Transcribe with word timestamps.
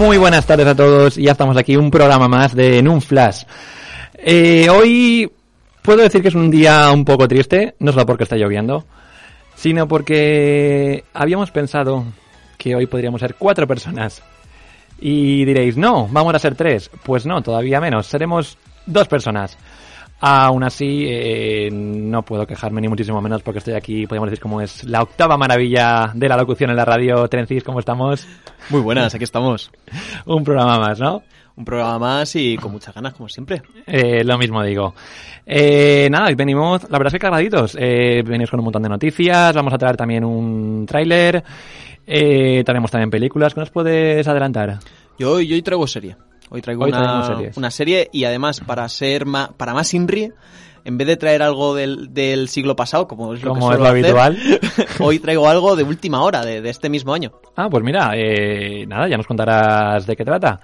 Muy 0.00 0.16
buenas 0.16 0.46
tardes 0.46 0.66
a 0.66 0.74
todos, 0.74 1.16
ya 1.16 1.32
estamos 1.32 1.58
aquí, 1.58 1.76
un 1.76 1.90
programa 1.90 2.26
más 2.26 2.54
de 2.54 2.78
En 2.78 2.88
un 2.88 3.02
Flash. 3.02 3.42
Eh, 4.14 4.66
hoy 4.70 5.30
puedo 5.82 6.00
decir 6.00 6.22
que 6.22 6.28
es 6.28 6.34
un 6.34 6.50
día 6.50 6.90
un 6.90 7.04
poco 7.04 7.28
triste, 7.28 7.74
no 7.80 7.92
solo 7.92 8.06
porque 8.06 8.22
está 8.22 8.36
lloviendo, 8.36 8.86
sino 9.54 9.86
porque 9.86 11.04
habíamos 11.12 11.50
pensado 11.50 12.06
que 12.56 12.74
hoy 12.74 12.86
podríamos 12.86 13.20
ser 13.20 13.34
cuatro 13.34 13.66
personas. 13.66 14.22
Y 14.98 15.44
diréis, 15.44 15.76
no, 15.76 16.08
vamos 16.08 16.34
a 16.34 16.38
ser 16.38 16.54
tres. 16.54 16.90
Pues 17.02 17.26
no, 17.26 17.42
todavía 17.42 17.78
menos, 17.78 18.06
seremos 18.06 18.56
dos 18.86 19.06
personas. 19.06 19.58
Aún 20.22 20.62
así, 20.64 21.06
eh, 21.08 21.70
no 21.72 22.22
puedo 22.22 22.46
quejarme 22.46 22.82
ni 22.82 22.88
muchísimo 22.88 23.22
menos 23.22 23.42
porque 23.42 23.58
estoy 23.58 23.74
aquí, 23.74 24.06
podríamos 24.06 24.30
decir, 24.30 24.42
como 24.42 24.60
es 24.60 24.84
la 24.84 25.02
octava 25.02 25.38
maravilla 25.38 26.12
de 26.14 26.28
la 26.28 26.36
locución 26.36 26.68
en 26.70 26.76
la 26.76 26.84
radio. 26.84 27.26
Trencis, 27.28 27.64
¿cómo 27.64 27.80
estamos? 27.80 28.26
Muy 28.68 28.82
buenas, 28.82 29.14
aquí 29.14 29.24
estamos. 29.24 29.70
Un 30.26 30.44
programa 30.44 30.78
más, 30.78 31.00
¿no? 31.00 31.22
Un 31.56 31.64
programa 31.64 31.98
más 31.98 32.36
y 32.36 32.56
con 32.56 32.72
muchas 32.72 32.94
ganas, 32.94 33.14
como 33.14 33.28
siempre. 33.28 33.62
Eh, 33.86 34.22
lo 34.24 34.38
mismo 34.38 34.62
digo. 34.62 34.94
Eh, 35.46 36.08
nada, 36.10 36.30
venimos, 36.34 36.82
la 36.84 36.98
verdad 36.98 37.08
es 37.08 37.12
que 37.14 37.18
cargaditos. 37.18 37.76
Eh, 37.78 38.22
venimos 38.24 38.50
con 38.50 38.60
un 38.60 38.64
montón 38.64 38.82
de 38.82 38.88
noticias, 38.88 39.54
vamos 39.54 39.72
a 39.72 39.78
traer 39.78 39.96
también 39.96 40.24
un 40.24 40.86
tráiler, 40.86 41.42
eh, 42.06 42.62
traemos 42.64 42.90
también 42.90 43.10
películas. 43.10 43.54
¿Qué 43.54 43.60
nos 43.60 43.70
puedes 43.70 44.26
adelantar? 44.28 44.78
Yo 45.18 45.32
hoy, 45.32 45.48
yo 45.48 45.54
hoy 45.54 45.62
traigo 45.62 45.86
serie. 45.86 46.16
Hoy 46.50 46.60
traigo 46.60 46.84
Hoy 46.84 46.90
una, 46.90 47.50
una 47.56 47.70
serie 47.70 48.08
y 48.12 48.24
además 48.24 48.60
para 48.60 48.88
ser 48.88 49.24
más, 49.24 49.50
para 49.56 49.72
más 49.72 49.94
Inri, 49.94 50.32
en 50.84 50.98
vez 50.98 51.06
de 51.06 51.16
traer 51.16 51.42
algo 51.42 51.74
del, 51.74 52.12
del 52.12 52.48
siglo 52.48 52.74
pasado, 52.74 53.06
como 53.06 53.34
es 53.34 53.42
lo 53.42 53.54
Como 53.54 53.68
que 53.68 53.74
es 53.74 53.78
suelo 53.78 53.84
lo 53.84 53.90
hacer, 53.90 54.18
habitual. 54.18 54.60
hoy 55.00 55.18
traigo 55.20 55.48
algo 55.48 55.76
de 55.76 55.84
última 55.84 56.22
hora, 56.22 56.44
de, 56.44 56.60
de 56.60 56.70
este 56.70 56.88
mismo 56.88 57.14
año. 57.14 57.32
Ah, 57.56 57.68
pues 57.70 57.84
mira, 57.84 58.10
eh, 58.16 58.84
nada, 58.86 59.08
ya 59.08 59.16
nos 59.16 59.26
contarás 59.26 60.06
de 60.06 60.16
qué 60.16 60.24
trata. 60.24 60.60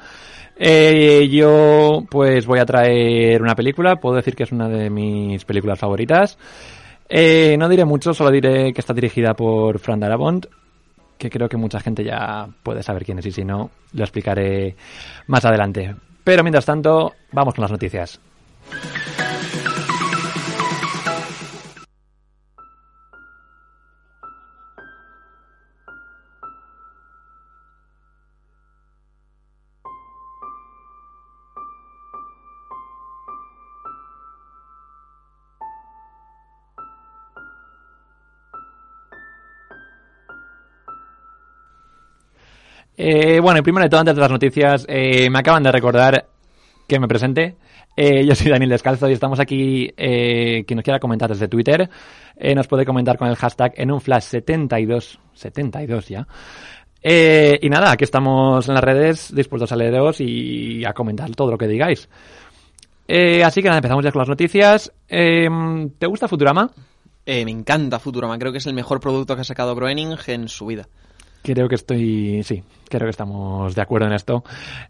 Eh, 0.59 1.29
yo 1.31 2.05
pues 2.11 2.47
voy 2.47 2.59
a 2.59 2.67
traer 2.67 3.42
una 3.42 3.55
película, 3.55 3.97
puedo 3.97 4.17
decir 4.17 4.34
que 4.34 4.45
es 4.45 4.53
una 4.53 4.69
de 4.69 4.91
mis 4.91 5.45
películas 5.45 5.79
favoritas. 5.79 6.39
Eh, 7.09 7.57
no 7.59 7.69
diré 7.69 7.84
mucho, 7.84 8.12
solo 8.14 8.31
diré 8.31 8.73
que 8.73 8.81
está 8.81 8.92
dirigida 8.92 9.34
por 9.34 9.79
Fran 9.79 10.01
Darabont, 10.01 10.47
que 11.19 11.31
creo 11.31 11.48
que 11.48 11.56
mucha 11.56 11.81
gente 11.81 12.05
ya 12.05 12.48
puede 12.62 12.83
saber 12.83 13.05
quién 13.05 13.19
es 13.19 13.27
y 13.27 13.33
si 13.33 13.45
no, 13.45 13.70
lo 13.92 14.05
explicaré 14.05 14.77
más 15.27 15.45
adelante. 15.45 15.95
Pero 16.25 16.42
mientras 16.42 16.64
tanto, 16.64 17.14
vamos 17.33 17.55
con 17.55 17.62
las 17.62 17.70
noticias. 17.70 18.20
Eh, 42.96 43.40
bueno, 43.40 43.62
primero 43.62 43.84
de 43.84 43.90
todo, 43.90 44.01
antes 44.01 44.14
de 44.14 44.20
las 44.20 44.30
noticias, 44.30 44.86
eh, 44.89 45.29
me 45.30 45.39
acaban 45.39 45.62
de 45.62 45.73
recordar 45.73 46.27
que 46.86 46.98
me 46.98 47.08
presente. 47.08 47.57
Eh, 47.96 48.27
yo 48.27 48.34
soy 48.34 48.51
Daniel 48.51 48.70
Descalzo 48.70 49.08
y 49.08 49.12
estamos 49.12 49.40
aquí. 49.40 49.90
Eh, 49.96 50.64
quien 50.67 50.77
nos 50.77 50.84
quiera 50.84 50.98
comentar 51.01 51.30
desde 51.30 51.48
Twitter, 51.48 51.89
eh, 52.36 52.55
nos 52.55 52.67
puede 52.67 52.85
comentar 52.85 53.17
con 53.17 53.29
el 53.29 53.36
hashtag 53.36 53.73
en 53.77 53.90
un 53.90 54.01
flash 54.01 54.24
72, 54.24 55.18
72 55.33 56.08
ya. 56.08 56.27
Eh, 57.02 57.58
y 57.62 57.68
nada, 57.70 57.92
aquí 57.92 58.05
estamos 58.05 58.68
en 58.68 58.74
las 58.74 58.85
redes 58.85 59.35
dispuestos 59.35 59.73
a 59.73 59.77
leeros 59.77 60.20
y 60.20 60.85
a 60.85 60.92
comentar 60.92 61.30
todo 61.30 61.52
lo 61.52 61.58
que 61.58 61.68
digáis. 61.68 62.08
Así 63.08 63.62
que 63.62 63.68
nada, 63.68 63.79
empezamos 63.79 64.05
ya 64.05 64.11
con 64.11 64.20
las 64.20 64.29
noticias. 64.29 64.92
¿Te 65.06 66.06
gusta 66.06 66.27
Futurama? 66.27 66.68
Me 67.24 67.42
encanta 67.42 68.01
Futurama, 68.01 68.39
creo 68.39 68.51
que 68.51 68.58
es 68.58 68.67
el 68.67 68.74
mejor 68.74 68.98
producto 68.98 69.36
que 69.36 69.42
ha 69.42 69.45
sacado 69.45 69.77
Groening 69.77 70.17
en 70.27 70.48
su 70.48 70.67
vida. 70.67 70.89
Creo 71.42 71.69
que 71.69 71.77
estoy. 71.77 72.42
Sí, 72.42 72.63
creo 72.89 73.02
que 73.07 73.11
estamos 73.11 73.74
de 73.74 73.80
acuerdo 73.83 74.07
en 74.08 74.14
esto. 74.14 74.42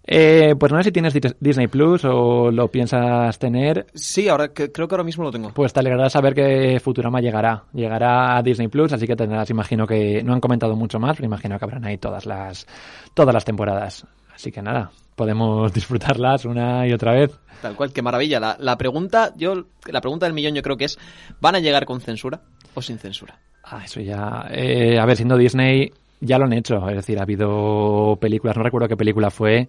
Eh, 0.06 0.54
pues 0.58 0.72
no 0.72 0.78
sé 0.78 0.84
si 0.84 0.92
tienes 0.92 1.14
Dis- 1.14 1.36
Disney 1.38 1.66
Plus 1.68 2.04
o 2.04 2.50
lo 2.50 2.68
piensas 2.70 3.38
tener. 3.38 3.86
Sí, 3.94 4.28
ahora 4.28 4.48
que- 4.48 4.72
creo 4.72 4.88
que 4.88 4.94
ahora 4.94 5.04
mismo 5.04 5.24
lo 5.24 5.30
tengo. 5.30 5.50
Pues 5.52 5.72
te 5.74 5.80
alegrará 5.80 6.08
saber 6.08 6.34
que 6.34 6.80
Futurama 6.82 7.20
llegará. 7.20 7.64
Llegará 7.74 8.36
a 8.38 8.42
Disney 8.42 8.68
Plus, 8.68 8.92
así 8.92 9.06
que 9.06 9.16
tendrás, 9.16 9.50
imagino 9.50 9.86
que. 9.86 10.22
No 10.22 10.32
han 10.32 10.40
comentado 10.40 10.74
mucho 10.76 10.98
más, 10.98 11.16
pero 11.16 11.26
imagino 11.26 11.58
que 11.58 11.64
habrán 11.64 11.84
ahí 11.84 11.98
todas 11.98 12.24
las, 12.24 12.66
todas 13.12 13.34
las 13.34 13.44
temporadas. 13.44 14.06
Así 14.34 14.50
que 14.52 14.62
nada, 14.62 14.90
podemos 15.14 15.72
disfrutarlas 15.74 16.44
una 16.46 16.86
y 16.86 16.92
otra 16.92 17.12
vez. 17.12 17.38
Tal 17.60 17.74
cual, 17.74 17.92
qué 17.92 18.00
maravilla. 18.02 18.38
La, 18.40 18.56
la 18.60 18.76
pregunta, 18.78 19.32
yo, 19.36 19.64
la 19.86 20.00
pregunta 20.00 20.26
del 20.26 20.32
millón 20.34 20.54
yo 20.54 20.62
creo 20.62 20.76
que 20.76 20.84
es, 20.86 20.98
¿van 21.40 21.54
a 21.54 21.58
llegar 21.60 21.84
con 21.86 22.00
censura 22.00 22.40
o 22.74 22.80
sin 22.82 22.98
censura? 22.98 23.38
Ah, 23.64 23.82
eso 23.84 24.00
ya. 24.00 24.46
eh, 24.50 24.98
a 24.98 25.04
ver, 25.06 25.16
siendo 25.16 25.36
Disney, 25.36 25.90
ya 26.20 26.38
lo 26.38 26.44
han 26.44 26.52
hecho. 26.52 26.88
Es 26.88 26.96
decir, 26.96 27.18
ha 27.18 27.22
habido 27.22 28.16
películas, 28.20 28.56
no 28.56 28.62
recuerdo 28.62 28.88
qué 28.88 28.96
película 28.96 29.30
fue, 29.30 29.68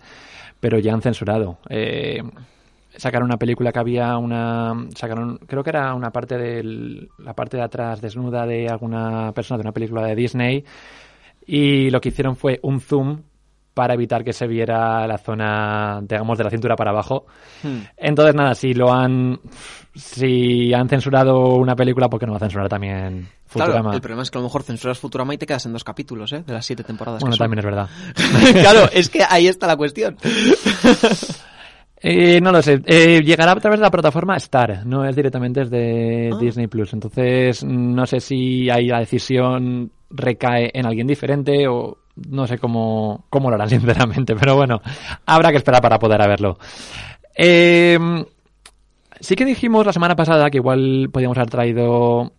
pero 0.59 0.79
ya 0.79 0.93
han 0.93 1.01
censurado. 1.01 1.57
Eh, 1.69 2.21
sacaron 2.95 3.27
una 3.27 3.37
película 3.37 3.71
que 3.71 3.79
había 3.79 4.17
una. 4.17 4.73
Sacaron, 4.95 5.37
creo 5.47 5.63
que 5.63 5.69
era 5.69 5.93
una 5.93 6.11
parte 6.11 6.37
de 6.37 7.07
la 7.19 7.33
parte 7.33 7.57
de 7.57 7.63
atrás 7.63 8.01
desnuda 8.01 8.45
de 8.45 8.67
alguna 8.67 9.31
persona 9.33 9.57
de 9.57 9.61
una 9.61 9.73
película 9.73 10.05
de 10.05 10.15
Disney. 10.15 10.65
Y 11.45 11.89
lo 11.89 12.01
que 12.01 12.09
hicieron 12.09 12.35
fue 12.35 12.59
un 12.63 12.81
zoom 12.81 13.21
para 13.77 13.93
evitar 13.93 14.23
que 14.23 14.33
se 14.33 14.47
viera 14.47 15.05
la 15.05 15.19
zona, 15.19 15.99
digamos, 16.01 16.35
de 16.39 16.43
la 16.43 16.49
cintura 16.49 16.75
para 16.75 16.89
abajo. 16.89 17.27
Hmm. 17.61 17.81
Entonces, 17.95 18.33
nada, 18.33 18.55
si 18.55 18.73
lo 18.73 18.91
han. 18.91 19.39
Si 19.93 20.73
han 20.73 20.89
censurado 20.89 21.55
una 21.55 21.75
película, 21.75 22.09
¿por 22.09 22.19
qué 22.19 22.25
no 22.25 22.31
va 22.31 22.37
a 22.37 22.41
censurar 22.41 22.67
también 22.69 23.27
Futurama? 23.45 23.81
Claro, 23.81 23.93
el 23.93 24.01
problema 24.01 24.23
es 24.23 24.31
que 24.31 24.37
a 24.37 24.41
lo 24.41 24.47
mejor 24.47 24.63
censuras 24.63 24.97
Futurama 24.99 25.33
y 25.33 25.37
te 25.37 25.45
quedas 25.45 25.65
en 25.67 25.73
dos 25.73 25.83
capítulos, 25.83 26.33
¿eh? 26.33 26.43
De 26.45 26.53
las 26.53 26.65
siete 26.65 26.83
temporadas. 26.83 27.21
Bueno, 27.21 27.33
que 27.33 27.37
son. 27.37 27.43
también 27.45 27.59
es 27.59 27.65
verdad. 28.53 28.61
claro, 28.61 28.89
es 28.91 29.09
que 29.09 29.21
ahí 29.27 29.47
está 29.47 29.67
la 29.67 29.77
cuestión. 29.77 30.17
Eh, 31.99 32.39
no 32.41 32.51
lo 32.51 32.61
sé. 32.61 32.79
Eh, 32.85 33.21
llegará 33.23 33.53
a 33.53 33.55
través 33.55 33.79
de 33.79 33.83
la 33.85 33.89
plataforma 33.91 34.35
Star, 34.37 34.85
no 34.85 35.03
es 35.03 35.15
directamente 35.15 35.61
desde 35.65 36.29
Ah. 36.31 36.37
Disney 36.39 36.67
Plus. 36.67 36.93
Entonces, 36.93 37.63
no 37.63 38.05
sé 38.05 38.19
si 38.19 38.69
ahí 38.69 38.87
la 38.87 38.99
decisión 38.99 39.91
recae 40.11 40.69
en 40.73 40.85
alguien 40.85 41.07
diferente 41.07 41.67
o 41.67 41.97
no 42.29 42.47
sé 42.47 42.57
cómo, 42.57 43.25
cómo 43.29 43.49
lo 43.49 43.55
harán, 43.55 43.69
sinceramente. 43.69 44.35
Pero 44.35 44.55
bueno, 44.55 44.81
habrá 45.25 45.51
que 45.51 45.57
esperar 45.57 45.81
para 45.81 45.99
poder 45.99 46.19
verlo. 46.27 46.57
Eh, 47.35 47.97
sí 49.19 49.35
que 49.35 49.45
dijimos 49.45 49.85
la 49.85 49.93
semana 49.93 50.15
pasada 50.15 50.49
que 50.49 50.57
igual 50.57 51.09
podíamos 51.11 51.37
haber 51.37 51.49
traído 51.49 52.31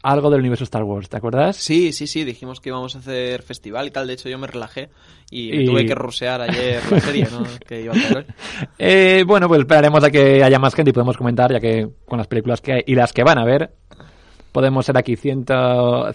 algo 0.00 0.30
del 0.30 0.40
universo 0.40 0.62
Star 0.64 0.84
Wars, 0.84 1.08
¿te 1.08 1.16
acuerdas? 1.16 1.56
Sí, 1.56 1.92
sí, 1.92 2.06
sí, 2.06 2.24
dijimos 2.24 2.60
que 2.60 2.68
íbamos 2.68 2.94
a 2.94 3.00
hacer 3.00 3.42
festival 3.42 3.88
y 3.88 3.90
tal. 3.90 4.06
De 4.06 4.12
hecho, 4.12 4.28
yo 4.28 4.38
me 4.38 4.46
relajé 4.46 4.90
y, 5.30 5.50
me 5.50 5.62
Y- 5.62 5.66
tuve 5.66 5.86
que 5.86 5.94
rusear 5.96 6.40
ayer 6.40 6.80
la 6.90 7.00
serie, 7.00 7.26
¿no? 7.32 7.42
que 7.66 7.82
iba 7.82 7.92
a 7.94 7.96
hacer 7.96 8.16
hoy. 8.18 8.24
Eh, 8.78 9.24
bueno, 9.26 9.48
pues 9.48 9.58
esperaremos 9.60 10.02
a 10.04 10.10
que 10.10 10.42
haya 10.44 10.58
más 10.60 10.74
gente 10.74 10.90
y 10.90 10.92
podemos 10.92 11.16
comentar, 11.16 11.52
ya 11.52 11.58
que 11.58 11.88
con 12.06 12.18
las 12.18 12.28
películas 12.28 12.60
que 12.60 12.72
hay 12.74 12.82
y 12.86 12.94
las 12.94 13.12
que 13.12 13.24
van 13.24 13.38
a 13.38 13.44
ver, 13.44 13.72
podemos 14.52 14.86
ser 14.86 14.96
aquí 14.98 15.16
100, 15.16 15.46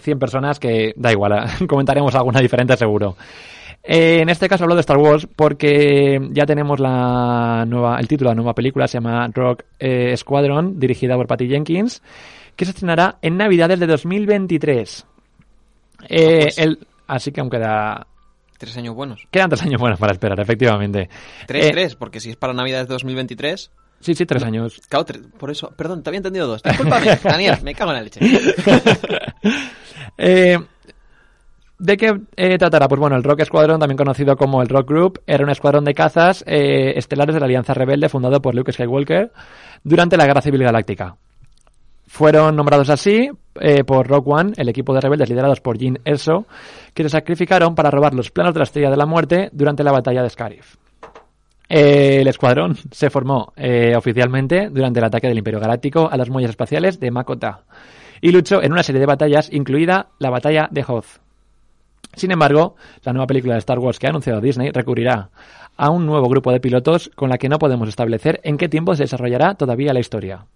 100 0.00 0.18
personas 0.18 0.58
que 0.58 0.92
da 0.96 1.12
igual, 1.12 1.44
comentaremos 1.68 2.14
alguna 2.14 2.40
diferente 2.40 2.76
seguro. 2.76 3.16
Eh, 3.82 4.20
en 4.22 4.30
este 4.30 4.48
caso 4.48 4.64
hablo 4.64 4.74
de 4.76 4.80
Star 4.80 4.96
Wars 4.96 5.28
porque 5.36 6.18
ya 6.30 6.46
tenemos 6.46 6.80
la 6.80 7.64
nueva, 7.66 7.98
el 7.98 8.08
título 8.08 8.30
de 8.30 8.34
la 8.34 8.36
nueva 8.36 8.54
película, 8.54 8.88
se 8.88 8.98
llama 8.98 9.28
Rock 9.34 9.64
eh, 9.78 10.16
Squadron, 10.16 10.78
dirigida 10.80 11.16
por 11.16 11.26
Patty 11.26 11.48
Jenkins, 11.48 12.02
que 12.56 12.64
se 12.64 12.70
estrenará 12.70 13.18
en 13.20 13.36
Navidades 13.36 13.78
de 13.78 13.86
2023. 13.86 15.06
Eh, 16.08 16.38
pues. 16.42 16.58
el, 16.58 16.78
así 17.06 17.30
que 17.30 17.40
aún 17.40 17.50
queda, 17.50 18.06
Tres 18.58 18.76
años 18.76 18.94
buenos. 18.94 19.26
quedan 19.30 19.50
tres 19.50 19.62
años 19.62 19.80
buenos 19.80 19.98
para 19.98 20.12
esperar, 20.12 20.40
efectivamente. 20.40 21.08
Tres, 21.46 21.66
Eh, 21.66 21.70
tres, 21.72 21.96
porque 21.96 22.20
si 22.20 22.30
es 22.30 22.36
para 22.36 22.52
Navidades 22.54 22.88
de 22.88 22.94
2023... 22.94 23.70
Sí, 24.04 24.14
sí, 24.14 24.26
tres 24.26 24.42
años. 24.42 24.82
Claro, 24.86 25.06
por 25.38 25.50
eso, 25.50 25.70
perdón, 25.74 26.02
te 26.02 26.10
había 26.10 26.18
entendido 26.18 26.46
dos. 26.46 26.62
Discúlpame, 26.62 27.18
Daniel, 27.24 27.56
me 27.62 27.74
cago 27.74 27.90
en 27.92 27.96
la 27.96 28.02
leche. 28.02 28.20
Eh, 30.16 30.56
¿De 31.76 31.96
qué 31.96 32.20
eh, 32.36 32.56
tratará? 32.56 32.86
Pues 32.86 33.00
bueno, 33.00 33.16
el 33.16 33.24
Rock 33.24 33.42
Squadron, 33.44 33.80
también 33.80 33.96
conocido 33.96 34.36
como 34.36 34.62
el 34.62 34.68
Rock 34.68 34.88
Group, 34.88 35.22
era 35.26 35.42
un 35.42 35.50
escuadrón 35.50 35.84
de 35.84 35.92
cazas 35.92 36.44
eh, 36.46 36.92
estelares 36.96 37.34
de 37.34 37.40
la 37.40 37.46
Alianza 37.46 37.74
Rebelde 37.74 38.08
fundado 38.08 38.40
por 38.40 38.54
Luke 38.54 38.72
Skywalker 38.72 39.32
durante 39.82 40.16
la 40.16 40.26
Guerra 40.26 40.40
Civil 40.40 40.62
Galáctica. 40.62 41.16
Fueron 42.06 42.54
nombrados 42.54 42.90
así 42.90 43.28
eh, 43.60 43.82
por 43.82 44.06
Rock 44.06 44.28
One, 44.28 44.52
el 44.56 44.68
equipo 44.68 44.94
de 44.94 45.00
rebeldes 45.00 45.28
liderados 45.28 45.60
por 45.60 45.76
Jean 45.76 45.98
Erso, 46.04 46.46
que 46.94 47.02
se 47.02 47.08
sacrificaron 47.08 47.74
para 47.74 47.90
robar 47.90 48.14
los 48.14 48.30
planos 48.30 48.54
de 48.54 48.60
la 48.60 48.64
Estrella 48.64 48.90
de 48.90 48.96
la 48.96 49.06
Muerte 49.06 49.48
durante 49.52 49.82
la 49.82 49.90
batalla 49.90 50.22
de 50.22 50.30
Scarif. 50.30 50.76
El 51.76 52.28
escuadrón 52.28 52.76
se 52.92 53.10
formó 53.10 53.52
eh, 53.56 53.94
oficialmente 53.96 54.68
durante 54.70 55.00
el 55.00 55.06
ataque 55.06 55.26
del 55.26 55.38
Imperio 55.38 55.58
Galáctico 55.58 56.08
a 56.08 56.16
las 56.16 56.30
muelles 56.30 56.50
espaciales 56.50 57.00
de 57.00 57.10
Makota 57.10 57.62
y 58.20 58.30
luchó 58.30 58.62
en 58.62 58.70
una 58.70 58.84
serie 58.84 59.00
de 59.00 59.06
batallas, 59.06 59.52
incluida 59.52 60.10
la 60.20 60.30
batalla 60.30 60.68
de 60.70 60.84
Hoth. 60.86 61.18
Sin 62.14 62.30
embargo, 62.30 62.76
la 63.02 63.12
nueva 63.12 63.26
película 63.26 63.54
de 63.54 63.58
Star 63.58 63.80
Wars 63.80 63.98
que 63.98 64.06
ha 64.06 64.10
anunciado 64.10 64.40
Disney 64.40 64.70
recurrirá 64.70 65.30
a 65.76 65.90
un 65.90 66.06
nuevo 66.06 66.28
grupo 66.28 66.52
de 66.52 66.60
pilotos 66.60 67.10
con 67.16 67.28
la 67.28 67.38
que 67.38 67.48
no 67.48 67.58
podemos 67.58 67.88
establecer 67.88 68.38
en 68.44 68.56
qué 68.56 68.68
tiempo 68.68 68.94
se 68.94 69.02
desarrollará 69.02 69.56
todavía 69.56 69.92
la 69.92 69.98
historia. 69.98 70.46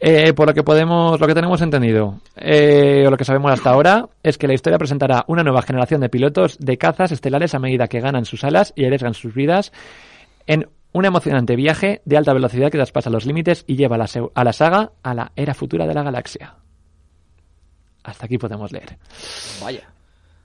Eh, 0.00 0.32
por 0.32 0.46
lo 0.46 0.54
que 0.54 0.62
podemos, 0.62 1.18
lo 1.18 1.26
que 1.26 1.34
tenemos 1.34 1.60
entendido, 1.60 2.20
eh, 2.36 3.04
o 3.06 3.10
lo 3.10 3.16
que 3.16 3.24
sabemos 3.24 3.50
hasta 3.50 3.70
ahora, 3.70 4.08
es 4.22 4.38
que 4.38 4.46
la 4.46 4.54
historia 4.54 4.78
presentará 4.78 5.24
una 5.26 5.42
nueva 5.42 5.62
generación 5.62 6.00
de 6.00 6.08
pilotos 6.08 6.56
de 6.58 6.78
cazas 6.78 7.10
estelares 7.10 7.54
a 7.54 7.58
medida 7.58 7.88
que 7.88 8.00
ganan 8.00 8.24
sus 8.24 8.44
alas 8.44 8.72
y 8.76 8.84
arriesgan 8.84 9.14
sus 9.14 9.34
vidas 9.34 9.72
en 10.46 10.68
un 10.92 11.04
emocionante 11.04 11.56
viaje 11.56 12.00
de 12.04 12.16
alta 12.16 12.32
velocidad 12.32 12.70
que 12.70 12.78
traspasa 12.78 13.10
los 13.10 13.26
límites 13.26 13.64
y 13.66 13.74
lleva 13.76 13.96
a 13.96 13.98
la, 13.98 14.06
se- 14.06 14.22
a 14.32 14.44
la 14.44 14.52
saga 14.52 14.92
a 15.02 15.14
la 15.14 15.32
era 15.34 15.52
futura 15.52 15.84
de 15.86 15.94
la 15.94 16.04
galaxia. 16.04 16.54
Hasta 18.04 18.26
aquí 18.26 18.38
podemos 18.38 18.70
leer. 18.72 18.96
Vaya. 19.62 19.82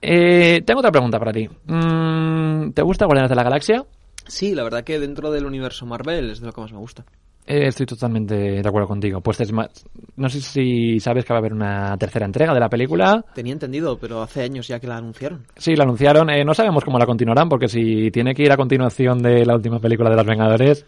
Eh, 0.01 0.61
tengo 0.65 0.79
otra 0.79 0.91
pregunta 0.91 1.17
para 1.19 1.31
ti. 1.31 1.47
Mm, 1.65 2.71
¿Te 2.71 2.81
gusta 2.81 3.05
Guardianes 3.05 3.29
de 3.29 3.35
la 3.35 3.43
Galaxia? 3.43 3.85
Sí, 4.27 4.53
la 4.53 4.63
verdad 4.63 4.83
que 4.83 4.99
dentro 4.99 5.31
del 5.31 5.45
universo 5.45 5.85
Marvel 5.85 6.29
es 6.31 6.41
de 6.41 6.47
lo 6.47 6.53
que 6.53 6.59
más 6.61 6.73
me 6.73 6.79
gusta. 6.79 7.05
Eh, 7.45 7.67
estoy 7.67 7.85
totalmente 7.85 8.35
de 8.35 8.67
acuerdo 8.67 8.87
contigo. 8.87 9.19
Pues 9.19 9.41
es 9.41 9.51
más, 9.51 9.69
no 10.15 10.29
sé 10.29 10.39
si 10.39 10.99
sabes 10.99 11.25
que 11.25 11.33
va 11.33 11.37
a 11.37 11.39
haber 11.39 11.53
una 11.53 11.97
tercera 11.97 12.25
entrega 12.25 12.53
de 12.53 12.59
la 12.59 12.69
película. 12.69 13.23
Tenía 13.35 13.51
entendido, 13.53 13.97
pero 13.97 14.21
hace 14.21 14.43
años 14.43 14.67
ya 14.67 14.79
que 14.79 14.87
la 14.87 14.97
anunciaron. 14.97 15.45
Sí, 15.57 15.75
la 15.75 15.83
anunciaron. 15.83 16.29
Eh, 16.29 16.45
no 16.45 16.53
sabemos 16.53 16.85
cómo 16.85 16.97
la 16.97 17.05
continuarán, 17.05 17.49
porque 17.49 17.67
si 17.67 18.09
tiene 18.11 18.33
que 18.33 18.43
ir 18.43 18.51
a 18.51 18.57
continuación 18.57 19.21
de 19.21 19.45
la 19.45 19.55
última 19.55 19.79
película 19.79 20.09
de 20.09 20.15
los 20.15 20.25
Vengadores, 20.25 20.85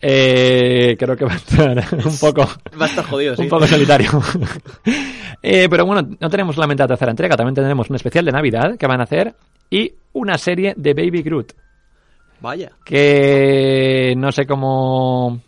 eh, 0.00 0.96
creo 0.98 1.16
que 1.16 1.24
va 1.24 1.32
a 1.32 1.36
estar 1.36 1.78
un 2.06 2.18
poco, 2.18 2.42
Va 2.78 2.84
a 2.84 2.88
estar 2.88 3.04
jodido, 3.06 3.34
sí. 3.36 3.42
un 3.42 3.48
poco 3.48 3.66
solitario. 3.66 4.10
Eh, 5.42 5.68
pero 5.68 5.84
bueno, 5.84 6.16
no 6.18 6.30
tenemos 6.30 6.54
solamente 6.56 6.82
la 6.82 6.88
tercera 6.88 7.10
entrega, 7.10 7.36
también 7.36 7.54
tendremos 7.54 7.88
un 7.88 7.94
especial 7.96 8.24
de 8.24 8.32
Navidad 8.32 8.76
que 8.76 8.86
van 8.86 9.00
a 9.00 9.04
hacer 9.04 9.34
y 9.70 9.92
una 10.14 10.38
serie 10.38 10.74
de 10.76 10.94
Baby 10.94 11.22
Groot. 11.22 11.52
Vaya. 12.40 12.72
que 12.84 14.14
no 14.16 14.32
sé 14.32 14.46
cómo 14.46 15.40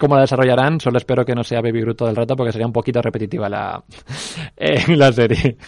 cómo 0.00 0.14
la 0.14 0.22
desarrollarán, 0.22 0.80
solo 0.80 0.96
espero 0.96 1.26
que 1.26 1.34
no 1.34 1.44
sea 1.44 1.60
Baby 1.60 1.82
Groot 1.82 1.98
todo 1.98 2.08
el 2.08 2.16
rato 2.16 2.34
porque 2.34 2.52
sería 2.52 2.66
un 2.66 2.72
poquito 2.72 3.02
repetitiva 3.02 3.50
la, 3.50 3.84
eh, 4.56 4.96
la 4.96 5.12
serie. 5.12 5.58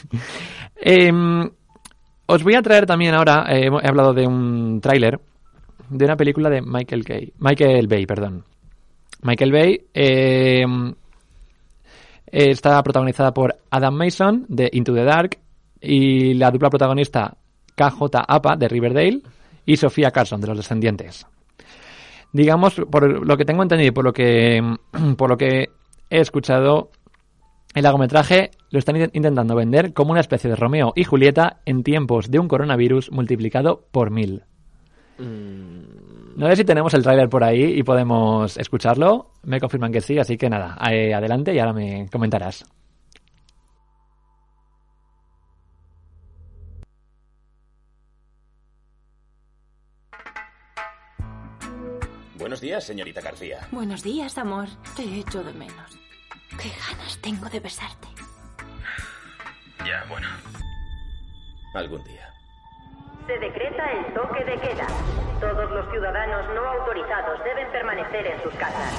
Em, 0.74 1.48
os 2.26 2.42
voy 2.42 2.54
a 2.54 2.62
traer 2.62 2.86
también 2.86 3.14
ahora, 3.14 3.44
eh, 3.50 3.68
he 3.82 3.88
hablado 3.88 4.14
de 4.14 4.26
un 4.26 4.80
tráiler 4.80 5.20
de 5.90 6.04
una 6.06 6.16
película 6.16 6.48
de 6.48 6.62
Michael 6.62 7.04
Bay, 7.06 7.32
Michael 7.38 7.86
Bay, 7.86 8.06
perdón. 8.06 8.44
Michael 9.20 9.52
Bay 9.52 9.80
em, 9.92 10.94
está 12.26 12.82
protagonizada 12.82 13.34
por 13.34 13.54
Adam 13.70 13.94
Mason 13.94 14.46
de 14.48 14.70
Into 14.72 14.94
the 14.94 15.04
Dark 15.04 15.38
y 15.78 16.32
la 16.34 16.50
dupla 16.50 16.70
protagonista 16.70 17.36
KJ 17.76 18.02
Apa 18.26 18.56
de 18.56 18.68
Riverdale 18.68 19.20
y 19.66 19.76
Sofía 19.76 20.10
Carson 20.10 20.40
de 20.40 20.46
Los 20.46 20.56
Descendientes. 20.56 21.26
Digamos, 22.32 22.74
por 22.90 23.26
lo 23.26 23.36
que 23.36 23.44
tengo 23.44 23.62
entendido 23.62 23.88
y 23.88 23.92
por 23.92 24.04
lo 24.04 24.12
que, 24.12 24.60
por 25.16 25.28
lo 25.30 25.36
que 25.36 25.68
he 26.10 26.20
escuchado, 26.20 26.90
el 27.74 27.82
largometraje 27.82 28.50
lo 28.70 28.78
están 28.78 28.96
in- 28.96 29.10
intentando 29.12 29.54
vender 29.54 29.92
como 29.92 30.12
una 30.12 30.20
especie 30.20 30.48
de 30.50 30.56
Romeo 30.56 30.92
y 30.96 31.04
Julieta 31.04 31.60
en 31.66 31.82
tiempos 31.82 32.30
de 32.30 32.38
un 32.38 32.48
coronavirus 32.48 33.10
multiplicado 33.12 33.86
por 33.90 34.10
mil. 34.10 34.44
No 35.18 36.48
sé 36.48 36.56
si 36.56 36.64
tenemos 36.64 36.94
el 36.94 37.02
tráiler 37.02 37.28
por 37.28 37.44
ahí 37.44 37.78
y 37.78 37.82
podemos 37.82 38.56
escucharlo. 38.56 39.30
Me 39.44 39.60
confirman 39.60 39.92
que 39.92 40.00
sí, 40.00 40.18
así 40.18 40.36
que 40.36 40.48
nada, 40.50 40.76
eh, 40.90 41.14
adelante 41.14 41.54
y 41.54 41.58
ahora 41.58 41.72
me 41.74 42.08
comentarás. 42.10 42.64
Buenos 52.42 52.60
días, 52.60 52.82
señorita 52.82 53.20
García. 53.20 53.68
Buenos 53.70 54.02
días, 54.02 54.36
amor. 54.36 54.66
Te 54.96 55.04
echo 55.04 55.44
de 55.44 55.52
menos. 55.52 55.96
Qué 56.60 56.70
ganas 56.70 57.16
tengo 57.18 57.48
de 57.48 57.60
besarte. 57.60 58.08
Ya, 59.86 60.04
bueno. 60.08 60.26
Algún 61.72 62.02
día. 62.02 62.34
Se 63.28 63.38
decreta 63.38 63.92
el 63.92 64.12
toque 64.12 64.44
de 64.44 64.58
queda. 64.60 64.88
Todos 65.38 65.70
los 65.70 65.88
ciudadanos 65.92 66.52
no 66.52 66.68
autorizados 66.68 67.44
deben 67.44 67.70
permanecer 67.70 68.26
en 68.26 68.42
sus 68.42 68.54
casas. 68.54 68.92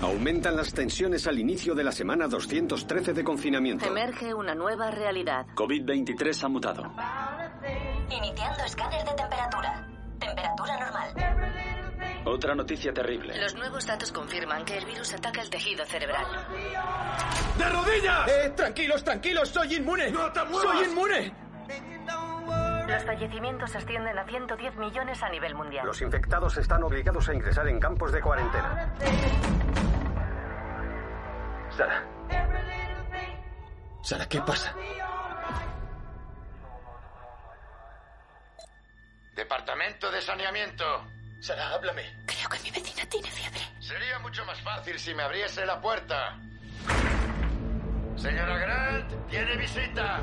Aumentan 0.00 0.56
las 0.56 0.72
tensiones 0.72 1.26
al 1.26 1.38
inicio 1.38 1.74
de 1.74 1.84
la 1.84 1.92
semana 1.92 2.26
213 2.26 3.12
de 3.12 3.22
confinamiento. 3.22 3.84
Emerge 3.84 4.32
una 4.32 4.54
nueva 4.54 4.90
realidad. 4.90 5.46
COVID-23 5.54 6.42
ha 6.42 6.48
mutado. 6.48 6.90
Iniciando 8.08 8.64
escáner 8.64 9.04
de 9.04 9.12
temperatura. 9.12 9.30
Temperatura 9.30 9.39
Otra 12.40 12.54
noticia 12.54 12.90
terrible. 12.90 13.38
Los 13.38 13.54
nuevos 13.54 13.86
datos 13.86 14.10
confirman 14.12 14.64
que 14.64 14.78
el 14.78 14.86
virus 14.86 15.12
ataca 15.12 15.42
el 15.42 15.50
tejido 15.50 15.84
cerebral. 15.84 16.24
¡De 17.58 17.68
rodillas! 17.68 18.28
¡Eh, 18.28 18.50
tranquilos, 18.56 19.04
tranquilos! 19.04 19.50
¡Soy 19.50 19.74
inmune! 19.74 20.10
¡No 20.10 20.32
te 20.32 20.40
¡Soy 20.50 20.86
inmune! 20.86 21.34
Los 22.88 23.04
fallecimientos 23.04 23.76
ascienden 23.76 24.18
a 24.18 24.24
110 24.24 24.74
millones 24.76 25.22
a 25.22 25.28
nivel 25.28 25.54
mundial. 25.54 25.84
Los 25.84 26.00
infectados 26.00 26.56
están 26.56 26.82
obligados 26.82 27.28
a 27.28 27.34
ingresar 27.34 27.68
en 27.68 27.78
campos 27.78 28.10
de 28.10 28.22
cuarentena. 28.22 28.94
Sara. 31.76 32.08
Sara, 34.02 34.26
¿qué 34.26 34.40
pasa? 34.40 34.74
Departamento 39.36 40.10
de 40.10 40.22
saneamiento. 40.22 41.19
Sara, 41.40 41.70
háblame. 41.70 42.02
Creo 42.26 42.48
que 42.50 42.58
mi 42.60 42.70
vecina 42.70 43.06
tiene 43.08 43.30
fiebre. 43.30 43.60
Sería 43.80 44.18
mucho 44.18 44.44
más 44.44 44.60
fácil 44.60 44.98
si 44.98 45.14
me 45.14 45.22
abriese 45.22 45.64
la 45.64 45.80
puerta. 45.80 46.36
Señora 48.16 48.58
Grant, 48.58 49.28
tiene 49.30 49.56
visita. 49.56 50.20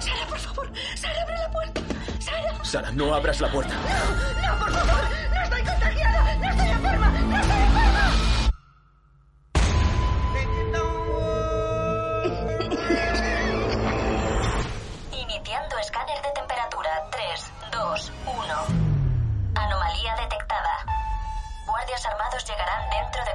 Sara, 0.00 0.26
por 0.28 0.38
favor. 0.38 0.72
Sara, 0.96 1.22
abre 1.22 1.38
la 1.38 1.50
puerta. 1.50 1.80
Sara. 2.18 2.64
Sara, 2.64 2.90
no 2.90 3.14
abras 3.14 3.40
la 3.40 3.48
puerta. 3.52 3.74
No, 3.74 4.58
por 4.58 4.72
favor. 4.72 5.04
No 5.32 5.42
estoy 5.42 5.62
contagiada. 5.62 6.36
No 6.36 6.50
estoy 6.50 6.68
enferma. 6.68 7.08
No 7.10 7.40
estoy 7.40 7.56
enferma. 7.56 8.33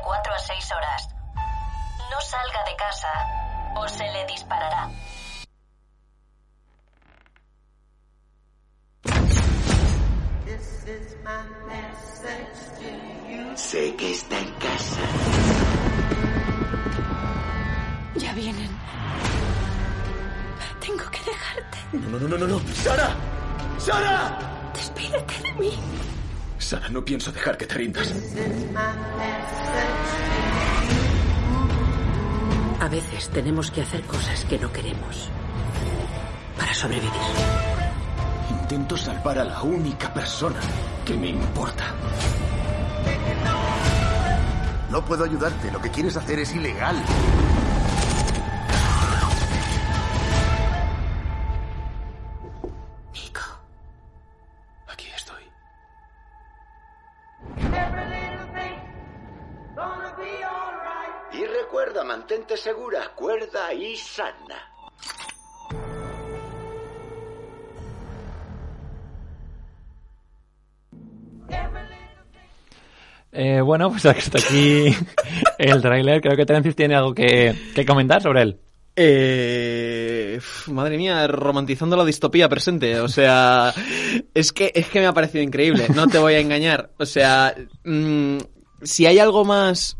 4 0.09 0.33
a 0.33 0.39
6 0.39 0.71
horas. 0.71 1.09
No 2.09 2.19
salga 2.21 2.63
de 2.65 2.75
casa 2.77 3.13
o 3.75 3.87
se 3.87 4.03
le 4.11 4.25
disparará. 4.25 4.89
Sé 13.55 13.95
que 13.97 14.11
está 14.13 14.39
en 14.39 14.51
casa. 14.53 15.01
Ya 18.15 18.33
vienen. 18.33 18.71
Tengo 20.79 21.05
que 21.11 21.19
dejarte. 21.19 21.77
No, 21.91 22.17
no, 22.17 22.27
no, 22.27 22.37
no, 22.39 22.47
no. 22.47 22.59
¡Sara! 22.73 23.15
¡Sara! 23.77 24.71
Despídete 24.73 25.43
de 25.43 25.53
mí. 25.53 26.18
Sara, 26.59 26.89
no 26.89 27.03
pienso 27.03 27.31
dejar 27.31 27.57
que 27.57 27.65
te 27.65 27.75
rindas. 27.75 28.13
A 32.79 32.87
veces 32.87 33.29
tenemos 33.29 33.71
que 33.71 33.81
hacer 33.81 34.01
cosas 34.03 34.45
que 34.45 34.59
no 34.59 34.71
queremos 34.71 35.29
para 36.57 36.73
sobrevivir. 36.73 37.11
Intento 38.61 38.95
salvar 38.97 39.39
a 39.39 39.43
la 39.45 39.61
única 39.63 40.13
persona 40.13 40.59
que 41.05 41.15
me 41.15 41.29
importa. 41.29 41.85
No 44.91 45.03
puedo 45.05 45.23
ayudarte. 45.23 45.71
Lo 45.71 45.81
que 45.81 45.89
quieres 45.89 46.15
hacer 46.17 46.39
es 46.39 46.53
ilegal. 46.53 46.95
Y 63.81 63.95
sana. 63.95 64.69
Eh, 73.31 73.61
bueno, 73.61 73.89
pues 73.91 74.05
hasta 74.05 74.39
aquí 74.39 74.95
el 75.57 75.81
tráiler. 75.81 76.21
Creo 76.21 76.35
que 76.35 76.45
Terencis 76.45 76.75
tiene 76.75 76.95
algo 76.95 77.13
que, 77.13 77.55
que 77.75 77.85
comentar 77.85 78.21
sobre 78.21 78.41
él. 78.41 78.59
Eh, 78.95 80.41
madre 80.67 80.97
mía, 80.97 81.25
romantizando 81.27 81.95
la 81.95 82.03
distopía 82.03 82.49
presente. 82.49 82.99
O 82.99 83.07
sea, 83.07 83.73
es 84.33 84.51
que, 84.51 84.71
es 84.75 84.87
que 84.87 84.99
me 84.99 85.05
ha 85.05 85.13
parecido 85.13 85.43
increíble. 85.43 85.87
No 85.95 86.07
te 86.07 86.17
voy 86.17 86.33
a 86.33 86.39
engañar. 86.39 86.91
O 86.97 87.05
sea, 87.05 87.55
mm, 87.85 88.37
si 88.81 89.05
hay 89.05 89.19
algo 89.19 89.45
más, 89.45 89.97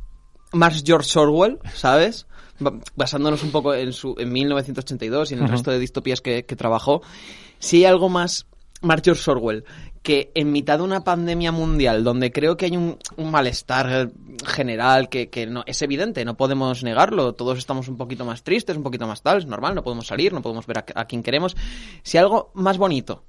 más 0.52 0.84
George 0.86 1.18
Orwell, 1.18 1.60
¿sabes? 1.74 2.28
Ba- 2.60 2.74
Basándonos 2.96 3.44
un 3.44 3.52
poco 3.52 3.74
en 3.74 3.94
su, 3.94 4.16
en 4.18 4.32
1982 4.32 5.32
y 5.32 5.34
en 5.36 5.40
el 5.42 5.46
resto 5.50 5.72
de 5.72 5.80
distopías 5.80 6.22
que, 6.22 6.44
que 6.46 6.56
trabajó. 6.56 7.02
Si 7.60 7.78
hay 7.78 7.86
algo 7.86 8.10
más, 8.10 8.46
George 9.04 9.32
Orwell, 9.32 9.64
que 10.02 10.32
en 10.36 10.52
mitad 10.52 10.78
de 10.78 10.84
una 10.86 11.04
pandemia 11.04 11.52
mundial, 11.52 12.04
donde 12.04 12.32
creo 12.32 12.56
que 12.56 12.66
hay 12.66 12.78
un, 12.78 12.98
un 13.18 13.32
malestar 13.32 14.12
general 14.46 15.10
que, 15.10 15.30
que 15.30 15.46
no, 15.46 15.64
es 15.66 15.82
evidente, 15.82 16.24
no 16.24 16.38
podemos 16.38 16.84
negarlo, 16.84 17.34
todos 17.34 17.58
estamos 17.58 17.90
un 17.90 17.98
poquito 17.98 18.24
más 18.24 18.44
tristes, 18.44 18.78
un 18.78 18.84
poquito 18.84 19.06
más 19.08 19.22
tal, 19.22 19.40
es 19.40 19.46
normal, 19.46 19.76
no 19.76 19.84
podemos 19.84 20.08
salir, 20.08 20.32
no 20.32 20.42
podemos 20.42 20.66
ver 20.68 20.78
a, 20.80 20.86
a 20.96 21.06
quien 21.06 21.22
queremos. 21.24 21.58
Si 22.04 22.18
algo 22.18 22.52
más 22.54 22.78
bonito 22.78 23.24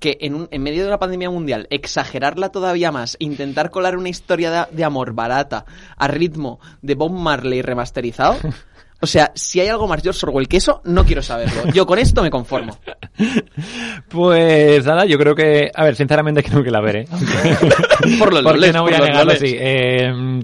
que 0.00 0.18
en, 0.20 0.34
un- 0.34 0.48
en 0.50 0.62
medio 0.62 0.82
de 0.82 0.88
una 0.88 0.98
pandemia 0.98 1.30
mundial, 1.30 1.66
exagerarla 1.70 2.50
todavía 2.50 2.92
más, 2.92 3.16
intentar 3.18 3.70
colar 3.70 3.96
una 3.96 4.08
historia 4.08 4.50
de, 4.50 4.76
de 4.76 4.84
amor 4.84 5.12
barata 5.14 5.64
a 5.96 6.08
ritmo 6.08 6.60
de 6.82 6.94
Bob 6.94 7.12
Marley 7.12 7.62
remasterizado. 7.62 8.36
O 8.98 9.06
sea, 9.06 9.30
si 9.34 9.60
hay 9.60 9.68
algo 9.68 9.86
más 9.86 10.02
George 10.02 10.24
Orwell 10.24 10.48
que 10.48 10.56
eso, 10.56 10.80
no 10.84 11.04
quiero 11.04 11.22
saberlo. 11.22 11.70
Yo 11.70 11.84
con 11.84 11.98
esto 11.98 12.22
me 12.22 12.30
conformo. 12.30 12.78
Pues 14.08 14.84
nada, 14.86 15.04
yo 15.04 15.18
creo 15.18 15.34
que, 15.34 15.70
a 15.74 15.84
ver, 15.84 15.96
sinceramente 15.96 16.42
creo 16.42 16.62
que 16.62 16.70
la 16.70 16.80
veré. 16.80 17.04
Por 18.18 18.32
los 18.32 18.42
Porque 18.42 18.58
loles, 18.58 18.72
no 18.74 18.82
voy 18.82 18.92
por 18.92 19.02
a 19.02 19.06
negarlo, 19.06 19.36
sí. 19.36 19.54
Eh, 19.58 20.40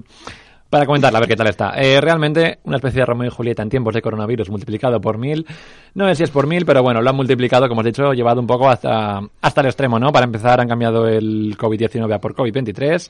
para 0.73 0.87
comentarla, 0.87 1.19
a 1.19 1.21
ver 1.21 1.29
qué 1.29 1.35
tal 1.35 1.45
está. 1.49 1.73
Eh, 1.75 2.01
realmente, 2.01 2.57
una 2.63 2.77
especie 2.77 3.01
de 3.01 3.05
Romeo 3.05 3.27
y 3.27 3.29
Julieta 3.29 3.61
en 3.61 3.69
tiempos 3.69 3.93
de 3.93 4.01
coronavirus 4.01 4.49
multiplicado 4.49 4.99
por 4.99 5.19
mil. 5.19 5.45
No 5.93 6.07
sé 6.07 6.15
si 6.15 6.23
es 6.23 6.31
por 6.31 6.47
mil, 6.47 6.65
pero 6.65 6.81
bueno, 6.81 6.99
lo 6.99 7.07
han 7.07 7.15
multiplicado, 7.15 7.69
como 7.69 7.81
os 7.81 7.85
he 7.85 7.89
dicho, 7.89 8.11
llevado 8.11 8.41
un 8.41 8.47
poco 8.47 8.67
hasta, 8.67 9.21
hasta 9.39 9.61
el 9.61 9.67
extremo, 9.67 9.99
¿no? 9.99 10.11
Para 10.11 10.25
empezar, 10.25 10.59
han 10.59 10.67
cambiado 10.67 11.07
el 11.07 11.55
COVID-19 11.59 12.15
a 12.15 12.17
por 12.17 12.33
COVID-23. 12.33 13.07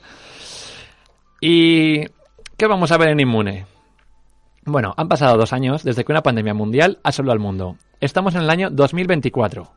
¿Y 1.40 2.00
qué 2.58 2.66
vamos 2.68 2.92
a 2.92 2.98
ver 2.98 3.08
en 3.08 3.20
Inmune? 3.20 3.64
Bueno, 4.66 4.92
han 4.98 5.08
pasado 5.08 5.38
dos 5.38 5.54
años 5.54 5.84
desde 5.84 6.04
que 6.04 6.12
una 6.12 6.22
pandemia 6.22 6.52
mundial 6.52 6.98
asoló 7.02 7.32
al 7.32 7.38
mundo. 7.38 7.78
Estamos 7.98 8.34
en 8.34 8.42
el 8.42 8.50
año 8.50 8.68
2024, 8.68 9.70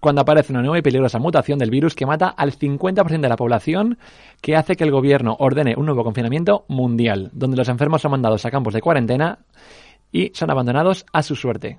cuando 0.00 0.20
aparece 0.22 0.52
una 0.52 0.62
nueva 0.62 0.78
y 0.78 0.82
peligrosa 0.82 1.18
mutación 1.18 1.58
del 1.58 1.70
virus 1.70 1.94
que 1.94 2.06
mata 2.06 2.28
al 2.28 2.52
50% 2.52 3.20
de 3.20 3.28
la 3.28 3.36
población, 3.36 3.98
que 4.40 4.56
hace 4.56 4.76
que 4.76 4.84
el 4.84 4.90
gobierno 4.90 5.36
ordene 5.38 5.74
un 5.76 5.86
nuevo 5.86 6.04
confinamiento 6.04 6.64
mundial, 6.68 7.30
donde 7.32 7.56
los 7.56 7.68
enfermos 7.68 8.02
son 8.02 8.12
mandados 8.12 8.44
a 8.44 8.50
campos 8.50 8.74
de 8.74 8.80
cuarentena 8.80 9.40
y 10.12 10.30
son 10.34 10.50
abandonados 10.50 11.04
a 11.12 11.22
su 11.22 11.34
suerte. 11.34 11.78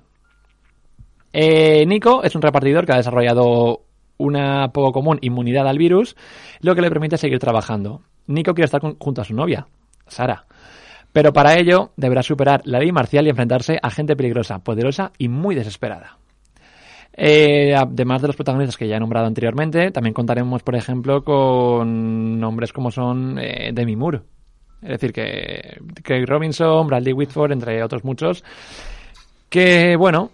Eh, 1.32 1.84
Nico 1.86 2.22
es 2.22 2.34
un 2.34 2.42
repartidor 2.42 2.84
que 2.84 2.92
ha 2.92 2.96
desarrollado 2.96 3.82
una 4.18 4.68
poco 4.72 4.92
común 4.92 5.18
inmunidad 5.22 5.66
al 5.66 5.78
virus, 5.78 6.16
lo 6.60 6.74
que 6.74 6.82
le 6.82 6.90
permite 6.90 7.16
seguir 7.16 7.38
trabajando. 7.38 8.02
Nico 8.26 8.54
quiere 8.54 8.66
estar 8.66 8.80
junto 8.80 9.22
a 9.22 9.24
su 9.24 9.34
novia, 9.34 9.66
Sara. 10.06 10.44
Pero 11.12 11.32
para 11.32 11.58
ello 11.58 11.90
deberá 11.96 12.22
superar 12.22 12.60
la 12.64 12.78
ley 12.78 12.92
marcial 12.92 13.26
y 13.26 13.30
enfrentarse 13.30 13.78
a 13.82 13.90
gente 13.90 14.14
peligrosa, 14.14 14.60
poderosa 14.60 15.10
y 15.18 15.28
muy 15.28 15.54
desesperada. 15.54 16.19
Eh, 17.12 17.74
además 17.74 18.22
de 18.22 18.28
los 18.28 18.36
protagonistas 18.36 18.76
que 18.76 18.88
ya 18.88 18.96
he 18.96 19.00
nombrado 19.00 19.26
anteriormente, 19.26 19.90
también 19.90 20.14
contaremos, 20.14 20.62
por 20.62 20.74
ejemplo, 20.76 21.22
con 21.24 22.38
nombres 22.40 22.72
como 22.72 22.90
son 22.90 23.38
eh, 23.38 23.70
Demi 23.74 23.96
Moore. 23.96 24.20
Es 24.82 24.88
decir, 24.90 25.12
que 25.12 25.78
Craig 26.02 26.24
Robinson, 26.26 26.86
Bradley 26.86 27.12
Whitford, 27.12 27.52
entre 27.52 27.82
otros 27.82 28.04
muchos. 28.04 28.42
Que, 29.50 29.96
bueno, 29.96 30.30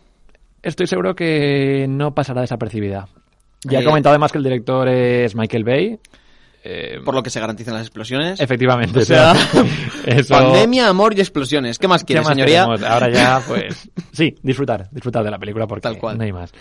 estoy 0.62 0.86
seguro 0.86 1.14
que 1.16 1.86
no 1.88 2.14
pasará 2.14 2.42
desapercibida. 2.42 3.08
Ya 3.64 3.80
he 3.80 3.82
Eh, 3.82 3.84
comentado 3.84 4.12
además 4.12 4.30
que 4.30 4.38
el 4.38 4.44
director 4.44 4.88
es 4.88 5.34
Michael 5.34 5.64
Bay. 5.64 5.98
Eh, 6.68 6.98
Por 7.04 7.14
lo 7.14 7.22
que 7.22 7.30
se 7.30 7.38
garantizan 7.40 7.74
las 7.74 7.82
explosiones. 7.84 8.40
efectivamente. 8.40 8.98
O 8.98 9.04
sea, 9.04 9.34
eso- 10.06 10.34
pandemia, 10.34 10.88
amor 10.88 11.16
y 11.16 11.20
explosiones. 11.20 11.78
¿Qué 11.78 11.86
más 11.88 12.02
¿Qué 12.02 12.06
quieres, 12.06 12.24
más 12.26 12.34
señoría? 12.34 12.64
queremos? 12.64 12.82
Ahora 12.82 13.10
ya, 13.10 13.40
pues, 13.48 13.88
sí, 14.12 14.34
disfrutar, 14.42 14.88
disfrutar 14.90 15.22
de 15.24 15.30
la 15.30 15.38
película 15.38 15.66
porque 15.66 15.82
Tal 15.82 15.98
cual. 15.98 16.18
no 16.18 16.24
hay 16.24 16.32
más. 16.32 16.52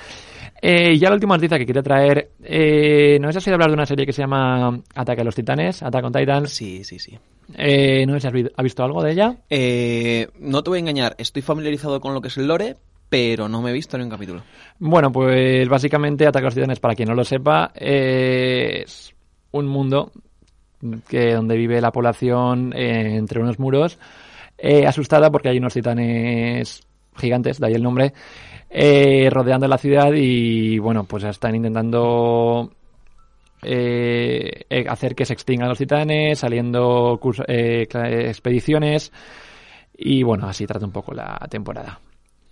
Eh, 0.61 0.93
y 0.93 0.99
ya 0.99 1.09
la 1.09 1.15
última 1.15 1.35
noticia 1.35 1.57
que 1.59 1.65
quería 1.65 1.83
traer, 1.83 2.29
eh, 2.43 3.17
¿no 3.19 3.27
sé 3.27 3.33
si 3.33 3.37
has 3.39 3.47
oído 3.47 3.55
hablar 3.55 3.69
de 3.69 3.73
una 3.75 3.85
serie 3.85 4.05
que 4.05 4.13
se 4.13 4.21
llama 4.21 4.79
Ataque 4.95 5.21
a 5.21 5.23
los 5.23 5.35
Titanes, 5.35 5.83
Attack 5.83 6.05
on 6.05 6.13
Titans? 6.13 6.49
Sí, 6.51 6.83
sí, 6.83 6.97
sí. 6.97 7.17
Eh, 7.55 8.05
no 8.07 8.13
sé 8.13 8.21
si 8.21 8.27
has, 8.27 8.33
vi- 8.33 8.49
has 8.55 8.63
visto 8.63 8.83
algo 8.83 9.03
de 9.03 9.11
ella. 9.11 9.35
Eh, 9.49 10.27
no 10.39 10.63
te 10.63 10.69
voy 10.69 10.77
a 10.77 10.79
engañar, 10.79 11.15
estoy 11.19 11.41
familiarizado 11.41 11.99
con 11.99 12.13
lo 12.13 12.21
que 12.21 12.29
es 12.29 12.37
el 12.37 12.47
lore, 12.47 12.77
pero 13.09 13.47
no 13.49 13.61
me 13.61 13.69
he 13.69 13.73
visto 13.73 13.97
ni 13.97 14.03
un 14.05 14.09
capítulo. 14.09 14.43
Bueno, 14.79 15.11
pues 15.11 15.67
básicamente 15.69 16.25
Ataque 16.25 16.45
a 16.45 16.47
los 16.47 16.55
Titanes, 16.55 16.79
para 16.79 16.95
quien 16.95 17.09
no 17.09 17.15
lo 17.15 17.23
sepa, 17.25 17.71
es 17.75 19.13
un 19.55 19.67
mundo 19.67 20.11
que 21.07 21.33
donde 21.33 21.57
vive 21.57 21.81
la 21.81 21.91
población 21.91 22.73
eh, 22.75 23.15
entre 23.15 23.41
unos 23.41 23.59
muros, 23.59 23.97
eh, 24.57 24.85
asustada 24.85 25.31
porque 25.31 25.49
hay 25.49 25.57
unos 25.57 25.73
titanes 25.73 26.81
gigantes, 27.15 27.59
de 27.59 27.67
ahí 27.67 27.73
el 27.73 27.83
nombre, 27.83 28.13
eh, 28.69 29.29
rodeando 29.31 29.67
la 29.67 29.77
ciudad 29.77 30.11
y 30.13 30.77
bueno, 30.79 31.05
pues 31.05 31.23
están 31.23 31.55
intentando 31.55 32.71
hacer 33.61 35.15
que 35.15 35.25
se 35.25 35.33
extingan 35.33 35.69
los 35.69 35.79
titanes, 35.79 36.37
saliendo 36.37 37.19
expediciones 37.47 39.11
y 39.97 40.21
bueno, 40.21 40.47
así 40.47 40.67
trata 40.67 40.85
un 40.85 40.91
poco 40.91 41.13
la 41.15 41.39
temporada. 41.49 41.99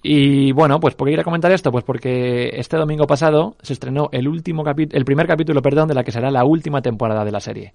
Y 0.05 0.51
bueno, 0.51 0.81
pues 0.81 0.95
¿por 0.95 1.07
qué 1.07 1.13
quería 1.13 1.23
comentar 1.23 1.49
esto? 1.53 1.71
Pues 1.71 1.85
porque 1.85 2.49
este 2.59 2.75
domingo 2.75 3.07
pasado 3.07 3.55
se 3.61 3.71
estrenó 3.71 4.09
el 4.11 4.27
último 4.27 4.65
el 4.67 5.05
primer 5.05 5.27
capítulo, 5.27 5.61
perdón, 5.61 5.87
de 5.87 5.93
la 5.93 6.03
que 6.03 6.11
será 6.11 6.29
la 6.29 6.43
última 6.43 6.81
temporada 6.81 7.23
de 7.23 7.31
la 7.31 7.39
serie. 7.39 7.73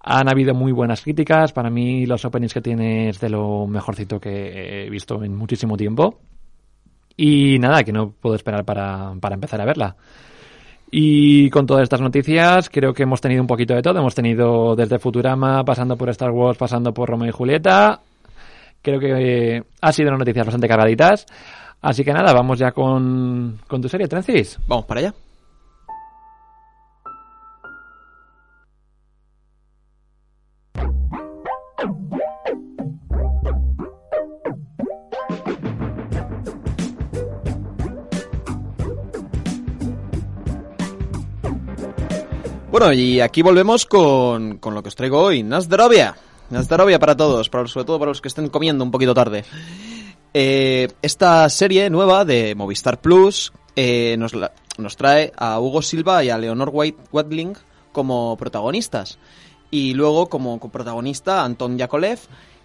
Han 0.00 0.28
habido 0.28 0.52
muy 0.52 0.72
buenas 0.72 1.00
críticas, 1.00 1.52
para 1.52 1.70
mí 1.70 2.06
los 2.06 2.24
openings 2.24 2.52
que 2.52 2.60
tiene 2.60 3.08
es 3.08 3.20
de 3.20 3.30
lo 3.30 3.68
mejorcito 3.68 4.18
que 4.18 4.84
he 4.84 4.90
visto 4.90 5.22
en 5.22 5.36
muchísimo 5.36 5.76
tiempo. 5.76 6.18
Y 7.16 7.60
nada, 7.60 7.84
que 7.84 7.92
no 7.92 8.10
puedo 8.10 8.34
esperar 8.34 8.64
para, 8.64 9.14
para 9.20 9.36
empezar 9.36 9.60
a 9.60 9.64
verla. 9.64 9.96
Y 10.90 11.50
con 11.50 11.66
todas 11.66 11.84
estas 11.84 12.00
noticias, 12.00 12.68
creo 12.68 12.92
que 12.92 13.04
hemos 13.04 13.20
tenido 13.20 13.40
un 13.40 13.46
poquito 13.46 13.74
de 13.74 13.82
todo. 13.82 14.00
Hemos 14.00 14.14
tenido 14.16 14.74
desde 14.74 14.98
Futurama, 14.98 15.64
pasando 15.64 15.96
por 15.96 16.08
Star 16.10 16.32
Wars, 16.32 16.58
pasando 16.58 16.92
por 16.92 17.08
Romeo 17.08 17.28
y 17.28 17.32
Julieta. 17.32 18.00
Creo 18.84 19.00
que 19.00 19.56
eh, 19.56 19.62
ha 19.80 19.92
sido 19.92 20.10
unas 20.10 20.18
noticias 20.18 20.44
bastante 20.44 20.68
cargaditas. 20.68 21.24
Así 21.80 22.04
que 22.04 22.12
nada, 22.12 22.34
vamos 22.34 22.58
ya 22.58 22.70
con, 22.72 23.58
con 23.66 23.80
tu 23.80 23.88
serie, 23.88 24.06
Trencis. 24.06 24.58
Vamos 24.68 24.84
para 24.84 25.00
allá. 25.00 25.14
Bueno, 42.70 42.92
y 42.92 43.20
aquí 43.20 43.40
volvemos 43.40 43.86
con, 43.86 44.58
con 44.58 44.74
lo 44.74 44.82
que 44.82 44.88
os 44.88 44.94
traigo 44.94 45.22
hoy. 45.22 45.42
Nazdarovia. 46.54 46.96
Nazdarovia 46.96 46.98
para 46.98 47.16
todos, 47.16 47.48
para, 47.48 47.66
sobre 47.68 47.84
todo 47.86 47.98
para 47.98 48.10
los 48.10 48.20
que 48.20 48.28
estén 48.28 48.48
comiendo 48.48 48.84
un 48.84 48.90
poquito 48.90 49.12
tarde. 49.14 49.44
Eh, 50.32 50.88
esta 51.02 51.48
serie 51.48 51.90
nueva 51.90 52.24
de 52.24 52.54
Movistar 52.54 53.00
Plus 53.00 53.52
eh, 53.76 54.16
nos, 54.18 54.34
la- 54.34 54.52
nos 54.78 54.96
trae 54.96 55.32
a 55.36 55.60
Hugo 55.60 55.82
Silva 55.82 56.24
y 56.24 56.30
a 56.30 56.38
Leonor 56.38 56.70
White 56.72 56.98
Watling 57.12 57.54
como 57.92 58.36
protagonistas. 58.36 59.18
Y 59.70 59.94
luego 59.94 60.28
como 60.28 60.58
protagonista 60.70 61.44
Anton 61.44 61.78
Yakolev 61.78 62.18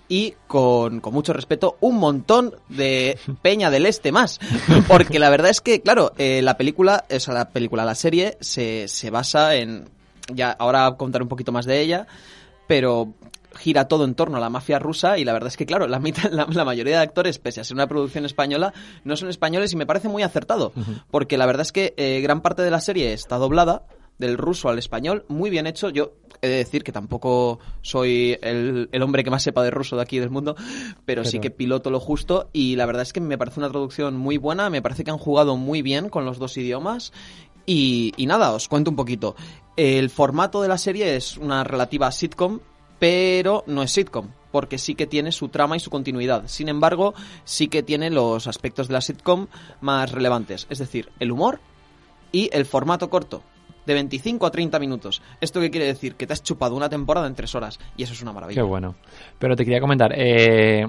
y 0.07 0.33
con, 0.47 1.01
con 1.01 1.13
mucho 1.13 1.33
respeto 1.33 1.77
un 1.81 1.97
montón 1.97 2.55
de 2.69 3.17
Peña 3.43 3.69
del 3.69 3.85
Este 3.85 4.11
más. 4.11 4.39
Porque 4.87 5.19
la 5.19 5.29
verdad 5.29 5.51
es 5.51 5.61
que, 5.61 5.81
claro, 5.81 6.13
eh, 6.17 6.41
la 6.43 6.57
película, 6.57 7.05
o 7.13 7.19
sea, 7.19 7.33
la 7.35 7.49
película, 7.49 7.85
la 7.85 7.95
serie 7.95 8.37
se, 8.39 8.87
se 8.87 9.09
basa 9.11 9.55
en... 9.55 9.87
Ya, 10.33 10.51
ahora 10.51 10.91
contaré 10.97 11.23
un 11.23 11.29
poquito 11.29 11.51
más 11.51 11.65
de 11.65 11.81
ella, 11.81 12.05
pero 12.67 13.13
gira 13.55 13.87
todo 13.87 14.05
en 14.05 14.15
torno 14.15 14.37
a 14.37 14.39
la 14.39 14.49
mafia 14.49 14.79
rusa 14.79 15.17
y 15.17 15.25
la 15.25 15.33
verdad 15.33 15.47
es 15.47 15.57
que, 15.57 15.65
claro, 15.65 15.87
la, 15.87 15.99
mitad- 15.99 16.29
la, 16.31 16.45
la 16.49 16.65
mayoría 16.65 16.97
de 16.97 17.03
actores, 17.03 17.39
pese 17.39 17.61
a 17.61 17.63
ser 17.63 17.75
una 17.75 17.87
producción 17.87 18.25
española, 18.25 18.73
no 19.03 19.15
son 19.17 19.29
españoles 19.29 19.73
y 19.73 19.75
me 19.75 19.85
parece 19.85 20.07
muy 20.07 20.23
acertado, 20.23 20.71
porque 21.11 21.37
la 21.37 21.45
verdad 21.45 21.61
es 21.63 21.71
que 21.71 21.93
eh, 21.97 22.21
gran 22.21 22.41
parte 22.41 22.61
de 22.61 22.71
la 22.71 22.79
serie 22.81 23.13
está 23.13 23.37
doblada 23.37 23.83
del 24.17 24.37
ruso 24.37 24.69
al 24.69 24.77
español, 24.77 25.23
muy 25.29 25.49
bien 25.49 25.65
hecho. 25.65 25.89
Yo 25.89 26.11
he 26.41 26.47
de 26.47 26.55
decir 26.57 26.83
que 26.83 26.91
tampoco 26.91 27.59
soy 27.81 28.37
el, 28.41 28.89
el 28.91 29.01
hombre 29.01 29.23
que 29.23 29.29
más 29.31 29.43
sepa 29.43 29.63
de 29.63 29.71
ruso 29.71 29.95
de 29.95 30.01
aquí 30.03 30.19
del 30.19 30.29
mundo, 30.29 30.55
pero, 31.05 31.23
sí 31.25 31.39
que 31.39 31.51
piloto 31.51 31.89
lo 31.89 31.99
justo 31.99 32.49
y 32.53 32.75
la 32.75 32.85
verdad 32.85 33.01
es 33.03 33.13
que 33.13 33.21
me 33.21 33.37
parece 33.37 33.59
una 33.61 33.69
traducción 33.69 34.15
muy 34.17 34.37
buena, 34.37 34.69
me 34.69 34.81
parece 34.81 35.03
que 35.03 35.11
han 35.11 35.17
jugado 35.17 35.55
muy 35.57 35.81
bien 35.81 36.09
con 36.09 36.25
los 36.25 36.37
dos 36.37 36.55
idiomas 36.57 37.13
y, 37.65 38.13
y 38.17 38.25
nada, 38.25 38.51
os 38.51 38.67
cuento 38.67 38.89
un 38.91 38.95
poquito. 38.97 39.35
El 39.77 40.09
formato 40.09 40.61
de 40.61 40.67
la 40.67 40.77
serie 40.77 41.15
es 41.15 41.37
una 41.37 41.63
relativa 41.63 42.11
sitcom, 42.11 42.59
pero 42.99 43.63
no 43.67 43.81
es 43.83 43.91
sitcom. 43.91 44.27
porque 44.51 44.79
sí 44.79 44.95
que 44.95 45.05
tiene 45.05 45.31
su 45.31 45.49
trama 45.49 45.77
y 45.77 45.79
su 45.79 45.91
continuidad. 45.91 46.47
Sin 46.47 46.69
embargo, 46.69 47.13
sí 47.43 47.67
que 47.67 47.83
tiene 47.83 48.09
los 48.09 48.47
aspectos 48.47 48.87
de 48.87 48.93
la 48.95 49.01
sitcom 49.01 49.45
más 49.79 50.11
relevantes, 50.11 50.65
es 50.71 50.79
decir, 50.79 51.09
el 51.19 51.31
humor 51.31 51.59
y 52.31 52.49
el 52.51 52.65
formato 52.65 53.11
corto 53.11 53.43
de 53.85 53.93
25 53.93 54.45
a 54.45 54.51
30 54.51 54.79
minutos. 54.79 55.21
¿Esto 55.39 55.61
qué 55.61 55.69
quiere 55.69 55.85
decir? 55.85 56.15
Que 56.15 56.27
te 56.27 56.33
has 56.33 56.43
chupado 56.43 56.75
una 56.75 56.89
temporada 56.89 57.27
en 57.27 57.35
tres 57.35 57.53
horas 57.55 57.79
y 57.95 58.03
eso 58.03 58.13
es 58.13 58.21
una 58.21 58.33
maravilla. 58.33 58.61
Qué 58.61 58.67
bueno. 58.67 58.95
Pero 59.37 59.55
te 59.55 59.63
quería 59.63 59.79
comentar, 59.79 60.13
eh, 60.15 60.87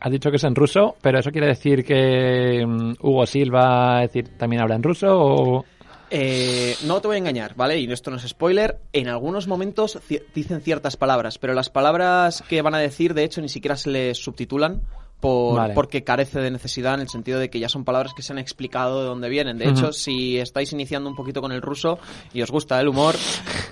has 0.00 0.10
dicho 0.10 0.30
que 0.30 0.36
es 0.36 0.44
en 0.44 0.54
ruso, 0.54 0.96
pero 1.00 1.18
eso 1.18 1.30
quiere 1.30 1.46
decir 1.46 1.84
que 1.84 2.64
mm, 2.66 2.92
Hugo 3.00 3.26
Silva 3.26 4.00
decir, 4.00 4.36
también 4.36 4.62
habla 4.62 4.76
en 4.76 4.82
ruso 4.82 5.08
o... 5.10 5.64
Eh, 6.10 6.76
no 6.84 7.00
te 7.00 7.06
voy 7.06 7.14
a 7.16 7.18
engañar, 7.18 7.54
¿vale? 7.54 7.78
Y 7.78 7.90
esto 7.90 8.10
no 8.10 8.16
es 8.16 8.26
spoiler. 8.26 8.80
En 8.92 9.08
algunos 9.08 9.46
momentos 9.46 9.98
dicen 10.34 10.60
ciertas 10.60 10.96
palabras, 10.96 11.38
pero 11.38 11.54
las 11.54 11.70
palabras 11.70 12.42
que 12.48 12.62
van 12.62 12.74
a 12.74 12.78
decir, 12.78 13.14
de 13.14 13.24
hecho, 13.24 13.40
ni 13.40 13.48
siquiera 13.48 13.76
se 13.76 13.90
les 13.90 14.18
subtitulan. 14.18 14.82
Por, 15.20 15.58
Vale. 15.58 15.74
porque 15.74 16.02
carece 16.02 16.40
de 16.40 16.50
necesidad 16.50 16.94
en 16.94 17.00
el 17.00 17.10
sentido 17.10 17.38
de 17.38 17.50
que 17.50 17.60
ya 17.60 17.68
son 17.68 17.84
palabras 17.84 18.14
que 18.14 18.22
se 18.22 18.32
han 18.32 18.38
explicado 18.38 19.02
de 19.02 19.06
dónde 19.06 19.28
vienen. 19.28 19.58
De 19.58 19.68
hecho, 19.68 19.92
si 19.92 20.38
estáis 20.38 20.72
iniciando 20.72 21.10
un 21.10 21.14
poquito 21.14 21.42
con 21.42 21.52
el 21.52 21.60
ruso 21.60 21.98
y 22.32 22.40
os 22.40 22.50
gusta 22.50 22.80
el 22.80 22.88
humor, 22.88 23.16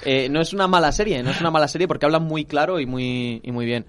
eh, 0.04 0.28
no 0.28 0.42
es 0.42 0.52
una 0.52 0.68
mala 0.68 0.92
serie, 0.92 1.22
no 1.22 1.30
es 1.30 1.40
una 1.40 1.50
mala 1.50 1.66
serie 1.66 1.88
porque 1.88 2.04
hablan 2.04 2.24
muy 2.24 2.44
claro 2.44 2.80
y 2.80 2.84
muy, 2.84 3.40
y 3.42 3.50
muy 3.50 3.64
bien. 3.64 3.86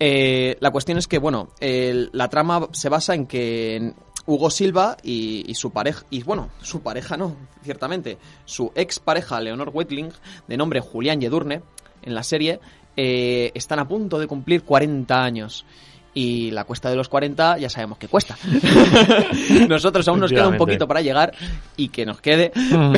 Eh, 0.00 0.56
la 0.58 0.72
cuestión 0.72 0.98
es 0.98 1.06
que, 1.06 1.18
bueno, 1.18 1.50
la 1.60 2.28
trama 2.28 2.66
se 2.72 2.88
basa 2.88 3.14
en 3.14 3.26
que 3.28 3.92
Hugo 4.26 4.50
Silva 4.50 4.96
y, 5.02 5.54
su 5.54 5.70
pareja, 5.70 6.04
y 6.10 6.22
bueno, 6.22 6.50
su 6.62 6.80
pareja 6.80 7.16
no, 7.16 7.36
ciertamente, 7.62 8.18
su 8.44 8.72
ex 8.74 8.98
pareja 8.98 9.40
Leonor 9.40 9.70
Wetling, 9.72 10.10
de 10.46 10.56
nombre 10.56 10.80
Julián 10.80 11.20
Yedurne, 11.20 11.62
en 12.02 12.14
la 12.14 12.22
serie, 12.22 12.60
eh, 12.96 13.50
están 13.54 13.78
a 13.78 13.88
punto 13.88 14.18
de 14.18 14.26
cumplir 14.26 14.62
40 14.62 15.22
años. 15.22 15.64
Y 16.12 16.50
la 16.50 16.64
cuesta 16.64 16.90
de 16.90 16.96
los 16.96 17.08
40 17.08 17.58
ya 17.58 17.70
sabemos 17.70 17.96
que 17.98 18.08
cuesta. 18.08 18.36
Nosotros 19.68 20.06
aún 20.08 20.18
nos 20.20 20.30
queda 20.30 20.48
un 20.48 20.56
poquito 20.56 20.88
para 20.88 21.00
llegar 21.02 21.32
y 21.76 21.88
que 21.88 22.04
nos 22.04 22.20
quede 22.20 22.50
Mm. 22.54 22.94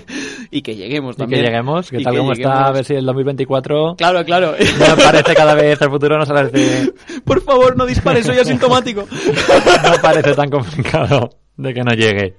y 0.50 0.62
que 0.62 0.74
lleguemos 0.74 1.14
Y 1.16 1.18
también. 1.18 1.42
que 1.42 1.46
lleguemos, 1.48 1.90
que 1.90 2.00
Y 2.00 2.04
tal 2.04 2.16
como 2.18 2.32
está, 2.32 2.66
a 2.66 2.72
ver 2.72 2.84
si 2.84 2.94
el 2.94 3.06
2024 3.06 3.94
Claro, 3.96 4.24
claro. 4.24 4.54
me 4.58 5.02
parece 5.04 5.34
cada 5.34 5.54
vez 5.54 5.80
el 5.80 5.90
futuro 5.90 6.18
nos 6.18 6.28
parece, 6.28 6.92
Por 7.24 7.40
favor, 7.42 7.76
no 7.76 7.86
dispares, 7.86 8.26
soy 8.26 8.38
asintomático. 8.38 9.06
no 9.10 10.02
parece 10.02 10.34
tan 10.34 10.50
complicado 10.50 11.30
de 11.56 11.72
que 11.74 11.82
no 11.82 11.92
llegue. 11.94 12.34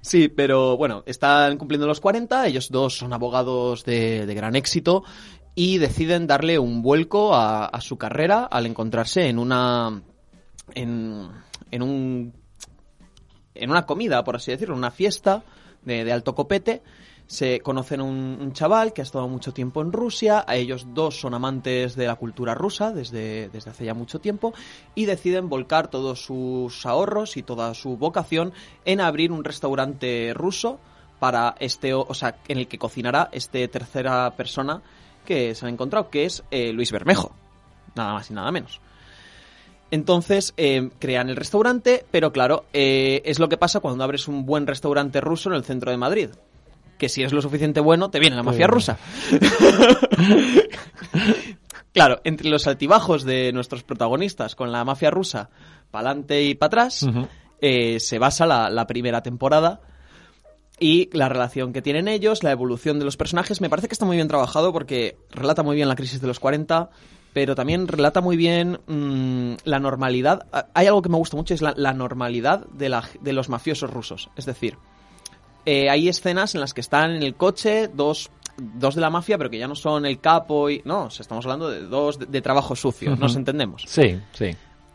Sí, 0.00 0.28
pero 0.28 0.76
bueno, 0.76 1.02
están 1.06 1.56
cumpliendo 1.56 1.86
los 1.86 2.00
40, 2.00 2.46
ellos 2.46 2.68
dos 2.70 2.96
son 2.98 3.12
abogados 3.12 3.84
de, 3.84 4.26
de 4.26 4.34
gran 4.34 4.54
éxito 4.56 5.02
y 5.54 5.78
deciden 5.78 6.26
darle 6.26 6.58
un 6.58 6.82
vuelco 6.82 7.34
a, 7.34 7.66
a 7.66 7.80
su 7.80 7.96
carrera 7.96 8.44
al 8.44 8.66
encontrarse 8.66 9.28
en 9.28 9.38
una... 9.38 10.02
en, 10.74 11.28
en 11.70 11.82
un... 11.82 12.32
en 13.54 13.70
una 13.70 13.86
comida, 13.86 14.24
por 14.24 14.36
así 14.36 14.50
decirlo, 14.50 14.74
una 14.74 14.90
fiesta 14.90 15.44
de, 15.82 16.04
de 16.04 16.12
alto 16.12 16.34
copete. 16.34 16.82
Se 17.26 17.60
conocen 17.60 18.02
un, 18.02 18.36
un 18.38 18.52
chaval 18.52 18.92
que 18.92 19.00
ha 19.00 19.04
estado 19.04 19.26
mucho 19.28 19.54
tiempo 19.54 19.80
en 19.80 19.92
Rusia, 19.92 20.44
a 20.46 20.56
ellos 20.56 20.88
dos 20.92 21.18
son 21.18 21.32
amantes 21.32 21.96
de 21.96 22.06
la 22.06 22.16
cultura 22.16 22.54
rusa 22.54 22.92
desde, 22.92 23.48
desde 23.48 23.70
hace 23.70 23.86
ya 23.86 23.94
mucho 23.94 24.18
tiempo 24.18 24.52
y 24.94 25.06
deciden 25.06 25.48
volcar 25.48 25.88
todos 25.88 26.22
sus 26.22 26.84
ahorros 26.84 27.38
y 27.38 27.42
toda 27.42 27.72
su 27.72 27.96
vocación 27.96 28.52
en 28.84 29.00
abrir 29.00 29.32
un 29.32 29.42
restaurante 29.42 30.32
ruso 30.34 30.80
para 31.18 31.54
este, 31.60 31.94
o 31.94 32.12
sea, 32.12 32.36
en 32.46 32.58
el 32.58 32.68
que 32.68 32.78
cocinará 32.78 33.30
este 33.32 33.66
tercera 33.68 34.30
persona 34.36 34.82
que 35.24 35.54
se 35.54 35.66
han 35.66 35.72
encontrado, 35.72 36.10
que 36.10 36.24
es 36.24 36.44
eh, 36.50 36.72
Luis 36.72 36.92
Bermejo, 36.92 37.34
nada 37.94 38.12
más 38.12 38.30
y 38.30 38.34
nada 38.34 38.52
menos. 38.52 38.80
Entonces 39.90 40.54
eh, 40.56 40.90
crean 40.98 41.28
el 41.28 41.36
restaurante, 41.36 42.04
pero 42.10 42.32
claro, 42.32 42.64
eh, 42.72 43.22
es 43.24 43.38
lo 43.38 43.48
que 43.48 43.56
pasa 43.56 43.80
cuando 43.80 44.04
abres 44.04 44.28
un 44.28 44.46
buen 44.46 44.66
restaurante 44.66 45.20
ruso 45.20 45.50
en 45.50 45.56
el 45.56 45.64
centro 45.64 45.90
de 45.90 45.96
Madrid. 45.96 46.30
Que 46.98 47.08
si 47.08 47.22
es 47.22 47.32
lo 47.32 47.42
suficiente 47.42 47.80
bueno, 47.80 48.10
te 48.10 48.20
viene 48.20 48.36
la 48.36 48.42
mafia 48.42 48.66
rusa. 48.66 48.98
claro, 51.92 52.20
entre 52.24 52.48
los 52.48 52.66
altibajos 52.66 53.24
de 53.24 53.52
nuestros 53.52 53.82
protagonistas 53.82 54.54
con 54.54 54.70
la 54.70 54.84
mafia 54.84 55.10
rusa, 55.10 55.50
pa'lante 55.90 56.42
y 56.42 56.54
para 56.54 56.68
atrás, 56.68 57.06
se 57.60 58.18
basa 58.18 58.46
la, 58.46 58.70
la 58.70 58.86
primera 58.86 59.22
temporada 59.22 59.80
y 60.80 61.08
la 61.16 61.28
relación 61.28 61.72
que 61.72 61.82
tienen 61.82 62.08
ellos, 62.08 62.42
la 62.42 62.50
evolución 62.50 62.98
de 62.98 63.04
los 63.04 63.16
personajes, 63.16 63.60
me 63.60 63.70
parece 63.70 63.88
que 63.88 63.94
está 63.94 64.04
muy 64.06 64.16
bien 64.16 64.28
trabajado 64.28 64.72
porque 64.72 65.16
relata 65.30 65.62
muy 65.62 65.76
bien 65.76 65.88
la 65.88 65.94
crisis 65.96 66.20
de 66.20 66.26
los 66.26 66.40
40, 66.40 66.90
pero 67.32 67.54
también 67.54 67.86
relata 67.88 68.20
muy 68.20 68.36
bien 68.36 68.80
mm, 68.86 69.54
la 69.64 69.78
normalidad. 69.78 70.46
Ah, 70.52 70.66
Hay 70.74 70.86
algo 70.86 71.02
que 71.02 71.08
me 71.08 71.16
gusta 71.16 71.36
mucho, 71.36 71.54
es 71.54 71.62
la, 71.62 71.74
la 71.76 71.92
normalidad 71.92 72.66
de, 72.68 72.88
la- 72.88 73.08
de 73.20 73.32
los 73.32 73.48
mafiosos 73.48 73.90
rusos. 73.90 74.30
Es 74.36 74.46
decir, 74.46 74.76
eh, 75.66 75.88
hay 75.90 76.08
escenas 76.08 76.54
en 76.54 76.60
las 76.60 76.74
que 76.74 76.80
están 76.80 77.12
en 77.12 77.22
el 77.22 77.34
coche 77.36 77.88
dos, 77.88 78.30
dos 78.56 78.94
de 78.94 79.00
la 79.00 79.10
mafia, 79.10 79.38
pero 79.38 79.50
que 79.50 79.58
ya 79.58 79.66
no 79.68 79.74
son 79.74 80.04
el 80.06 80.20
capo 80.20 80.70
y... 80.70 80.82
No, 80.84 81.06
estamos 81.08 81.44
hablando 81.46 81.70
de 81.70 81.80
dos 81.86 82.18
de, 82.18 82.26
de 82.26 82.42
trabajo 82.42 82.76
sucio, 82.76 83.16
nos 83.16 83.34
entendemos. 83.36 83.84
Sí, 83.88 84.18
sí. 84.32 84.50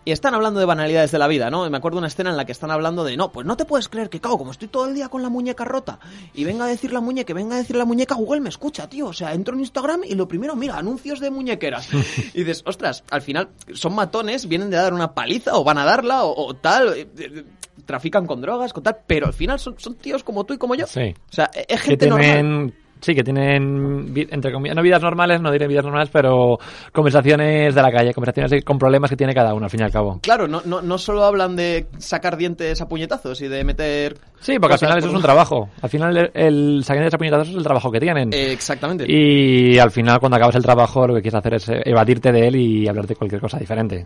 Y 0.06 0.12
están 0.12 0.34
hablando 0.34 0.60
de 0.60 0.66
banalidades 0.66 1.12
de 1.12 1.20
la 1.20 1.28
vida, 1.28 1.50
¿no? 1.50 1.68
Y 1.68 1.70
me 1.70 1.78
acuerdo 1.78 1.98
de 1.98 2.00
una 2.00 2.08
escena 2.08 2.30
en 2.30 2.38
la 2.38 2.46
que 2.46 2.52
están 2.52 2.72
hablando 2.72 3.04
de, 3.04 3.18
no, 3.18 3.32
pues 3.32 3.46
no 3.46 3.58
te 3.58 3.66
puedes 3.66 3.90
creer 3.90 4.10
que, 4.10 4.22
cago, 4.22 4.38
como 4.38 4.52
estoy 4.52 4.70
todo 4.70 4.88
el 4.88 4.96
día 4.96 5.10
con 5.10 5.22
la 5.22 5.30
muñeca 5.30 5.66
rota, 5.66 6.00
y 6.34 6.46
venga 6.46 6.66
a 6.66 6.68
decir 6.68 6.94
la 6.94 7.02
muñeca, 7.02 7.34
venga 7.34 7.56
a 7.56 7.60
decir 7.60 7.76
la 7.76 7.86
muñeca, 7.86 8.16
Google 8.16 8.42
me 8.42 8.50
escucha, 8.50 8.90
tío. 8.90 9.08
O 9.08 9.14
sea, 9.14 9.34
entro 9.34 9.54
en 9.56 9.60
Instagram 9.60 10.02
y 10.06 10.16
lo 10.16 10.28
primero, 10.28 10.56
mira, 10.56 10.78
anuncios 10.78 11.20
de 11.20 11.30
muñequeras. 11.30 11.90
y 12.34 12.40
dices, 12.40 12.64
ostras, 12.66 13.04
al 13.12 13.22
final 13.22 13.50
son 13.74 13.94
matones, 13.94 14.48
vienen 14.48 14.70
de 14.70 14.78
dar 14.78 14.94
una 14.94 15.14
paliza 15.14 15.58
o 15.58 15.64
van 15.64 15.78
a 15.78 15.86
darla 15.86 16.24
o, 16.24 16.48
o 16.48 16.54
tal, 16.56 16.94
eh, 16.94 17.08
eh, 17.18 17.44
trafican 17.86 18.26
con 18.26 18.42
drogas, 18.42 18.72
con 18.74 18.84
tal, 18.84 19.00
pero 19.06 19.28
al 19.28 19.34
final 19.34 19.60
son, 19.60 19.76
son 19.80 19.96
tíos 19.96 20.24
como 20.24 20.46
tú 20.46 20.54
y 20.54 20.58
como 20.58 20.76
yo. 20.76 20.88
Sí. 20.88 21.14
O 21.30 21.34
sea, 21.34 21.52
es 21.54 21.66
Que 21.68 21.78
gente 21.78 22.08
normal. 22.08 22.74
Sí, 23.02 23.16
que 23.16 23.24
tienen, 23.24 24.14
entre 24.30 24.52
comillas, 24.52 24.76
no 24.76 24.82
vidas 24.82 25.02
normales, 25.02 25.42
no 25.42 25.52
diré 25.52 25.68
vidas 25.68 25.84
normales, 25.86 26.10
pero 26.12 26.58
conversaciones 26.92 27.74
de 27.74 27.82
la 27.82 27.92
calle, 27.92 28.14
conversaciones 28.14 28.64
con 28.64 28.78
problemas 28.78 29.10
que 29.10 29.16
tiene 29.18 29.34
cada 29.34 29.54
uno, 29.54 29.66
al 29.66 29.70
fin 29.70 29.80
y 29.82 29.84
al 29.84 29.92
cabo. 29.92 30.20
Claro, 30.22 30.48
no, 30.48 30.62
no, 30.66 30.82
no 30.82 30.98
solo 30.98 31.24
hablan 31.24 31.56
de 31.56 31.88
sacar 31.98 32.38
dientes 32.38 32.82
a 32.82 32.88
puñetazos 32.88 33.42
y 33.42 33.48
de 33.48 33.64
meter... 33.64 34.18
Sí, 34.40 34.58
porque 34.60 34.74
al 34.74 34.80
final 34.80 34.94
por 34.96 35.00
eso 35.00 35.10
es 35.10 35.16
un- 35.16 35.22
trabajo. 35.22 35.70
Al 35.82 35.90
final 35.90 36.18
el, 36.18 36.32
el 36.34 36.84
sacar 36.84 37.10
de 37.10 37.18
puñetazos 37.18 37.50
es 37.50 37.56
el 37.56 37.64
trabajo 37.64 37.92
que 37.92 38.00
tienen. 38.00 38.32
Eh, 38.34 38.52
exactamente. 38.52 39.06
Y 39.08 39.78
al 39.80 39.92
final, 39.92 40.20
cuando 40.20 40.38
acabas 40.38 40.56
el 40.56 40.64
trabajo, 40.64 41.08
lo 41.08 41.16
que 41.16 41.22
quieres 41.22 41.38
hacer 41.40 41.54
es 41.56 41.70
eh, 41.70 41.82
evadirte 41.86 42.32
de 42.32 42.48
él 42.48 42.56
y 42.56 42.88
hablar 42.88 43.08
de 43.08 43.16
cualquier 43.16 43.42
cosa 43.42 43.58
diferente. 43.60 44.06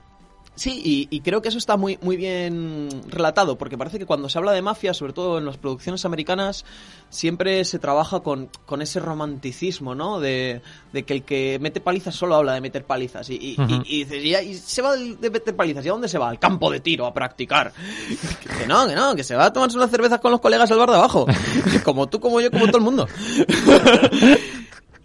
Sí, 0.55 0.79
y, 0.85 1.07
y 1.15 1.21
creo 1.21 1.41
que 1.41 1.49
eso 1.49 1.57
está 1.57 1.77
muy, 1.77 1.97
muy 2.03 2.15
bien 2.15 2.89
relatado, 3.07 3.57
porque 3.57 3.75
parece 3.75 3.97
que 3.97 4.05
cuando 4.05 4.29
se 4.29 4.37
habla 4.37 4.51
de 4.51 4.61
mafia, 4.61 4.93
sobre 4.93 5.11
todo 5.11 5.39
en 5.39 5.45
las 5.45 5.57
producciones 5.57 6.05
americanas, 6.05 6.63
siempre 7.09 7.65
se 7.65 7.79
trabaja 7.79 8.19
con, 8.19 8.49
con 8.67 8.83
ese 8.83 8.99
romanticismo, 8.99 9.95
¿no? 9.95 10.19
De, 10.19 10.61
de 10.91 11.03
que 11.03 11.13
el 11.13 11.23
que 11.23 11.57
mete 11.59 11.81
palizas 11.81 12.13
solo 12.13 12.35
habla 12.35 12.53
de 12.53 12.61
meter 12.61 12.85
palizas. 12.85 13.27
Y, 13.31 13.55
y, 13.57 13.61
Ujú. 13.61 13.83
y- 13.87 13.95
y 14.01 14.03
dices, 14.03 14.23
y, 14.23 14.49
y 14.51 14.53
se 14.53 14.83
va 14.83 14.95
de 14.95 15.29
meter 15.31 15.55
palizas, 15.55 15.83
¿y 15.85 15.89
a 15.89 15.91
dónde 15.93 16.07
se 16.07 16.19
va? 16.19 16.29
Al 16.29 16.37
campo 16.37 16.69
de 16.69 16.79
tiro 16.81 17.07
a 17.07 17.13
practicar. 17.15 17.73
que 18.59 18.67
no, 18.67 18.87
que 18.87 18.93
no, 18.95 19.15
que 19.15 19.23
se 19.23 19.35
va 19.35 19.45
a 19.45 19.53
tomarse 19.53 19.75
unas 19.77 19.89
cervezas 19.89 20.19
con 20.19 20.29
los 20.31 20.39
colegas 20.39 20.69
al 20.69 20.77
bar 20.77 20.89
de 20.91 20.97
abajo. 20.97 21.25
como 21.83 22.07
tú, 22.09 22.19
como 22.19 22.39
yo, 22.41 22.51
como 22.51 22.67
todo 22.67 22.77
el 22.77 22.83
mundo. 22.83 23.07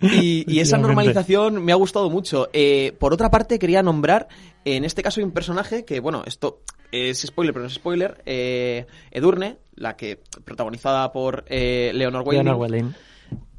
Y, 0.00 0.44
y 0.46 0.60
esa 0.60 0.78
normalización 0.78 1.64
me 1.64 1.72
ha 1.72 1.76
gustado 1.76 2.08
mucho. 2.10 2.48
Eh, 2.52 2.94
por 2.98 3.12
otra 3.12 3.30
parte, 3.30 3.58
quería 3.58 3.82
nombrar, 3.82 4.28
en 4.64 4.84
este 4.84 5.02
caso 5.02 5.20
hay 5.20 5.24
un 5.24 5.32
personaje 5.32 5.84
que, 5.84 6.00
bueno, 6.00 6.22
esto 6.26 6.60
es 6.92 7.20
spoiler, 7.22 7.52
pero 7.52 7.62
no 7.64 7.68
es 7.68 7.74
spoiler, 7.74 8.22
eh, 8.24 8.86
Edurne, 9.10 9.58
la 9.74 9.96
que 9.96 10.20
protagonizada 10.44 11.12
por 11.12 11.44
eh, 11.48 11.90
Leonor 11.94 12.22
Wayne, 12.26 12.52
Welling. 12.52 12.94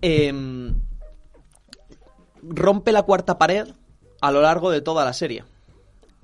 eh, 0.02 0.74
rompe 2.42 2.92
la 2.92 3.04
cuarta 3.04 3.38
pared 3.38 3.68
a 4.22 4.32
lo 4.32 4.42
largo 4.42 4.72
de 4.72 4.82
toda 4.82 5.06
la 5.06 5.14
serie. 5.14 5.44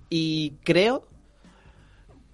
Y 0.10 0.52
creo 0.64 1.08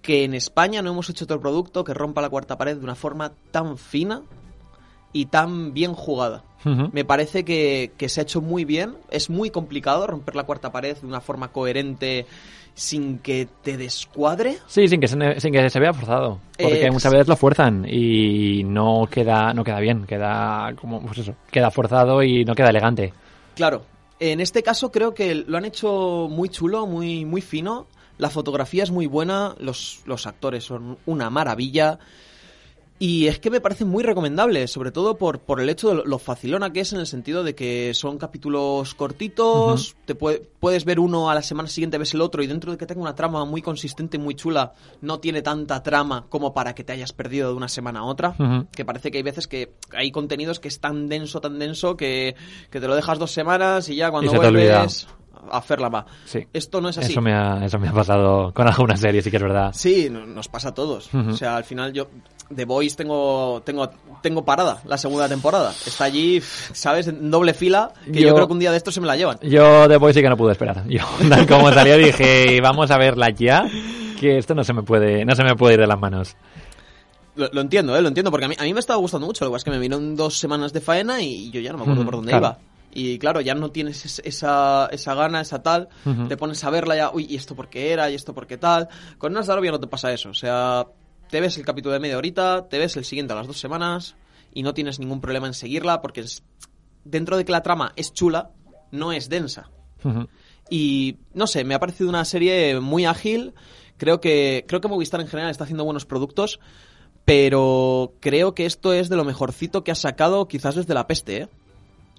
que 0.02 0.24
en 0.24 0.34
España 0.34 0.82
no 0.82 0.90
hemos 0.90 1.08
hecho 1.10 1.24
otro 1.24 1.40
producto 1.40 1.84
que 1.84 1.94
rompa 1.94 2.20
la 2.20 2.28
cuarta 2.28 2.58
pared 2.58 2.76
de 2.76 2.84
una 2.84 2.94
forma 2.94 3.32
tan 3.50 3.78
fina 3.78 4.22
y 5.12 5.26
tan 5.26 5.72
bien 5.72 5.94
jugada. 5.94 6.44
Me 6.64 7.04
parece 7.04 7.44
que, 7.44 7.92
que 7.96 8.08
se 8.08 8.20
ha 8.20 8.22
hecho 8.22 8.40
muy 8.40 8.64
bien. 8.64 8.94
Es 9.10 9.30
muy 9.30 9.50
complicado 9.50 10.06
romper 10.06 10.34
la 10.36 10.44
cuarta 10.44 10.70
pared 10.72 10.96
de 10.96 11.06
una 11.06 11.20
forma 11.20 11.48
coherente 11.48 12.26
sin 12.74 13.18
que 13.18 13.48
te 13.62 13.76
descuadre. 13.76 14.58
Sí, 14.66 14.88
sin 14.88 15.00
que 15.00 15.08
se, 15.08 15.40
sin 15.40 15.52
que 15.52 15.70
se 15.70 15.80
vea 15.80 15.92
forzado. 15.92 16.40
Porque 16.58 16.90
muchas 16.90 17.12
veces 17.12 17.28
lo 17.28 17.36
fuerzan 17.36 17.86
y 17.88 18.64
no 18.64 19.08
queda, 19.10 19.52
no 19.52 19.64
queda 19.64 19.80
bien. 19.80 20.06
Queda 20.06 20.72
como, 20.80 21.00
pues 21.02 21.18
eso, 21.18 21.34
queda 21.50 21.70
forzado 21.70 22.22
y 22.22 22.44
no 22.44 22.54
queda 22.54 22.70
elegante. 22.70 23.12
Claro, 23.54 23.84
en 24.20 24.40
este 24.40 24.62
caso 24.62 24.90
creo 24.90 25.14
que 25.14 25.34
lo 25.34 25.58
han 25.58 25.64
hecho 25.64 26.28
muy 26.30 26.48
chulo, 26.48 26.86
muy, 26.86 27.24
muy 27.24 27.42
fino. 27.42 27.86
La 28.18 28.30
fotografía 28.30 28.82
es 28.84 28.90
muy 28.90 29.06
buena, 29.06 29.54
los, 29.58 30.02
los 30.06 30.26
actores 30.26 30.64
son 30.64 30.98
una 31.06 31.28
maravilla. 31.28 31.98
Y 33.04 33.26
es 33.26 33.40
que 33.40 33.50
me 33.50 33.60
parece 33.60 33.84
muy 33.84 34.04
recomendable, 34.04 34.68
sobre 34.68 34.92
todo 34.92 35.16
por, 35.18 35.40
por 35.40 35.60
el 35.60 35.68
hecho 35.68 35.88
de 35.88 35.94
lo, 35.96 36.04
lo 36.04 36.18
facilona 36.20 36.72
que 36.72 36.78
es 36.80 36.92
en 36.92 37.00
el 37.00 37.06
sentido 37.08 37.42
de 37.42 37.56
que 37.56 37.94
son 37.94 38.16
capítulos 38.16 38.94
cortitos, 38.94 39.96
te 40.04 40.14
puede- 40.14 40.42
puedes 40.60 40.84
ver 40.84 41.00
uno 41.00 41.28
a 41.28 41.34
la 41.34 41.42
semana 41.42 41.68
siguiente, 41.68 41.98
ves 41.98 42.14
el 42.14 42.20
otro, 42.20 42.44
y 42.44 42.46
dentro 42.46 42.70
de 42.70 42.78
que 42.78 42.86
tenga 42.86 43.00
una 43.02 43.16
trama 43.16 43.44
muy 43.44 43.60
consistente, 43.60 44.18
muy 44.18 44.36
chula, 44.36 44.74
no 45.00 45.18
tiene 45.18 45.42
tanta 45.42 45.82
trama 45.82 46.26
como 46.28 46.54
para 46.54 46.74
que 46.76 46.84
te 46.84 46.92
hayas 46.92 47.12
perdido 47.12 47.48
de 47.50 47.56
una 47.56 47.68
semana 47.68 48.00
a 48.00 48.04
otra. 48.04 48.36
Que 48.70 48.84
parece 48.84 49.10
que 49.10 49.18
hay 49.18 49.24
veces 49.24 49.48
que 49.48 49.72
hay 49.92 50.12
contenidos 50.12 50.60
que 50.60 50.68
es 50.68 50.78
tan 50.78 51.08
denso, 51.08 51.40
tan 51.40 51.58
denso, 51.58 51.96
que, 51.96 52.36
que 52.70 52.80
te 52.80 52.86
lo 52.86 52.94
dejas 52.94 53.18
dos 53.18 53.32
semanas 53.32 53.88
y 53.88 53.96
ya 53.96 54.12
cuando 54.12 54.30
vuelves 54.52 55.08
a 55.50 55.58
hacerla 55.58 55.88
va. 55.88 56.06
Sí. 56.24 56.46
Esto 56.52 56.80
no 56.80 56.88
es 56.88 56.98
así. 56.98 57.12
Eso 57.12 57.20
me, 57.20 57.32
ha, 57.34 57.64
eso 57.64 57.78
me 57.78 57.88
ha 57.88 57.92
pasado 57.92 58.52
con 58.54 58.66
algunas 58.68 59.00
series, 59.00 59.24
sí 59.24 59.30
que 59.30 59.36
es 59.38 59.42
verdad. 59.42 59.70
Sí, 59.74 60.08
no- 60.10 60.26
nos 60.26 60.48
pasa 60.48 60.68
a 60.68 60.74
todos. 60.74 61.10
O 61.14 61.32
sea, 61.32 61.56
al 61.56 61.64
final 61.64 61.92
yo 61.92 62.08
The 62.54 62.64
Voice 62.64 62.96
tengo 62.96 63.62
tengo 63.64 63.88
tengo 64.22 64.44
parada 64.44 64.80
la 64.86 64.98
segunda 64.98 65.28
temporada. 65.28 65.70
Está 65.86 66.04
allí, 66.04 66.40
¿sabes? 66.72 67.08
En 67.08 67.30
doble 67.30 67.54
fila, 67.54 67.92
que 68.04 68.20
yo, 68.20 68.28
Yo- 68.28 68.34
creo 68.34 68.46
que 68.46 68.52
un 68.52 68.58
día 68.58 68.70
de 68.70 68.76
estos 68.76 68.94
se 68.94 69.00
me 69.00 69.06
la 69.06 69.16
llevan. 69.16 69.38
Yo 69.42 69.88
de 69.88 69.96
Boy 69.96 70.12
sí 70.14 70.22
que 70.22 70.28
no 70.28 70.36
pude 70.36 70.52
esperar. 70.52 70.84
Yo, 70.88 71.02
tal 71.28 71.46
como 71.46 71.72
salió, 71.72 71.96
dije, 71.96 72.60
vamos 72.60 72.90
a 72.90 72.98
verla 72.98 73.30
ya, 73.30 73.64
que 74.20 74.38
esto 74.38 74.54
no 74.54 74.62
se 74.64 74.72
me 74.72 74.82
puede, 74.82 75.24
no 75.24 75.34
se 75.34 75.42
me 75.44 75.56
puede 75.56 75.74
ir 75.74 75.80
de 75.80 75.86
las 75.86 75.98
manos. 75.98 76.36
Lo, 77.34 77.48
lo 77.50 77.62
entiendo, 77.62 77.96
¿eh? 77.96 78.02
Lo 78.02 78.08
entiendo, 78.08 78.30
porque 78.30 78.44
a 78.44 78.48
mí, 78.48 78.54
a 78.58 78.62
mí 78.64 78.74
me 78.74 78.80
estaba 78.80 78.98
gustando 78.98 79.26
mucho. 79.26 79.44
Lo 79.46 79.50
que 79.50 79.54
pasa 79.54 79.60
es 79.62 79.64
que 79.64 79.70
me 79.70 79.78
vino 79.78 79.98
dos 80.14 80.38
semanas 80.38 80.72
de 80.74 80.82
faena 80.82 81.22
y 81.22 81.50
yo 81.50 81.60
ya 81.62 81.72
no 81.72 81.78
me 81.78 81.84
acuerdo 81.84 82.04
por 82.04 82.16
dónde 82.16 82.30
claro. 82.30 82.46
iba. 82.46 82.58
Y 82.94 83.18
claro, 83.18 83.40
ya 83.40 83.54
no 83.54 83.70
tienes 83.70 84.04
es- 84.04 84.20
esa, 84.24 84.86
esa 84.92 85.14
gana, 85.14 85.40
esa 85.40 85.62
tal. 85.62 85.88
Te 86.28 86.36
pones 86.36 86.62
a 86.64 86.70
verla 86.70 86.94
ya, 86.96 87.10
uy, 87.10 87.26
¿y 87.28 87.36
esto 87.36 87.54
por 87.56 87.68
qué 87.68 87.90
era? 87.92 88.10
¿Y 88.10 88.14
esto 88.14 88.34
por 88.34 88.46
qué 88.46 88.58
tal? 88.58 88.88
Con 89.18 89.32
Nazarobia 89.32 89.70
no 89.70 89.80
te 89.80 89.86
pasa 89.86 90.12
eso. 90.12 90.28
O 90.30 90.34
sea, 90.34 90.86
te 91.30 91.40
ves 91.40 91.56
el 91.56 91.64
capítulo 91.64 91.94
de 91.94 92.00
media 92.00 92.18
horita, 92.18 92.68
te 92.68 92.78
ves 92.78 92.96
el 92.96 93.04
siguiente 93.04 93.32
a 93.32 93.36
las 93.36 93.46
dos 93.46 93.58
semanas 93.58 94.14
y 94.52 94.62
no 94.62 94.74
tienes 94.74 94.98
ningún 94.98 95.20
problema 95.22 95.46
en 95.46 95.54
seguirla 95.54 96.02
porque 96.02 96.20
es- 96.20 96.42
dentro 97.04 97.36
de 97.38 97.44
que 97.46 97.52
la 97.52 97.62
trama 97.62 97.92
es 97.96 98.12
chula, 98.12 98.50
no 98.90 99.12
es 99.12 99.28
densa. 99.30 99.70
Y 100.68 101.16
no 101.34 101.46
sé, 101.46 101.64
me 101.64 101.74
ha 101.74 101.80
parecido 101.80 102.10
una 102.10 102.24
serie 102.26 102.78
muy 102.80 103.04
ágil. 103.06 103.54
Creo 103.96 104.20
que, 104.20 104.64
creo 104.68 104.80
que 104.80 104.88
Movistar 104.88 105.20
en 105.20 105.28
general 105.28 105.50
está 105.50 105.64
haciendo 105.64 105.84
buenos 105.84 106.04
productos. 106.04 106.60
Pero 107.24 108.14
creo 108.20 108.54
que 108.54 108.66
esto 108.66 108.92
es 108.92 109.08
de 109.08 109.16
lo 109.16 109.24
mejorcito 109.24 109.84
que 109.84 109.92
ha 109.92 109.94
sacado 109.96 110.48
quizás 110.48 110.74
desde 110.74 110.92
la 110.94 111.06
peste, 111.06 111.36
¿eh? 111.42 111.48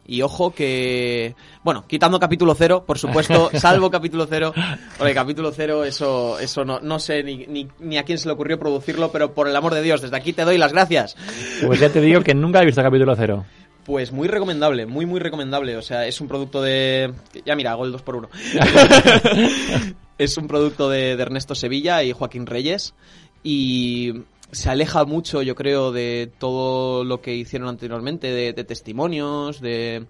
Y 0.05 0.21
ojo 0.21 0.53
que... 0.53 1.35
Bueno, 1.63 1.85
quitando 1.87 2.19
capítulo 2.19 2.55
cero, 2.55 2.83
por 2.85 2.97
supuesto, 2.97 3.49
salvo 3.57 3.89
capítulo 3.89 4.25
cero. 4.29 4.53
Porque 4.97 5.13
capítulo 5.13 5.51
cero, 5.51 5.85
eso, 5.85 6.39
eso 6.39 6.65
no, 6.65 6.79
no 6.81 6.99
sé 6.99 7.23
ni, 7.23 7.45
ni, 7.47 7.67
ni 7.79 7.97
a 7.97 8.03
quién 8.03 8.17
se 8.17 8.27
le 8.27 8.33
ocurrió 8.33 8.59
producirlo, 8.59 9.11
pero 9.11 9.33
por 9.33 9.47
el 9.47 9.55
amor 9.55 9.73
de 9.73 9.81
Dios, 9.81 10.01
desde 10.01 10.17
aquí 10.17 10.33
te 10.33 10.43
doy 10.43 10.57
las 10.57 10.73
gracias. 10.73 11.15
Pues 11.65 11.79
ya 11.79 11.89
te 11.89 12.01
digo 12.01 12.21
que 12.21 12.33
nunca 12.33 12.61
he 12.61 12.65
visto 12.65 12.81
capítulo 12.81 13.15
cero. 13.15 13.45
Pues 13.85 14.11
muy 14.11 14.27
recomendable, 14.27 14.85
muy 14.85 15.05
muy 15.05 15.19
recomendable. 15.19 15.75
O 15.77 15.81
sea, 15.81 16.05
es 16.07 16.21
un 16.21 16.27
producto 16.27 16.61
de... 16.61 17.13
Ya 17.45 17.55
mira, 17.55 17.71
hago 17.71 17.85
el 17.85 17.91
2 17.91 18.01
por 18.01 18.15
1 18.15 18.29
es 20.17 20.37
un 20.37 20.47
producto 20.47 20.89
de, 20.89 21.15
de 21.15 21.21
Ernesto 21.21 21.53
Sevilla 21.55 22.03
y 22.03 22.13
Joaquín 22.13 22.45
Reyes. 22.45 22.93
Y 23.43 24.23
se 24.53 24.69
aleja 24.69 25.03
mucho, 25.05 25.41
yo 25.41 25.55
creo, 25.55 25.91
de 25.91 26.31
todo 26.39 27.03
lo 27.03 27.21
que 27.21 27.35
hicieron 27.35 27.67
anteriormente, 27.67 28.31
de, 28.31 28.53
de 28.53 28.63
testimonios, 28.63 29.59
de... 29.61 30.05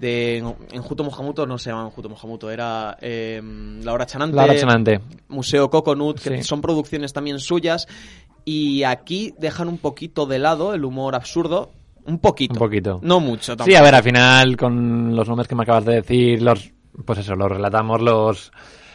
De, 0.00 0.38
en 0.38 0.82
Juto 0.82 1.04
Mojamuto 1.04 1.46
no 1.46 1.56
se 1.56 1.70
llama 1.70 1.88
Juto 1.90 2.08
Mojamuto, 2.08 2.50
era 2.50 2.96
eh, 3.00 3.40
Laura 3.82 4.06
Chanante. 4.06 4.34
Laura 4.34 4.56
Chanante. 4.56 5.00
Museo 5.28 5.70
Coconut, 5.70 6.18
que 6.18 6.38
Sí. 6.38 6.42
son 6.42 6.60
producciones 6.60 7.12
también 7.12 7.38
suyas. 7.38 7.86
Y 8.44 8.82
aquí 8.82 9.34
dejan 9.38 9.68
un 9.68 9.78
poquito 9.78 10.26
de 10.26 10.40
lado 10.40 10.74
el 10.74 10.84
humor 10.84 11.14
absurdo. 11.14 11.70
Un 12.06 12.18
poquito. 12.18 12.54
Un 12.54 12.58
poquito. 12.58 12.98
No 13.02 13.20
mucho 13.20 13.52
tampoco. 13.56 13.70
Sí, 13.70 13.76
a 13.76 13.82
ver, 13.82 13.94
al 13.94 14.02
final, 14.02 14.56
con 14.56 15.14
los 15.14 15.28
nombres 15.28 15.46
que 15.46 15.54
me 15.54 15.62
acabas 15.62 15.84
de 15.84 15.94
decir, 15.94 16.42
los, 16.42 16.72
pues 17.06 17.20
eso, 17.20 17.36
los 17.36 17.48
relatamos, 17.48 18.02
los, 18.02 18.50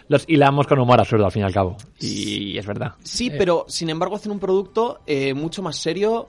los 0.09 0.25
hilamos 0.27 0.67
con 0.67 0.79
humor 0.79 0.99
absurdo, 0.99 1.25
al 1.25 1.31
fin 1.31 1.43
y 1.43 1.45
al 1.45 1.53
cabo. 1.53 1.77
Y 1.99 2.57
es 2.57 2.65
verdad. 2.65 2.95
Sí, 3.03 3.27
Eh, 3.27 3.35
pero 3.37 3.65
sin 3.69 3.89
embargo 3.89 4.15
hacen 4.15 4.31
un 4.31 4.39
producto 4.39 4.99
eh, 5.07 5.33
mucho 5.33 5.61
más 5.61 5.77
serio, 5.77 6.27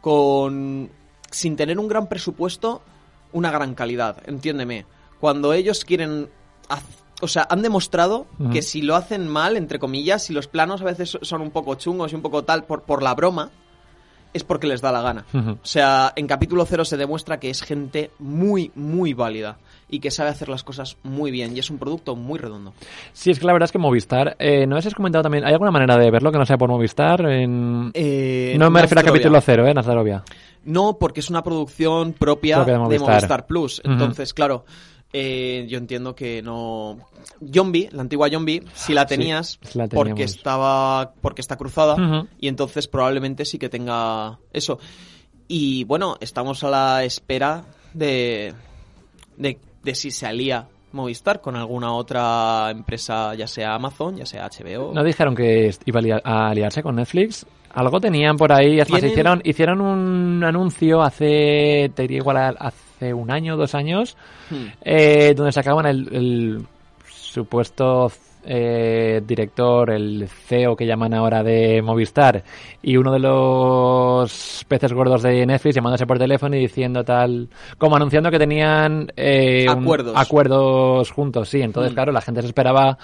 con 0.00 0.90
sin 1.30 1.56
tener 1.56 1.78
un 1.78 1.88
gran 1.88 2.08
presupuesto, 2.08 2.82
una 3.32 3.50
gran 3.50 3.74
calidad. 3.74 4.22
Entiéndeme. 4.26 4.86
Cuando 5.20 5.52
ellos 5.52 5.84
quieren, 5.84 6.30
o 7.20 7.28
sea, 7.28 7.46
han 7.50 7.60
demostrado 7.60 8.26
que 8.52 8.62
si 8.62 8.82
lo 8.82 8.96
hacen 8.96 9.28
mal, 9.28 9.56
entre 9.56 9.78
comillas, 9.78 10.24
si 10.24 10.32
los 10.32 10.46
planos 10.46 10.80
a 10.80 10.84
veces 10.84 11.18
son 11.20 11.42
un 11.42 11.50
poco 11.50 11.74
chungos 11.74 12.12
y 12.12 12.14
un 12.14 12.22
poco 12.22 12.44
tal 12.44 12.64
por, 12.64 12.84
por 12.84 13.02
la 13.02 13.14
broma, 13.14 13.50
es 14.38 14.44
porque 14.44 14.66
les 14.66 14.80
da 14.80 14.90
la 14.90 15.02
gana. 15.02 15.26
O 15.34 15.66
sea, 15.66 16.12
en 16.16 16.26
capítulo 16.26 16.64
cero 16.64 16.84
se 16.84 16.96
demuestra 16.96 17.38
que 17.38 17.50
es 17.50 17.62
gente 17.62 18.10
muy, 18.18 18.70
muy 18.74 19.12
válida 19.12 19.58
y 19.90 20.00
que 20.00 20.10
sabe 20.10 20.30
hacer 20.30 20.48
las 20.48 20.64
cosas 20.64 20.96
muy 21.02 21.30
bien 21.30 21.56
y 21.56 21.60
es 21.60 21.70
un 21.70 21.78
producto 21.78 22.14
muy 22.14 22.38
redondo. 22.38 22.72
Sí, 23.12 23.30
es 23.30 23.38
que 23.38 23.46
la 23.46 23.52
verdad 23.52 23.66
es 23.66 23.72
que 23.72 23.78
Movistar, 23.78 24.36
eh, 24.38 24.66
¿no 24.66 24.76
has 24.76 24.94
comentado 24.94 25.22
también? 25.22 25.44
¿Hay 25.44 25.52
alguna 25.52 25.70
manera 25.70 25.96
de 25.96 26.10
verlo 26.10 26.30
que 26.30 26.38
no 26.38 26.46
sea 26.46 26.58
por 26.58 26.68
Movistar? 26.70 27.20
En... 27.26 27.90
Eh, 27.94 28.54
no 28.58 28.70
me 28.70 28.82
refiero 28.82 29.00
a 29.00 29.04
capítulo 29.04 29.40
cero, 29.40 29.66
¿eh? 29.66 29.74
Nazarovia. 29.74 30.22
No, 30.64 30.98
porque 30.98 31.20
es 31.20 31.30
una 31.30 31.42
producción 31.42 32.12
propia, 32.12 32.56
Propia 32.56 32.74
de 32.74 32.88
de, 32.88 32.98
Movistar. 32.98 33.46
Plus. 33.46 33.80
Entonces, 33.84 34.34
claro, 34.34 34.64
eh, 35.12 35.66
yo 35.68 35.78
entiendo 35.78 36.14
que 36.14 36.42
no. 36.42 36.98
Yombi, 37.40 37.88
la 37.92 38.02
antigua 38.02 38.28
Yombi, 38.28 38.62
si 38.74 38.92
la 38.92 39.06
tenías, 39.06 39.58
sí 39.62 39.78
la 39.78 39.88
porque 39.88 40.24
estaba, 40.24 41.14
porque 41.20 41.40
está 41.40 41.56
cruzada, 41.56 42.26
y 42.38 42.48
entonces 42.48 42.88
probablemente 42.88 43.44
sí 43.44 43.58
que 43.58 43.68
tenga 43.68 44.38
eso. 44.52 44.78
Y 45.46 45.84
bueno, 45.84 46.18
estamos 46.20 46.62
a 46.62 46.70
la 46.70 47.04
espera 47.04 47.64
de, 47.94 48.52
de, 49.36 49.58
de 49.82 49.94
si 49.94 50.10
se 50.10 50.26
alía 50.26 50.68
Movistar 50.92 51.40
con 51.40 51.54
alguna 51.56 51.92
otra 51.92 52.70
empresa, 52.70 53.34
ya 53.34 53.46
sea 53.46 53.74
Amazon, 53.74 54.16
ya 54.16 54.24
sea 54.26 54.46
HBO. 54.48 54.92
¿No 54.94 55.04
dijeron 55.04 55.34
que 55.34 55.70
iba 55.84 56.00
a 56.00 56.02
lia- 56.02 56.20
a 56.24 56.48
aliarse 56.48 56.82
con 56.82 56.96
Netflix? 56.96 57.44
Algo 57.74 58.00
tenían 58.00 58.36
por 58.38 58.50
ahí. 58.52 58.80
Es 58.80 58.88
más, 58.90 59.02
hicieron, 59.02 59.42
hicieron 59.44 59.80
un 59.82 60.42
anuncio 60.42 61.02
hace, 61.02 61.90
te 61.94 62.02
diría 62.02 62.18
igual 62.18 62.56
hace 62.58 63.12
un 63.12 63.30
año, 63.30 63.56
dos 63.56 63.74
años, 63.74 64.16
Hmm. 64.50 64.66
eh, 64.80 65.34
donde 65.36 65.52
sacaban 65.52 65.84
el, 65.86 66.08
el 66.10 66.66
supuesto 67.10 68.10
eh, 68.50 69.20
director, 69.26 69.90
el 69.90 70.26
CEO 70.28 70.74
que 70.76 70.86
llaman 70.86 71.12
ahora 71.12 71.42
de 71.42 71.82
Movistar, 71.82 72.42
y 72.82 72.96
uno 72.96 73.12
de 73.12 73.18
los 73.18 74.64
peces 74.68 74.92
gordos 74.92 75.22
de 75.22 75.44
Netflix 75.44 75.74
llamándose 75.74 76.06
por 76.06 76.18
teléfono 76.18 76.56
y 76.56 76.60
diciendo 76.60 77.04
tal, 77.04 77.48
como 77.76 77.96
anunciando 77.96 78.30
que 78.30 78.38
tenían 78.38 79.12
eh, 79.16 79.66
un- 79.68 79.82
Acuerdos. 79.82 80.14
acuerdos 80.16 81.10
juntos, 81.10 81.48
sí. 81.48 81.60
Entonces, 81.60 81.92
Mm. 81.92 81.94
claro, 81.94 82.12
la 82.12 82.20
gente 82.22 82.40
se 82.40 82.46
esperaba 82.48 82.96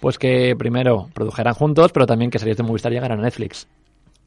pues 0.00 0.16
que 0.16 0.54
primero 0.56 1.08
produjeran 1.12 1.54
juntos, 1.54 1.90
pero 1.92 2.06
también 2.06 2.30
que 2.30 2.38
series 2.38 2.56
de 2.56 2.62
Movistar 2.62 2.92
llegaran 2.92 3.18
a 3.18 3.22
Netflix. 3.22 3.66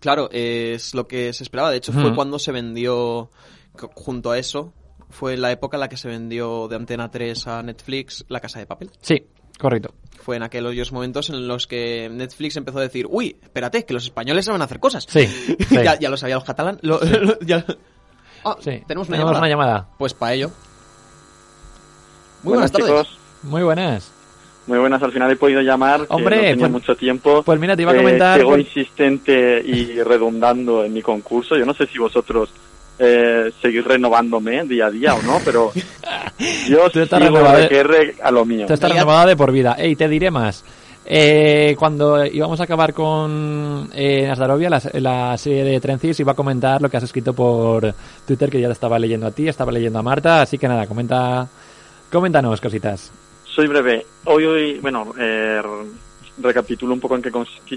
Claro, 0.01 0.27
es 0.31 0.93
lo 0.95 1.07
que 1.07 1.31
se 1.31 1.43
esperaba. 1.43 1.69
De 1.71 1.77
hecho, 1.77 1.93
fue 1.93 2.13
cuando 2.13 2.39
se 2.39 2.51
vendió, 2.51 3.29
junto 3.93 4.31
a 4.31 4.37
eso, 4.39 4.73
fue 5.11 5.37
la 5.37 5.51
época 5.51 5.77
en 5.77 5.81
la 5.81 5.89
que 5.89 5.97
se 5.97 6.07
vendió 6.07 6.67
de 6.67 6.75
Antena 6.75 7.09
3 7.11 7.47
a 7.47 7.63
Netflix 7.63 8.25
La 8.29 8.39
Casa 8.39 8.59
de 8.59 8.65
Papel. 8.65 8.89
Sí, 9.01 9.23
correcto. 9.59 9.93
Fue 10.23 10.35
en 10.35 10.43
aquellos 10.43 10.91
momentos 10.91 11.29
en 11.29 11.47
los 11.47 11.65
que 11.67 12.09
Netflix 12.11 12.55
empezó 12.57 12.77
a 12.79 12.81
decir, 12.81 13.07
uy, 13.09 13.37
espérate, 13.41 13.85
que 13.85 13.93
los 13.93 14.03
españoles 14.05 14.45
saben 14.45 14.61
hacer 14.61 14.79
cosas. 14.79 15.05
Sí, 15.09 15.25
sí. 15.27 15.57
ya, 15.71 15.97
ya 15.99 16.09
lo 16.09 16.17
sabían 16.17 16.37
los 16.37 16.43
catalán. 16.45 16.77
lo- 16.81 16.99
lo- 16.99 17.39
ya- 17.41 17.65
Ah, 18.43 18.55
Sí. 18.59 18.81
tenemos 18.87 19.07
una 19.07 19.17
Tenemos 19.17 19.33
llamada. 19.33 19.39
una 19.39 19.49
llamada. 19.49 19.87
Pues 19.99 20.13
para 20.15 20.33
ello. 20.33 20.51
Muy 22.43 22.53
buenas, 22.53 22.71
tardes. 22.71 22.87
chicos. 22.87 23.17
Muy 23.43 23.61
buenas. 23.63 24.11
Muy 24.67 24.79
buenas, 24.79 25.01
al 25.03 25.11
final 25.11 25.31
he 25.31 25.35
podido 25.35 25.61
llamar. 25.61 26.01
que 26.07 26.13
Hombre, 26.13 26.35
no 26.37 26.41
tenía 26.41 26.55
pues- 26.57 26.71
mucho 26.71 26.95
tiempo. 26.95 27.43
Pues 27.43 27.59
mira, 27.59 27.75
te 27.75 27.81
iba 27.83 27.91
a 27.91 27.95
Eh, 27.95 27.97
comentar... 27.97 28.37
sigo 28.39 28.51
por- 28.51 28.59
insistente 28.59 29.61
y 29.65 30.01
redundando 30.01 30.83
en 30.83 30.93
mi 30.93 31.01
concurso. 31.01 31.55
Yo 31.55 31.65
no 31.65 31.73
sé 31.73 31.85
si 31.87 31.97
vosotros 31.97 32.49
eh, 32.99 33.51
seguís 33.61 33.83
renovándome 33.83 34.63
día 34.65 34.87
a 34.87 34.91
día 34.91 35.15
o 35.15 35.21
no, 35.23 35.39
pero 35.43 35.71
yo 36.67 36.89
Tú 36.89 36.99
estás 36.99 37.19
sigo 37.21 37.37
renovado. 37.37 37.65
RQR 37.67 38.15
a 38.21 38.31
lo 38.31 38.45
mío. 38.45 38.65
Tú 38.67 38.73
estás 38.73 38.91
renovada 38.91 39.25
de 39.25 39.35
por 39.35 39.51
vida. 39.51 39.75
Ey, 39.77 39.95
te 39.95 40.07
diré 40.07 40.31
más. 40.31 40.63
Eh, 41.03 41.75
cuando 41.79 42.23
íbamos 42.25 42.59
a 42.59 42.63
acabar 42.63 42.93
con 42.93 43.89
eh, 43.93 44.31
la, 44.37 44.81
la 44.93 45.37
serie 45.37 45.63
de 45.63 45.79
Trencis, 45.79 46.19
iba 46.19 46.33
a 46.33 46.35
comentar 46.35 46.81
lo 46.81 46.89
que 46.89 46.97
has 46.97 47.03
escrito 47.03 47.33
por 47.33 47.93
Twitter, 48.25 48.49
que 48.49 48.61
ya 48.61 48.67
te 48.67 48.73
estaba 48.73 48.99
leyendo 48.99 49.27
a 49.27 49.31
ti, 49.31 49.47
estaba 49.47 49.71
leyendo 49.71 49.97
a 49.97 50.03
Marta, 50.03 50.41
así 50.43 50.57
que 50.59 50.67
nada, 50.67 50.85
comenta, 50.85 51.47
coméntanos 52.11 52.61
cositas. 52.61 53.11
Soy 53.43 53.67
breve. 53.67 54.05
Hoy, 54.25 54.45
hoy 54.45 54.79
bueno, 54.79 55.13
eh, 55.19 55.61
recapitulo 56.37 56.93
un 56.93 56.99
poco 56.99 57.15
en 57.15 57.21
qué, 57.23 57.31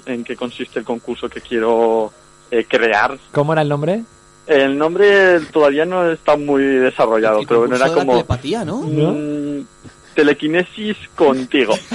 en 0.07 0.23
qué 0.23 0.37
consiste 0.37 0.79
el 0.81 0.85
concurso 0.85 1.29
que 1.29 1.41
quiero 1.41 2.13
eh, 2.51 2.67
crear. 2.69 3.19
¿Cómo 3.33 3.53
era 3.53 3.63
el 3.63 3.69
nombre? 3.69 4.03
El 4.47 4.77
nombre 4.77 5.41
todavía 5.53 5.85
no 5.87 6.11
está 6.11 6.37
muy 6.37 6.63
desarrollado, 6.63 7.41
pero 7.49 7.61
bueno, 7.61 7.77
era 7.77 7.89
como 7.93 8.13
telepatía, 8.13 8.65
¿no? 8.65 8.79
mm, 8.83 9.67
telequinesis 10.15 10.97
contigo. 11.17 11.75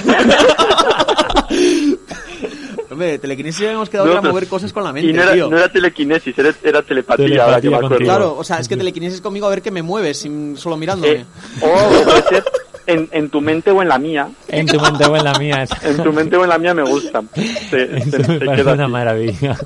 acordé. 3.00 3.20
Telequinesis 3.20 3.66
habíamos 3.66 3.90
quedado 3.90 4.08
No, 4.08 4.16
para 4.16 4.30
mover 4.30 4.48
cosas 4.48 4.74
con 4.74 4.84
la 4.84 4.92
mente, 4.92 5.10
y 5.10 5.14
no 5.14 5.24
era, 5.24 5.34
tío. 5.34 5.50
no 5.50 5.58
era 5.58 5.72
telequinesis, 5.72 6.38
era, 6.38 6.54
era 6.64 6.82
telepatía, 6.82 7.26
Telepatía 7.26 7.44
ahora 7.46 7.62
que 7.62 7.70
me 7.70 7.76
acuerdo. 7.76 7.98
Claro, 7.98 8.36
o 8.38 8.44
sea, 8.44 8.60
es 8.60 8.68
que 8.68 8.78
telequinesis 8.78 9.22
conmigo 9.22 9.48
a 9.48 9.50
ver 9.50 9.62
qué 9.62 9.72
me 9.72 9.82
mueves, 9.82 10.18
sin, 10.20 10.58
solo 10.58 10.78
mirándome. 10.78 11.14
Eh, 11.14 11.26
o 11.62 12.04
puede 12.04 12.24
ser 12.24 12.44
en, 12.88 13.10
en 13.12 13.30
tu 13.30 13.42
mente 13.42 13.72
o 13.72 13.82
en 13.82 13.88
la 13.90 13.98
mía. 13.98 14.30
En 14.48 14.66
tu 14.68 14.80
mente 14.80 15.06
o 15.06 15.16
en 15.16 15.24
la 15.24 15.34
mía. 15.40 15.66
En 15.84 15.98
tu 16.04 16.14
mente 16.14 16.38
o 16.38 16.44
en 16.44 16.50
la 16.50 16.58
mía 16.58 16.74
me 16.74 16.84
gusta. 16.84 17.22
Se, 17.70 17.98
Eso 17.98 18.12
se- 18.12 18.18
me 18.20 18.24
se 18.40 18.46
parece 18.46 18.56
queda 18.64 18.74
una 18.74 18.84
así. 18.86 18.92
maravilla. 18.92 19.58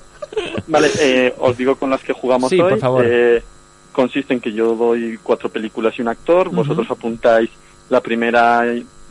Vale, 0.67 0.89
eh, 0.99 1.33
os 1.39 1.57
digo 1.57 1.75
con 1.75 1.89
las 1.89 2.01
que 2.03 2.13
jugamos 2.13 2.49
Sí, 2.49 2.59
hoy. 2.59 2.71
por 2.71 2.79
favor. 2.79 3.05
Eh, 3.07 3.43
consiste 3.91 4.33
en 4.33 4.39
que 4.39 4.51
yo 4.53 4.75
doy 4.75 5.19
cuatro 5.21 5.49
películas 5.49 5.93
y 5.97 6.01
un 6.01 6.07
actor. 6.07 6.49
Vosotros 6.49 6.87
apuntáis 6.89 7.49
la 7.89 8.01
primera 8.01 8.63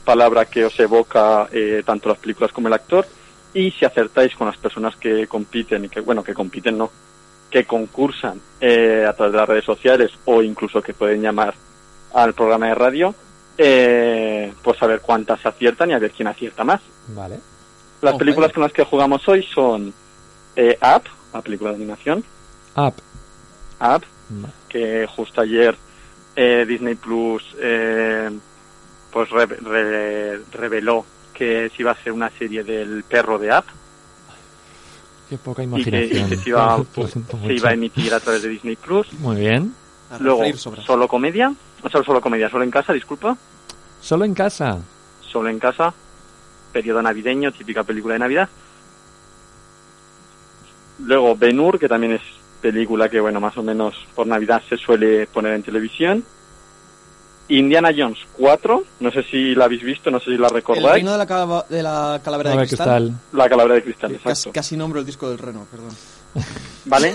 palabra 0.04 0.44
que 0.46 0.64
os 0.64 0.78
evoca 0.80 1.48
eh, 1.52 1.82
tanto 1.84 2.08
las 2.08 2.18
películas 2.18 2.52
como 2.52 2.68
el 2.68 2.74
actor. 2.74 3.06
Y 3.54 3.70
si 3.72 3.84
acertáis 3.84 4.34
con 4.34 4.46
las 4.46 4.56
personas 4.56 4.96
que 4.96 5.26
compiten, 5.26 5.84
y 5.84 5.88
que, 5.88 6.00
bueno, 6.00 6.24
que 6.24 6.32
compiten 6.34 6.78
no, 6.78 6.90
que 7.50 7.64
concursan 7.64 8.40
eh, 8.60 9.04
a 9.06 9.12
través 9.12 9.32
de 9.32 9.38
las 9.38 9.48
redes 9.48 9.64
sociales 9.64 10.10
o 10.24 10.42
incluso 10.42 10.80
que 10.80 10.94
pueden 10.94 11.20
llamar 11.20 11.54
al 12.14 12.32
programa 12.32 12.68
de 12.68 12.74
radio, 12.74 13.14
eh, 13.58 14.52
pues 14.62 14.82
a 14.82 14.86
ver 14.86 15.00
cuántas 15.00 15.44
aciertan 15.44 15.90
y 15.90 15.92
a 15.92 15.98
ver 15.98 16.10
quién 16.10 16.28
acierta 16.28 16.64
más. 16.64 16.80
Vale. 17.08 17.38
Las 18.00 18.14
Oh, 18.14 18.18
películas 18.18 18.52
con 18.52 18.62
las 18.62 18.72
que 18.72 18.82
jugamos 18.84 19.28
hoy 19.28 19.42
son 19.54 19.92
eh, 20.56 20.78
Up, 20.82 21.02
la 21.32 21.40
película 21.42 21.70
de 21.70 21.76
animación, 21.76 22.24
Up. 22.76 22.94
Up, 23.80 24.04
que 24.68 25.06
justo 25.06 25.40
ayer 25.40 25.76
eh, 26.36 26.64
Disney 26.66 26.94
Plus 26.94 27.42
eh, 27.58 28.30
pues 29.12 29.28
re- 29.30 29.46
re- 29.46 30.38
reveló 30.52 31.04
que 31.34 31.68
se 31.70 31.82
iba 31.82 31.90
a 31.90 31.94
hacer 31.94 32.12
una 32.12 32.30
serie 32.30 32.62
del 32.64 33.02
perro 33.04 33.38
de 33.38 33.48
Up 33.56 33.64
Qué 35.28 35.38
poca 35.38 35.62
y 35.62 35.66
que, 35.66 35.72
y 35.72 35.82
imaginación. 35.82 36.28
que 36.28 36.36
se, 36.36 36.48
iba, 36.50 36.76
siento 37.08 37.38
se 37.46 37.52
iba 37.54 37.70
a 37.70 37.72
emitir 37.72 38.12
a 38.14 38.20
través 38.20 38.42
de 38.42 38.48
Disney 38.50 38.76
Plus. 38.76 39.12
Muy 39.14 39.36
bien. 39.36 39.74
Luego, 40.20 40.44
solo 40.84 41.08
comedia, 41.08 41.52
o 41.82 41.88
sea, 41.88 42.02
solo 42.04 42.20
comedia, 42.20 42.50
solo 42.50 42.64
en 42.64 42.70
casa, 42.70 42.92
disculpa, 42.92 43.34
Solo 44.02 44.26
en 44.26 44.34
casa. 44.34 44.78
solo 45.22 45.48
en 45.48 45.58
casa, 45.58 45.94
periodo 46.70 47.00
navideño, 47.00 47.50
típica 47.52 47.82
película 47.82 48.12
de 48.14 48.20
Navidad. 48.20 48.48
Luego 51.04 51.36
Ben 51.36 51.58
Hur, 51.58 51.78
que 51.78 51.88
también 51.88 52.12
es 52.14 52.22
película 52.60 53.08
que, 53.08 53.20
bueno, 53.20 53.40
más 53.40 53.56
o 53.58 53.62
menos 53.62 53.94
por 54.14 54.26
Navidad 54.26 54.62
se 54.68 54.76
suele 54.76 55.26
poner 55.26 55.54
en 55.54 55.62
televisión. 55.62 56.24
Indiana 57.48 57.90
Jones 57.94 58.18
4, 58.38 58.84
no 59.00 59.10
sé 59.10 59.22
si 59.24 59.54
la 59.54 59.64
habéis 59.66 59.82
visto, 59.82 60.10
no 60.10 60.20
sé 60.20 60.26
si 60.26 60.36
la 60.38 60.46
El 60.48 60.54
recordáis. 60.54 60.92
reino 60.94 61.12
de 61.12 61.18
la, 61.18 61.26
calava- 61.26 61.66
de 61.68 61.82
la 61.82 62.20
calavera 62.24 62.50
de 62.52 62.56
cristal. 62.66 62.86
tal. 62.86 63.14
La 63.38 63.48
calavera 63.48 63.74
de 63.74 63.82
cristal, 63.82 64.12
Casi, 64.12 64.28
exacto. 64.28 64.52
casi 64.54 64.76
nombro 64.76 65.00
el 65.00 65.06
disco 65.06 65.28
del 65.28 65.38
reno, 65.38 65.66
perdón. 65.70 65.90
¿Vale? 66.86 67.14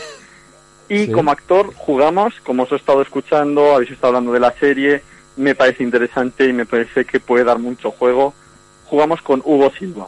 Y 0.90 1.06
Sí. 1.06 1.12
como 1.12 1.32
actor 1.32 1.74
jugamos, 1.76 2.34
como 2.46 2.64
os 2.64 2.72
he 2.72 2.76
estado 2.76 3.02
escuchando, 3.02 3.74
habéis 3.76 3.92
estado 3.92 4.08
hablando 4.10 4.32
de 4.34 4.40
la 4.42 4.52
serie, 4.60 5.02
me 5.38 5.56
parece 5.56 5.84
interesante 5.84 6.46
y 6.46 6.54
me 6.54 6.66
parece 6.66 7.06
que 7.06 7.20
puede 7.20 7.44
dar 7.44 7.58
mucho 7.58 7.92
juego. 7.92 8.34
Jugamos 8.86 9.22
con 9.22 9.42
Hugo 9.44 9.72
Silva. 9.80 10.08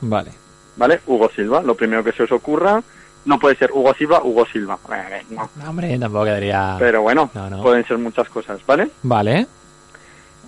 Vale. 0.00 0.32
¿Vale? 0.78 1.00
Hugo 1.06 1.30
Silva, 1.36 1.60
lo 1.62 1.74
primero 1.74 2.02
que 2.02 2.12
se 2.12 2.22
os 2.22 2.32
ocurra. 2.32 2.82
No 3.26 3.38
puede 3.38 3.56
ser 3.56 3.70
Hugo 3.72 3.92
Silva, 3.94 4.22
Hugo 4.22 4.46
Silva. 4.46 4.78
Eh, 5.10 5.22
no. 5.30 5.50
No, 5.56 5.70
hombre, 5.70 5.98
tampoco 5.98 6.24
quedaría. 6.24 6.76
Pero 6.78 7.02
bueno, 7.02 7.30
No, 7.34 7.50
no. 7.50 7.62
pueden 7.62 7.84
ser 7.86 7.98
muchas 7.98 8.28
cosas, 8.30 8.64
¿vale? 8.66 8.88
Vale. 9.02 9.40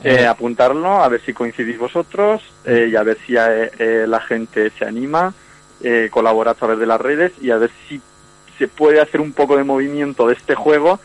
Eh, 0.02 0.20
Eh, 0.22 0.26
apuntarlo, 0.26 1.02
a 1.02 1.08
ver 1.08 1.20
si 1.20 1.34
coincidís 1.34 1.78
vosotros 1.78 2.40
eh, 2.64 2.88
y 2.90 2.96
a 2.96 3.02
ver 3.02 3.18
si 3.26 3.34
eh, 3.36 4.06
la 4.08 4.20
gente 4.20 4.70
se 4.78 4.86
anima, 4.86 5.34
eh, 5.82 6.08
colabora 6.10 6.52
a 6.52 6.54
través 6.54 6.78
de 6.78 6.86
las 6.86 6.98
redes 6.98 7.32
y 7.42 7.50
a 7.50 7.58
ver 7.58 7.70
si 7.86 8.00
se 8.56 8.66
puede 8.68 8.98
hacer 9.00 9.20
un 9.20 9.32
poco 9.32 9.58
de 9.58 9.64
movimiento 9.64 10.26
de 10.26 10.34
este 10.34 10.54
juego 10.54 11.00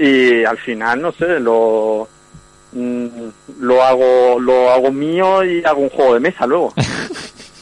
y 0.00 0.42
al 0.44 0.58
final, 0.58 1.00
no 1.00 1.12
sé, 1.12 1.38
lo 1.38 2.08
mm, 2.72 3.06
lo 3.60 3.82
hago 3.84 4.40
lo 4.40 4.70
hago 4.72 4.90
mío 4.90 5.44
y 5.44 5.62
hago 5.64 5.82
un 5.82 5.90
juego 5.90 6.14
de 6.14 6.20
mesa 6.20 6.44
luego. 6.46 6.72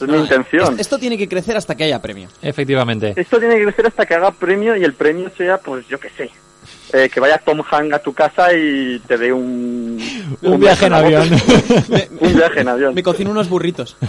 Es 0.01 0.07
mi 0.07 0.17
intención. 0.17 0.73
Es- 0.75 0.79
Esto 0.81 0.97
tiene 0.97 1.17
que 1.17 1.27
crecer 1.27 1.57
hasta 1.57 1.75
que 1.75 1.83
haya 1.85 2.01
premio. 2.01 2.27
Efectivamente. 2.41 3.13
Esto 3.15 3.39
tiene 3.39 3.55
que 3.57 3.63
crecer 3.63 3.87
hasta 3.87 4.05
que 4.05 4.13
haga 4.15 4.31
premio 4.31 4.75
y 4.75 4.83
el 4.83 4.93
premio 4.93 5.29
sea, 5.37 5.57
pues 5.57 5.87
yo 5.87 5.99
qué 5.99 6.09
sé, 6.15 6.29
eh, 6.93 7.09
que 7.13 7.19
vaya 7.19 7.37
Tom 7.37 7.61
Hanks 7.69 7.93
a 7.93 7.99
tu 7.99 8.13
casa 8.13 8.53
y 8.53 8.99
te 9.07 9.17
dé 9.17 9.31
un... 9.31 9.99
Un 10.41 10.59
viaje 10.59 10.85
en 10.87 10.93
avión. 10.93 11.29
un 12.19 12.33
viaje 12.35 12.61
en 12.61 12.67
avión. 12.67 12.93
Me 12.95 13.03
cocino 13.03 13.31
unos 13.31 13.49
burritos. 13.49 13.95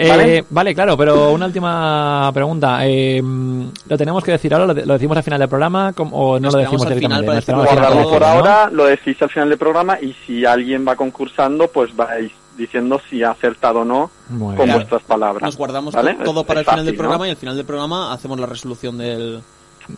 Eh, 0.00 0.08
¿Vale? 0.10 0.44
¿Vale? 0.48 0.74
claro, 0.76 0.96
pero 0.96 1.32
una 1.32 1.46
última 1.46 2.30
pregunta. 2.32 2.86
Eh, 2.86 3.20
¿Lo 3.20 3.98
tenemos 3.98 4.22
que 4.22 4.30
decir 4.30 4.54
ahora? 4.54 4.66
¿Lo, 4.66 4.74
de- 4.74 4.86
lo 4.86 4.92
decimos 4.92 5.16
al 5.16 5.24
final 5.24 5.40
del 5.40 5.48
programa? 5.48 5.92
¿O 5.96 6.34
no 6.34 6.40
Nos 6.40 6.54
lo 6.54 6.60
decimos 6.60 6.86
al 6.86 6.98
final 7.00 7.22
directamente? 7.22 7.46
para 7.52 7.64
Guardarlo 7.64 7.96
final 8.02 8.12
por 8.12 8.22
ahora, 8.24 8.70
lo 8.72 8.84
decís 8.86 9.20
al 9.20 9.28
final 9.28 9.48
del 9.48 9.58
programa 9.58 9.98
y 10.00 10.14
si 10.24 10.44
alguien 10.44 10.86
va 10.86 10.94
concursando, 10.94 11.66
pues 11.66 11.96
vais 11.96 12.30
diciendo 12.58 13.00
si 13.08 13.22
ha 13.22 13.30
acertado 13.30 13.80
o 13.80 13.84
no. 13.84 14.10
Muy 14.28 14.54
con 14.56 14.66
bien. 14.66 14.76
vuestras 14.76 15.02
palabras. 15.04 15.42
Nos 15.42 15.56
guardamos 15.56 15.94
¿Vale? 15.94 16.14
to- 16.16 16.24
todo 16.24 16.44
para 16.44 16.60
es 16.60 16.66
el 16.66 16.70
final 16.72 16.84
del 16.84 16.94
fácil, 16.94 16.96
¿no? 16.96 17.02
programa 17.02 17.26
y 17.26 17.30
al 17.30 17.36
final 17.36 17.56
del 17.56 17.64
programa 17.66 18.12
hacemos 18.12 18.38
la 18.38 18.46
resolución 18.46 18.98
del... 18.98 19.40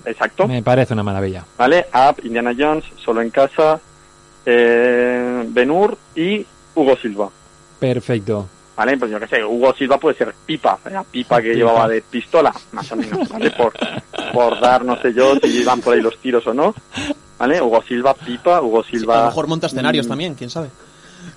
Exacto. 0.05 0.47
Me 0.47 0.63
parece 0.63 0.95
una 0.95 1.03
maravilla. 1.03 1.45
¿Vale? 1.59 1.87
App, 1.91 2.25
Indiana 2.25 2.53
Jones, 2.57 2.85
Solo 3.05 3.23
en 3.23 3.31
Casa, 3.31 3.81
eh, 4.47 5.45
Ben 5.49 5.71
Hur 5.71 5.97
y 6.15 6.45
Hugo 6.75 6.97
Silva. 6.97 7.29
Perfecto. 7.79 8.47
¿Vale? 8.77 8.97
Pues 8.97 9.11
yo 9.11 9.21
qué 9.21 9.27
sé, 9.27 9.45
Hugo 9.45 9.75
Silva 9.75 9.99
puede 9.99 10.17
ser 10.17 10.35
pipa, 10.47 10.79
la 10.91 11.03
pipa 11.05 11.37
que 11.43 11.49
Pipa. 11.49 11.57
llevaba 11.59 11.89
de 11.89 12.01
pistola, 12.03 12.53
más 12.73 12.91
o 12.93 12.97
menos, 12.97 13.29
¿vale? 13.29 13.51
Por, 13.51 13.73
por 14.33 14.59
dar, 14.61 14.85
no 14.85 14.97
sé 15.03 15.13
yo, 15.13 15.37
si 15.37 15.63
van 15.65 15.81
por 15.81 15.95
ahí 15.95 16.01
los 16.01 16.17
tiros 16.19 16.47
o 16.47 16.55
no. 16.55 16.75
¿Vale? 17.39 17.61
Hugo 17.61 17.83
Silva, 17.83 18.15
pipa, 18.15 18.61
Hugo 18.63 18.83
Silva... 18.85 19.17
A 19.19 19.21
lo 19.23 19.27
mejor 19.27 19.47
monta 19.49 19.67
escenarios 19.67 20.07
mm, 20.07 20.09
también, 20.09 20.35
quién 20.35 20.51
sabe. 20.51 20.69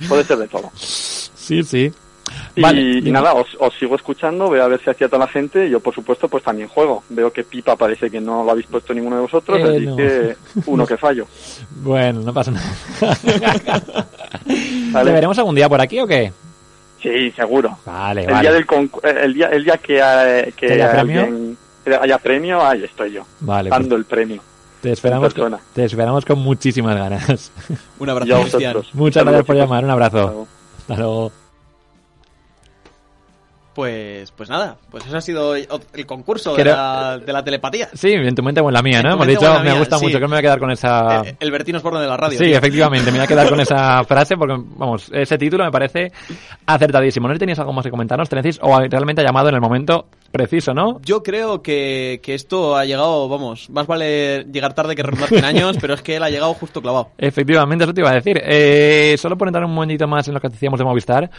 Puede 0.08 0.24
ser 0.24 0.38
de 0.38 0.48
todo. 0.48 0.72
Sí, 0.76 1.64
sí. 1.64 1.92
Y, 2.56 2.62
Vale, 2.62 2.82
y 2.82 3.12
nada, 3.12 3.34
os, 3.34 3.48
os 3.60 3.74
sigo 3.78 3.96
escuchando, 3.96 4.48
voy 4.48 4.60
a 4.60 4.68
ver 4.68 4.80
si 4.82 4.90
acierta 4.90 5.18
la 5.18 5.28
gente. 5.28 5.70
Yo, 5.70 5.80
por 5.82 5.94
supuesto, 5.94 6.28
pues 6.30 6.44
también 6.44 6.68
juego. 6.70 7.04
Veo 7.10 7.32
que 7.34 7.44
Pipa 7.44 7.76
parece 7.76 8.10
que 8.10 8.22
no 8.22 8.44
lo 8.44 8.52
habéis 8.52 8.66
puesto 8.68 8.94
ninguno 8.94 9.18
de 9.18 9.22
vosotros, 9.24 9.60
Eh, 9.60 9.64
así 9.76 9.86
no. 9.86 9.96
que 9.98 10.36
uno 10.68 10.86
que 10.88 10.98
fallo. 10.98 11.28
Bueno, 11.84 12.22
no 12.22 12.34
pasa 12.34 12.52
nada. 12.52 12.72
¿Te 14.46 15.04
veremos 15.12 15.38
algún 15.38 15.56
día 15.56 15.68
por 15.68 15.82
aquí 15.82 16.00
o 16.00 16.08
qué? 16.08 16.32
Sí, 17.02 17.32
seguro. 17.32 17.78
Vale, 17.86 18.22
El 18.24 18.32
vale. 18.32 18.42
día 18.42 18.52
del 18.54 18.64
eh, 19.04 19.20
el 19.24 19.34
día 19.34 19.48
el 19.50 19.64
día 19.66 19.78
que, 19.78 20.00
eh, 20.02 20.54
que 20.56 20.68
¿Que 20.68 20.74
haya 20.74 20.92
premio? 20.92 21.22
alguien- 21.24 21.58
haya 22.02 22.18
premio, 22.18 22.66
ahí 22.66 22.84
estoy 22.86 23.12
yo, 23.12 23.26
Vale, 23.42 23.70
dando 23.70 23.96
el 23.98 24.06
premio. 24.06 24.42
Te 24.84 24.92
esperamos, 24.92 25.34
con, 25.34 25.58
te 25.74 25.86
esperamos 25.86 26.26
con 26.26 26.40
muchísimas 26.40 26.98
ganas. 26.98 27.52
Un 28.00 28.10
abrazo, 28.10 28.42
Cristian. 28.42 28.78
Muchas 28.92 29.24
Saludos, 29.24 29.46
gracias 29.46 29.46
por 29.46 29.56
chicos. 29.56 29.70
llamar. 29.70 29.84
Un 29.86 29.90
Hasta 29.92 29.94
abrazo. 29.94 30.18
luego. 30.28 30.48
Hasta 30.78 30.96
luego. 30.98 31.32
Pues, 33.74 34.32
pues 34.32 34.50
nada, 34.50 34.78
pues 34.92 35.06
eso 35.06 35.18
ha 35.18 35.22
sido 35.22 35.56
el 35.56 36.06
concurso 36.06 36.56
de, 36.56 36.66
la, 36.66 37.18
de 37.18 37.34
la 37.34 37.44
telepatía. 37.44 37.90
Sí, 37.94 38.12
en 38.12 38.36
tu 38.36 38.44
mente 38.44 38.62
o 38.62 38.68
en 38.68 38.74
la 38.74 38.84
mía, 38.84 39.02
¿no? 39.02 39.14
Hemos 39.14 39.26
dicho, 39.26 39.52
me 39.56 39.64
mía, 39.64 39.80
gusta 39.80 39.98
sí. 39.98 40.06
mucho, 40.06 40.20
que 40.20 40.26
me 40.26 40.32
voy 40.32 40.38
a 40.38 40.42
quedar 40.42 40.60
con 40.60 40.70
esa... 40.70 41.22
Eh, 41.26 41.36
El 41.40 41.50
Bertín 41.50 41.76
Osborne 41.76 42.00
de 42.00 42.08
la 42.08 42.16
radio. 42.16 42.38
Sí, 42.38 42.46
tío. 42.46 42.58
efectivamente, 42.58 43.12
me 43.12 43.18
voy 43.18 43.26
a 43.26 43.28
quedar 43.28 43.50
con 43.50 43.60
esa 43.60 44.04
frase 44.08 44.38
porque, 44.38 44.56
vamos, 44.78 45.10
ese 45.12 45.38
título 45.40 45.64
me 45.64 45.72
parece 45.72 46.12
acertadísimo. 46.68 47.28
No 47.28 47.36
tenéis 47.36 47.58
algo 47.58 47.74
más 47.74 47.84
que 47.84 47.90
comentarnos, 47.90 48.30
tenéis 48.30 48.60
o 48.62 48.80
realmente 48.80 49.22
ha 49.22 49.26
llamado 49.26 49.50
en 49.50 49.56
el 49.56 49.62
momento 49.62 50.06
preciso, 50.32 50.74
¿no? 50.74 51.00
Yo 51.02 51.24
creo 51.24 51.62
que, 51.62 52.20
que 52.24 52.34
esto 52.34 52.76
ha 52.76 52.86
llegado, 52.86 53.30
vamos, 53.30 53.70
más 53.70 53.88
vale 53.88 54.44
llegar 54.52 54.74
tarde 54.74 54.96
que 54.96 55.04
redundar 55.04 55.34
en 55.34 55.46
años, 55.46 55.78
pero 55.82 55.94
es 55.94 56.02
que 56.02 56.16
él 56.16 56.24
ha 56.24 56.30
llegado 56.30 56.54
justo 56.54 56.82
clavado. 56.82 57.10
Efectivamente, 57.18 57.86
eso 57.86 57.94
te 57.94 58.02
iba 58.02 58.12
a 58.12 58.16
decir. 58.16 58.42
Eh, 58.44 59.16
solo 59.20 59.38
por 59.38 59.48
entrar 59.48 59.66
un 59.66 59.74
momentito 59.74 60.08
más 60.08 60.28
en 60.28 60.34
lo 60.34 60.40
que 60.40 60.50
decíamos 60.50 60.80
de 60.80 60.86
Movistar, 60.86 61.30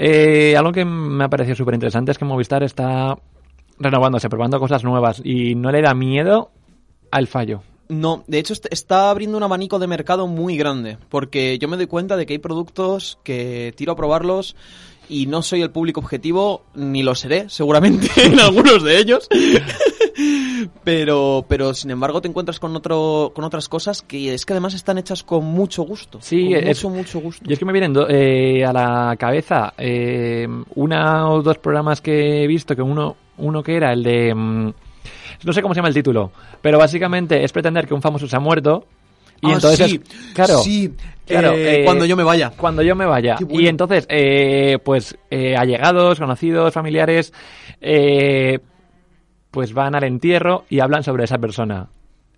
eh, 0.00 0.56
algo 0.56 0.72
que 0.72 0.84
me 0.84 1.22
ha 1.24 1.28
parecido 1.28 1.54
súper 1.56 1.74
interesante 1.74 2.10
es 2.12 2.18
que 2.18 2.24
Movistar 2.24 2.62
está 2.62 3.16
renovándose, 3.78 4.28
probando 4.28 4.58
cosas 4.58 4.82
nuevas 4.82 5.20
y 5.24 5.54
no 5.54 5.70
le 5.70 5.82
da 5.82 5.94
miedo 5.94 6.50
al 7.10 7.26
fallo. 7.28 7.62
No, 7.88 8.22
de 8.28 8.38
hecho 8.38 8.52
est- 8.52 8.66
está 8.70 9.10
abriendo 9.10 9.36
un 9.36 9.42
abanico 9.42 9.78
de 9.78 9.86
mercado 9.88 10.26
muy 10.26 10.56
grande, 10.56 10.96
porque 11.08 11.58
yo 11.58 11.66
me 11.68 11.76
doy 11.76 11.86
cuenta 11.86 12.16
de 12.16 12.24
que 12.24 12.34
hay 12.34 12.38
productos 12.38 13.18
que 13.24 13.72
tiro 13.76 13.92
a 13.92 13.96
probarlos 13.96 14.54
y 15.08 15.26
no 15.26 15.42
soy 15.42 15.62
el 15.62 15.70
público 15.70 15.98
objetivo, 16.00 16.62
ni 16.74 17.02
lo 17.02 17.14
seré, 17.16 17.48
seguramente, 17.48 18.08
en 18.24 18.38
algunos 18.38 18.82
de 18.84 18.98
ellos. 18.98 19.28
pero, 20.84 21.44
pero 21.48 21.74
sin 21.74 21.90
embargo 21.90 22.20
te 22.20 22.28
encuentras 22.28 22.58
con 22.58 22.74
otro, 22.76 23.32
con 23.34 23.44
otras 23.44 23.68
cosas 23.68 24.02
que 24.02 24.34
es 24.34 24.44
que 24.46 24.52
además 24.52 24.74
están 24.74 24.98
hechas 24.98 25.22
con 25.22 25.44
mucho 25.44 25.82
gusto. 25.82 26.18
Sí, 26.20 26.44
con 26.48 26.54
es- 26.54 26.84
mucho, 26.84 26.88
mucho 26.90 27.20
gusto. 27.20 27.44
Y 27.48 27.52
es 27.52 27.58
que 27.58 27.64
me 27.64 27.72
vienen 27.72 27.92
do- 27.92 28.08
eh, 28.08 28.64
a 28.64 28.72
la 28.72 29.16
cabeza 29.18 29.72
eh, 29.78 30.46
una 30.74 31.30
o 31.30 31.42
dos 31.42 31.58
programas 31.58 32.00
que 32.00 32.44
he 32.44 32.46
visto, 32.46 32.74
que 32.76 32.82
uno, 32.82 33.16
uno 33.38 33.62
que 33.62 33.76
era 33.76 33.92
el 33.92 34.02
de... 34.02 34.34
mm, 34.34 34.72
no 35.44 35.52
sé 35.52 35.62
cómo 35.62 35.72
se 35.74 35.78
llama 35.78 35.88
el 35.88 35.94
título, 35.94 36.30
pero 36.60 36.78
básicamente 36.78 37.42
es 37.42 37.52
pretender 37.52 37.86
que 37.86 37.94
un 37.94 38.02
famoso 38.02 38.26
se 38.28 38.36
ha 38.36 38.40
muerto, 38.40 38.84
Y 39.42 39.50
Ah, 39.50 39.54
entonces, 39.54 39.90
sí, 39.90 40.00
claro, 40.34 40.58
sí, 40.58 40.92
claro, 41.26 41.52
eh, 41.54 41.80
eh, 41.80 41.84
cuando 41.84 42.04
yo 42.04 42.14
me 42.14 42.24
vaya. 42.24 42.50
Cuando 42.54 42.82
yo 42.82 42.94
me 42.94 43.06
vaya. 43.06 43.36
Bueno. 43.40 43.58
Y 43.60 43.68
entonces, 43.68 44.04
eh, 44.10 44.78
pues, 44.84 45.16
eh, 45.30 45.56
allegados, 45.56 46.18
conocidos, 46.18 46.74
familiares, 46.74 47.32
eh, 47.80 48.58
pues 49.50 49.72
van 49.72 49.94
al 49.94 50.04
entierro 50.04 50.64
y 50.68 50.80
hablan 50.80 51.02
sobre 51.02 51.24
esa 51.24 51.38
persona. 51.38 51.88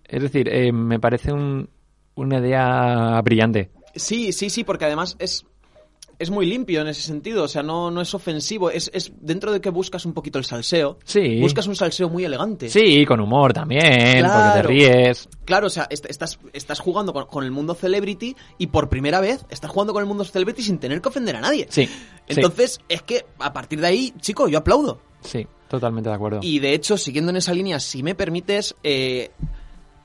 Es 0.04 0.22
decir, 0.22 0.48
eh, 0.48 0.72
me 0.72 0.98
parece 1.00 1.32
un- 1.32 1.68
una 2.14 2.38
idea 2.38 3.20
brillante. 3.22 3.70
Sí, 3.94 4.32
sí, 4.32 4.50
sí, 4.50 4.64
porque 4.64 4.84
además 4.86 5.16
es, 5.18 5.44
es 6.18 6.30
muy 6.30 6.46
limpio 6.46 6.80
en 6.82 6.88
ese 6.88 7.00
sentido, 7.00 7.44
o 7.44 7.48
sea, 7.48 7.62
no, 7.62 7.90
no 7.90 8.00
es 8.00 8.14
ofensivo, 8.14 8.70
es, 8.70 8.90
es 8.94 9.12
dentro 9.20 9.50
de 9.52 9.60
que 9.60 9.70
buscas 9.70 10.04
un 10.06 10.12
poquito 10.12 10.38
el 10.38 10.44
salseo, 10.44 10.98
Sí. 11.04 11.40
buscas 11.40 11.66
un 11.66 11.74
salseo 11.74 12.08
muy 12.08 12.24
elegante. 12.24 12.68
Sí, 12.68 13.04
con 13.06 13.20
humor 13.20 13.52
también, 13.52 13.82
porque 13.82 14.12
te 14.12 14.20
Claro. 14.20 14.68
ríes. 14.68 15.28
Claro, 15.44 15.66
o 15.66 15.70
sea, 15.70 15.86
est- 15.90 16.06
estás, 16.08 16.38
estás 16.52 16.80
jugando 16.80 17.12
con, 17.12 17.26
con 17.26 17.44
el 17.44 17.50
mundo 17.50 17.74
celebrity 17.74 18.36
y 18.58 18.68
por 18.68 18.88
primera 18.88 19.20
vez 19.20 19.44
estás 19.50 19.70
jugando 19.70 19.92
con 19.92 20.02
el 20.02 20.08
mundo 20.08 20.24
celebrity 20.24 20.62
sin 20.62 20.78
tener 20.78 21.00
que 21.00 21.08
ofender 21.08 21.36
a 21.36 21.40
nadie. 21.40 21.66
Sí. 21.70 21.88
Entonces, 22.28 22.80
es 22.88 23.02
que 23.02 23.24
a 23.38 23.52
partir 23.52 23.80
de 23.80 23.86
ahí, 23.88 24.14
chico, 24.20 24.48
yo 24.48 24.58
aplaudo. 24.58 25.00
Sí, 25.22 25.46
totalmente 25.72 26.08
de 26.08 26.14
acuerdo. 26.14 26.40
Y 26.42 26.58
de 26.58 26.74
hecho, 26.74 26.96
siguiendo 26.96 27.30
en 27.30 27.38
esa 27.38 27.52
línea, 27.52 27.80
si 27.80 28.02
me 28.02 28.14
permites, 28.14 28.76
eh, 28.82 29.30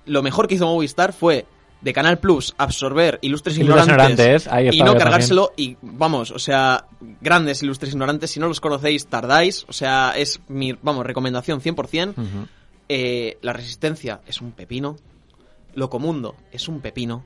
lo 0.06 0.24
mejor 0.24 0.48
que 0.48 0.56
hizo 0.56 0.66
Movistar 0.66 1.14
fue 1.14 1.46
de 1.82 1.94
Canal 1.94 2.18
Plus 2.18 2.56
absorber 2.58 3.20
Ilustres 3.22 3.58
Ignorantes, 3.58 3.92
Ignorantes, 3.94 4.48
ahí 4.48 4.70
y 4.72 4.82
no 4.82 4.96
cargárselo. 4.96 5.52
Y 5.58 5.78
vamos, 5.82 6.32
o 6.32 6.40
sea, 6.40 6.86
grandes 7.22 7.62
Ilustres 7.62 7.92
Ignorantes, 7.92 8.32
si 8.32 8.40
no 8.40 8.48
los 8.48 8.62
conocéis, 8.62 9.08
tardáis. 9.08 9.66
O 9.68 9.74
sea, 9.74 10.14
es 10.16 10.40
mi, 10.48 10.74
vamos, 10.82 11.06
recomendación 11.06 11.62
100%. 11.62 12.12
Ujú. 12.12 12.48
Eh, 12.90 13.38
la 13.42 13.54
Resistencia 13.54 14.22
es 14.26 14.42
un 14.42 14.54
pepino. 14.54 14.96
Locomundo 15.76 16.36
es 16.52 16.68
un 16.68 16.80
pepino. 16.80 17.24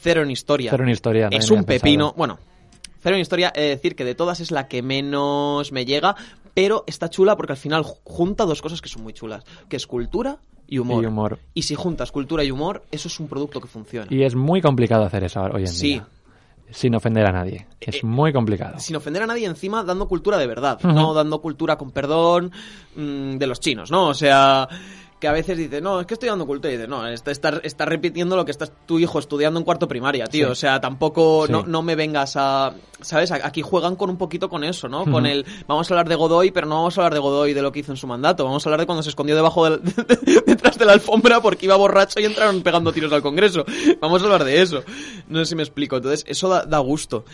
Cero 0.00 0.22
en 0.22 0.30
Historia 0.30 0.70
Cero 0.70 0.84
en 0.84 0.90
Historia, 0.90 1.28
es 1.30 1.46
también 1.46 1.58
un 1.60 1.64
pepino. 1.64 2.04
pensado. 2.06 2.14
Bueno, 2.16 2.38
Cero 3.02 3.16
en 3.16 3.22
Historia, 3.22 3.52
he 3.54 3.60
de 3.60 3.68
decir 3.68 3.94
que 3.94 4.04
de 4.04 4.14
todas 4.14 4.40
es 4.40 4.50
la 4.50 4.66
que 4.66 4.82
menos 4.82 5.70
me 5.70 5.84
llega, 5.84 6.16
pero 6.56 6.84
está 6.86 7.10
chula 7.10 7.36
porque 7.36 7.52
al 7.52 7.58
final 7.58 7.84
ju- 7.84 7.98
junta 8.02 8.46
dos 8.46 8.62
cosas 8.62 8.80
que 8.80 8.88
son 8.88 9.02
muy 9.02 9.12
chulas, 9.12 9.44
que 9.68 9.76
es 9.76 9.86
cultura 9.86 10.38
y 10.66 10.78
humor. 10.78 11.04
Y 11.04 11.06
humor. 11.06 11.38
Y 11.52 11.62
si 11.62 11.74
juntas 11.74 12.10
cultura 12.10 12.42
y 12.44 12.50
humor, 12.50 12.82
eso 12.90 13.08
es 13.08 13.20
un 13.20 13.28
producto 13.28 13.60
que 13.60 13.68
funciona. 13.68 14.06
Y 14.10 14.22
es 14.22 14.34
muy 14.34 14.62
complicado 14.62 15.04
hacer 15.04 15.22
eso 15.24 15.42
hoy 15.42 15.60
en 15.64 15.68
Sí. 15.68 15.86
día. 15.88 16.08
Sin 16.70 16.94
ofender 16.94 17.26
a 17.26 17.30
nadie. 17.32 17.66
Es 17.78 17.96
Eh, 17.96 18.00
muy 18.06 18.32
complicado. 18.32 18.80
Sin 18.80 18.96
ofender 18.96 19.22
a 19.22 19.26
nadie 19.26 19.44
encima, 19.46 19.84
dando 19.84 20.08
cultura 20.08 20.38
de 20.38 20.46
verdad, 20.46 20.80
no 20.82 21.12
dando 21.12 21.40
cultura 21.42 21.76
con 21.76 21.90
perdón 21.92 22.50
mm, 22.96 23.36
de 23.36 23.46
los 23.46 23.60
chinos, 23.60 23.90
¿no? 23.90 24.08
O 24.08 24.14
sea, 24.14 24.66
que 25.26 25.30
a 25.30 25.32
veces 25.32 25.58
dice, 25.58 25.80
no, 25.80 25.98
es 25.98 26.06
que 26.06 26.14
estoy 26.14 26.28
dando 26.28 26.46
cultura 26.46 26.72
y 26.72 26.76
dice, 26.76 26.86
no, 26.86 27.04
está, 27.08 27.32
está, 27.32 27.60
está 27.64 27.84
repitiendo 27.84 28.36
lo 28.36 28.44
que 28.44 28.52
está 28.52 28.66
tu 28.68 29.00
hijo 29.00 29.18
estudiando 29.18 29.58
en 29.58 29.64
cuarto 29.64 29.88
primaria, 29.88 30.26
tío. 30.26 30.46
Sí. 30.46 30.52
O 30.52 30.54
sea, 30.54 30.80
tampoco, 30.80 31.46
Sí. 31.46 31.52
no, 31.52 31.64
no 31.66 31.82
me 31.82 31.96
vengas 31.96 32.34
a, 32.36 32.74
¿sabes? 33.00 33.32
Aquí 33.32 33.60
juegan 33.60 33.96
con 33.96 34.08
un 34.08 34.18
poquito 34.18 34.48
con 34.48 34.62
eso, 34.62 34.88
¿no? 34.88 35.04
Con 35.04 35.26
el, 35.26 35.44
vamos 35.66 35.90
a 35.90 35.94
hablar 35.94 36.08
de 36.08 36.14
Godoy, 36.14 36.52
pero 36.52 36.68
no 36.68 36.76
vamos 36.76 36.96
a 36.96 37.00
hablar 37.00 37.14
de 37.14 37.18
Godoy 37.18 37.54
de 37.54 37.62
lo 37.62 37.72
que 37.72 37.80
hizo 37.80 37.90
en 37.90 37.96
su 37.96 38.06
mandato, 38.06 38.44
vamos 38.44 38.64
a 38.64 38.68
hablar 38.68 38.78
de 38.78 38.86
cuando 38.86 39.02
se 39.02 39.08
escondió 39.08 39.34
debajo 39.34 39.68
del, 39.68 39.80
detrás 40.46 40.78
de 40.78 40.84
la 40.84 40.92
alfombra 40.92 41.40
porque 41.40 41.66
iba 41.66 41.74
borracho 41.74 42.20
y 42.20 42.24
entraron 42.24 42.62
pegando 42.62 42.92
tiros 42.92 43.12
al 43.12 43.22
Congreso. 43.22 43.64
Vamos 44.00 44.22
a 44.22 44.26
hablar 44.26 44.44
de 44.44 44.62
eso. 44.62 44.84
No 45.26 45.40
sé 45.40 45.46
si 45.46 45.56
me 45.56 45.64
explico. 45.64 45.96
Entonces, 45.96 46.24
eso 46.28 46.48
da, 46.48 46.64
da 46.64 46.78
gusto. 46.78 47.24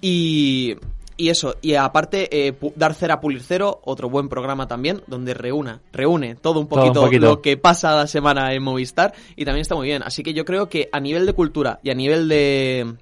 Y, 0.00 0.76
y 1.16 1.28
eso, 1.28 1.54
y 1.62 1.74
aparte, 1.74 2.28
eh, 2.46 2.52
pu- 2.58 2.72
Dar 2.76 2.94
Cera 2.94 3.20
Pulir 3.20 3.40
Cero, 3.42 3.80
otro 3.84 4.08
buen 4.08 4.28
programa 4.28 4.66
también, 4.68 5.02
donde 5.06 5.34
reúna, 5.34 5.80
reúne 5.92 6.34
todo 6.34 6.60
un 6.60 6.68
Todo 6.68 6.82
un 6.86 6.92
poquito, 6.94 7.26
lo 7.26 7.40
que 7.42 7.56
pasa 7.56 7.94
la 7.94 8.06
semana 8.06 8.52
en 8.52 8.62
Movistar 8.62 9.12
y 9.36 9.44
también 9.44 9.62
está 9.62 9.74
muy 9.74 9.86
bien. 9.86 10.02
Así 10.02 10.22
que 10.22 10.34
yo 10.34 10.44
creo 10.44 10.68
que 10.68 10.88
a 10.92 11.00
nivel 11.00 11.26
de 11.26 11.32
cultura 11.32 11.80
y 11.82 11.90
a 11.90 11.94
nivel 11.94 12.28
de, 12.28 12.94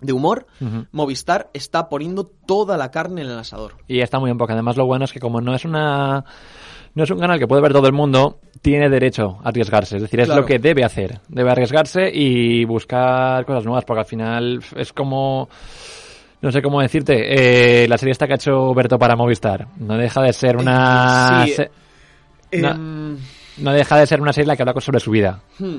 de 0.00 0.12
humor. 0.12 0.46
Movistar 0.92 1.50
está 1.54 1.88
poniendo 1.88 2.24
toda 2.24 2.76
la 2.76 2.90
carne 2.90 3.22
en 3.22 3.28
el 3.28 3.38
asador. 3.38 3.74
Y 3.88 4.00
está 4.00 4.18
muy 4.18 4.28
bien, 4.28 4.38
porque 4.38 4.52
además 4.54 4.76
lo 4.76 4.86
bueno 4.86 5.04
es 5.04 5.12
que 5.12 5.20
como 5.20 5.40
no 5.40 5.54
es 5.54 5.64
una... 5.64 6.24
No 6.94 7.04
es 7.04 7.10
un 7.10 7.18
canal 7.18 7.38
que 7.38 7.46
puede 7.46 7.60
ver 7.60 7.74
todo 7.74 7.86
el 7.88 7.92
mundo, 7.92 8.40
tiene 8.62 8.88
derecho 8.88 9.36
a 9.44 9.50
arriesgarse. 9.50 9.96
Es 9.96 10.02
decir, 10.02 10.18
es 10.20 10.26
Claro. 10.28 10.40
lo 10.40 10.46
que 10.46 10.58
debe 10.58 10.82
hacer. 10.82 11.20
Debe 11.28 11.50
arriesgarse 11.50 12.10
y 12.10 12.64
buscar 12.64 13.44
cosas 13.44 13.64
nuevas, 13.66 13.84
porque 13.84 14.00
al 14.00 14.06
final 14.06 14.64
es 14.74 14.94
como... 14.94 15.50
No 16.46 16.52
sé 16.52 16.62
cómo 16.62 16.80
decirte. 16.80 17.82
eh, 17.84 17.88
la 17.88 17.98
serie 17.98 18.12
esta 18.12 18.26
que 18.26 18.34
ha 18.34 18.36
hecho 18.36 18.72
Berto 18.72 18.98
para 18.98 19.16
Movistar. 19.16 19.66
No 19.78 19.96
deja 19.96 20.22
de 20.22 20.32
ser 20.32 20.56
una... 20.56 21.44
Sí, 21.44 21.52
se- 21.52 21.70
no, 22.60 22.70
Em, 22.70 23.18
no 23.58 23.72
deja 23.72 23.96
de 23.98 24.06
ser 24.06 24.20
una 24.20 24.32
serie 24.32 24.44
en 24.44 24.48
la 24.48 24.56
que 24.56 24.62
habla 24.62 24.80
sobre 24.80 25.00
su 25.00 25.10
vida. 25.10 25.40
hmm. 25.58 25.78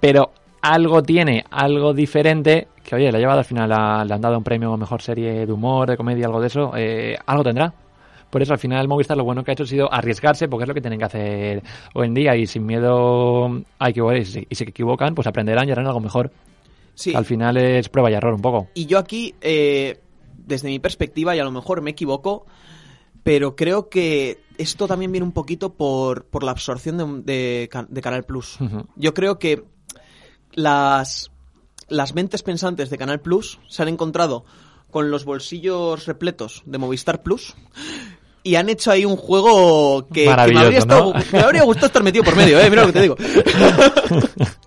pero 0.00 0.30
algo 0.60 1.02
tiene, 1.02 1.44
algo 1.50 1.92
diferente, 1.92 2.68
que 2.84 2.94
oye, 2.94 3.10
le 3.10 3.18
ha 3.18 3.20
llevado 3.20 3.40
al 3.40 3.44
final, 3.44 3.72
a- 3.72 4.04
le 4.04 4.14
han 4.14 4.20
dado 4.20 4.38
un 4.38 4.44
premio 4.44 4.72
a 4.72 4.76
mejor 4.76 5.02
serie 5.02 5.44
de 5.46 5.52
humor, 5.52 5.88
de 5.90 5.96
comedia, 5.96 6.26
algo 6.26 6.40
de 6.40 6.46
eso, 6.46 6.72
eh, 6.76 7.16
algo 7.26 7.42
tendrá. 7.42 7.72
Por 8.30 8.40
eso 8.40 8.52
al 8.52 8.58
final 8.60 8.86
Movistar 8.86 9.16
lo 9.16 9.24
bueno 9.24 9.42
que 9.42 9.50
ha 9.50 9.54
hecho 9.54 9.64
ha 9.64 9.66
sido 9.66 9.92
arriesgarse, 9.92 10.46
porque 10.48 10.62
es 10.62 10.68
lo 10.68 10.74
que 10.74 10.80
tienen 10.80 10.98
que 11.00 11.04
hacer 11.06 11.62
hoy 11.94 12.06
en 12.06 12.14
día 12.14 12.36
y 12.36 12.46
sin 12.46 12.64
miedo 12.64 13.60
a 13.80 13.90
equivocarse. 13.90 14.46
Y 14.48 14.54
si 14.54 14.64
se 14.64 14.70
equivocan, 14.70 15.14
pues 15.16 15.26
aprenderán 15.26 15.68
y 15.68 15.72
harán 15.72 15.86
algo 15.88 15.98
mejor. 16.00 16.30
Sí. 16.94 17.14
Al 17.14 17.24
final 17.24 17.56
es 17.56 17.88
prueba 17.88 18.10
y 18.10 18.14
error 18.14 18.34
un 18.34 18.40
poco. 18.42 18.68
Y 18.74 18.86
yo 18.86 18.98
aquí, 18.98 19.34
eh, 19.40 20.00
desde 20.36 20.68
mi 20.68 20.78
perspectiva, 20.78 21.34
y 21.34 21.38
a 21.38 21.44
lo 21.44 21.50
mejor 21.50 21.80
me 21.82 21.90
equivoco, 21.92 22.46
pero 23.22 23.56
creo 23.56 23.88
que 23.88 24.40
esto 24.58 24.86
también 24.86 25.10
viene 25.12 25.24
un 25.26 25.32
poquito 25.32 25.74
por, 25.74 26.24
por 26.26 26.42
la 26.44 26.50
absorción 26.50 26.98
de, 27.24 27.32
de, 27.32 27.84
de 27.88 28.00
Canal 28.02 28.24
Plus. 28.24 28.58
Yo 28.96 29.14
creo 29.14 29.38
que 29.38 29.64
las, 30.52 31.30
las 31.88 32.14
mentes 32.14 32.42
pensantes 32.42 32.90
de 32.90 32.98
Canal 32.98 33.20
Plus 33.20 33.58
se 33.68 33.82
han 33.82 33.88
encontrado 33.88 34.44
con 34.90 35.10
los 35.10 35.24
bolsillos 35.24 36.04
repletos 36.06 36.62
de 36.66 36.76
Movistar 36.78 37.22
Plus 37.22 37.54
y 38.42 38.56
han 38.56 38.68
hecho 38.68 38.90
ahí 38.90 39.04
un 39.06 39.16
juego 39.16 40.06
que, 40.08 40.24
que 40.24 40.26
me, 40.52 40.60
habría 40.60 40.78
estado- 40.80 41.14
¿no? 41.14 41.20
me 41.32 41.38
habría 41.40 41.62
gustado 41.62 41.86
estar 41.86 42.02
metido 42.02 42.24
por 42.24 42.36
medio, 42.36 42.60
eh, 42.60 42.68
mira 42.68 42.82
lo 42.82 42.88
que 42.88 42.92
te 42.92 43.02
digo. 43.02 43.16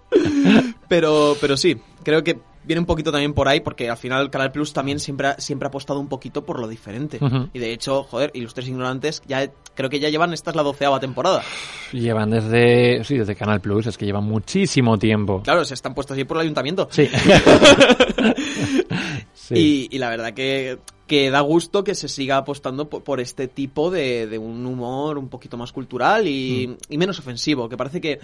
pero, 0.88 1.36
pero 1.40 1.58
sí, 1.58 1.78
creo 2.06 2.24
que 2.24 2.40
viene 2.64 2.80
un 2.80 2.86
poquito 2.86 3.12
también 3.12 3.34
por 3.34 3.48
ahí 3.48 3.60
porque 3.60 3.90
al 3.90 3.98
final 3.98 4.30
Canal 4.30 4.52
Plus 4.52 4.72
también 4.72 5.00
siempre 5.00 5.28
ha, 5.28 5.40
siempre 5.40 5.66
ha 5.68 5.70
apostado 5.70 6.00
un 6.00 6.08
poquito 6.08 6.46
por 6.46 6.60
lo 6.60 6.68
diferente. 6.68 7.20
Y 7.52 7.60
de 7.60 7.74
hecho, 7.74 8.04
joder, 8.04 8.32
Ilustres 8.34 8.68
Ignorantes, 8.68 9.22
ya 9.28 9.52
creo 9.74 9.90
que 9.90 10.00
ya 10.00 10.10
llevan, 10.10 10.34
esta 10.34 10.52
es 10.52 10.56
la 10.56 10.64
doceava 10.64 11.00
temporada. 11.00 11.44
Llevan 11.92 12.30
desde, 12.30 13.04
sí, 13.04 13.18
desde 13.18 13.36
Canal 13.36 13.60
Plus, 13.60 13.88
es 13.88 13.98
que 13.98 14.06
llevan 14.06 14.24
muchísimo 14.24 14.98
tiempo. 14.98 15.42
Claro, 15.44 15.66
se 15.66 15.74
están 15.74 15.94
puestos 15.94 16.16
ahí 16.18 16.24
por 16.24 16.38
el 16.38 16.42
ayuntamiento. 16.44 16.88
Sí. 16.92 17.10
Sí. 19.34 19.88
Y, 19.92 19.96
y 19.96 20.00
la 20.00 20.10
verdad 20.10 20.34
que, 20.34 20.80
que 21.08 21.30
da 21.30 21.40
gusto 21.42 21.84
que 21.84 21.94
se 21.94 22.08
siga 22.08 22.38
apostando 22.38 22.90
por, 22.90 23.04
por 23.04 23.20
este 23.20 23.48
tipo 23.48 23.92
de, 23.92 24.26
de 24.28 24.38
un 24.40 24.66
humor 24.66 25.18
un 25.20 25.30
poquito 25.30 25.56
más 25.58 25.72
cultural 25.72 26.28
y, 26.28 26.68
Mm. 26.68 26.76
y 26.94 26.98
menos 26.98 27.20
ofensivo. 27.20 27.70
Que 27.70 27.78
parece 27.78 28.02
que, 28.02 28.20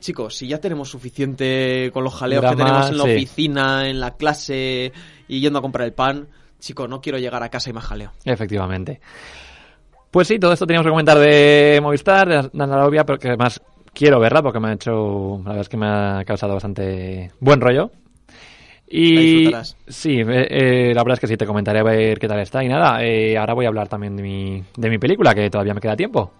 chicos, 0.00 0.34
si 0.36 0.48
ya 0.48 0.58
tenemos 0.58 0.88
suficiente 0.90 1.90
con 1.92 2.04
los 2.04 2.14
jaleos 2.14 2.40
Drama, 2.42 2.56
que 2.56 2.62
tenemos 2.62 2.88
en 2.90 2.98
la 2.98 3.04
sí. 3.04 3.10
oficina, 3.12 3.88
en 3.88 4.00
la 4.00 4.12
clase 4.16 4.92
y 5.28 5.40
yendo 5.40 5.58
a 5.58 5.62
comprar 5.62 5.86
el 5.86 5.92
pan, 5.92 6.28
chicos, 6.58 6.88
no 6.88 7.00
quiero 7.00 7.18
llegar 7.18 7.42
a 7.42 7.48
casa 7.50 7.68
y 7.70 7.72
más 7.74 7.84
jaleo. 7.84 8.12
Efectivamente. 8.24 9.00
Pues 10.10 10.28
sí, 10.28 10.38
todo 10.38 10.52
esto 10.52 10.66
teníamos 10.66 10.86
que 10.86 10.90
comentar 10.90 11.18
de 11.18 11.80
Movistar, 11.82 12.28
de 12.28 12.50
Nandarovia, 12.52 13.04
pero 13.04 13.18
que 13.18 13.28
además 13.28 13.60
quiero 13.94 14.20
verla 14.20 14.42
porque 14.42 14.60
me 14.60 14.68
ha 14.68 14.72
hecho, 14.74 15.38
la 15.38 15.50
verdad 15.50 15.60
es 15.60 15.68
que 15.68 15.76
me 15.76 15.86
ha 15.86 16.22
causado 16.26 16.54
bastante 16.54 17.30
buen 17.40 17.60
rollo. 17.60 17.90
Y 18.94 19.50
sí, 19.88 20.20
eh, 20.20 20.46
eh, 20.50 20.92
la 20.94 21.02
verdad 21.02 21.14
es 21.14 21.20
que 21.20 21.26
sí, 21.26 21.36
te 21.38 21.46
comentaré 21.46 21.78
a 21.78 21.82
ver 21.82 22.18
qué 22.18 22.28
tal 22.28 22.40
está. 22.40 22.62
Y 22.62 22.68
nada, 22.68 23.02
eh, 23.02 23.38
ahora 23.38 23.54
voy 23.54 23.64
a 23.64 23.68
hablar 23.68 23.88
también 23.88 24.14
de 24.14 24.22
mi, 24.22 24.62
de 24.76 24.90
mi 24.90 24.98
película, 24.98 25.34
que 25.34 25.48
todavía 25.48 25.72
me 25.72 25.80
queda 25.80 25.96
tiempo. 25.96 26.30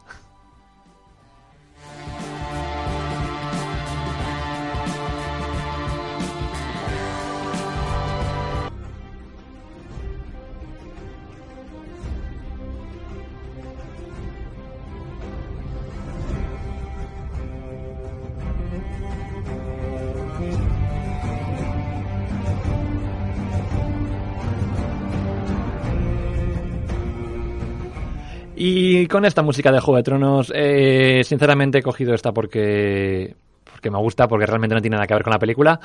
Con 29.13 29.27
esta 29.27 29.43
música 29.43 29.71
de 29.71 29.79
Juego 29.79 29.99
de 29.99 30.03
Tronos, 30.05 30.53
eh, 30.57 31.21
sinceramente 31.23 31.79
he 31.79 31.83
cogido 31.83 32.15
esta 32.15 32.33
porque, 32.33 33.37
porque 33.63 33.91
me 33.91 33.99
gusta, 33.99 34.27
porque 34.27 34.47
realmente 34.47 34.75
no 34.75 34.81
tiene 34.81 34.97
nada 34.97 35.07
que 35.07 35.13
ver 35.13 35.23
con 35.23 35.35
la 35.35 35.39
película. 35.39 35.79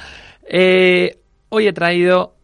Eh, 0.47 1.19
hoy 1.49 1.67
he 1.67 1.73
traído 1.73 2.35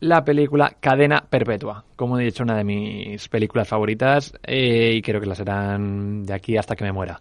la 0.00 0.24
película 0.24 0.74
Cadena 0.80 1.22
Perpetua, 1.28 1.84
como 1.96 2.18
he 2.18 2.24
dicho, 2.24 2.44
una 2.44 2.56
de 2.56 2.64
mis 2.64 3.28
películas 3.28 3.68
favoritas 3.68 4.32
eh, 4.42 4.94
y 4.94 5.02
creo 5.02 5.20
que 5.20 5.26
la 5.26 5.34
serán 5.34 6.22
de 6.22 6.32
aquí 6.32 6.56
hasta 6.56 6.76
que 6.76 6.84
me 6.84 6.92
muera. 6.92 7.20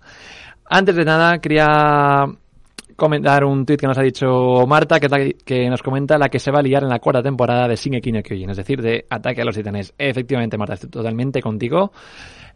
Antes 0.69 0.95
de 0.95 1.03
nada, 1.03 1.39
quería 1.39 2.23
comentar 3.01 3.43
un 3.43 3.65
tweet 3.65 3.77
que 3.77 3.87
nos 3.87 3.97
ha 3.97 4.03
dicho 4.03 4.67
Marta, 4.67 4.99
que, 4.99 5.35
que- 5.43 5.67
nos 5.69 5.81
comenta 5.81 6.19
la 6.19 6.29
que 6.29 6.37
se 6.37 6.51
va 6.51 6.59
a 6.59 6.61
liar 6.61 6.83
en 6.83 6.89
la 6.89 6.99
cuarta 6.99 7.23
temporada 7.23 7.67
de 7.67 7.75
Shingeki 7.75 8.11
no 8.11 8.21
Kyojin, 8.21 8.51
es 8.51 8.57
decir, 8.57 8.79
de 8.79 9.05
Ataque 9.09 9.41
a 9.41 9.45
los 9.45 9.55
Titanes. 9.55 9.91
Efectivamente, 9.97 10.55
Marta, 10.55 10.75
estoy 10.75 10.91
totalmente 10.91 11.41
contigo. 11.41 11.91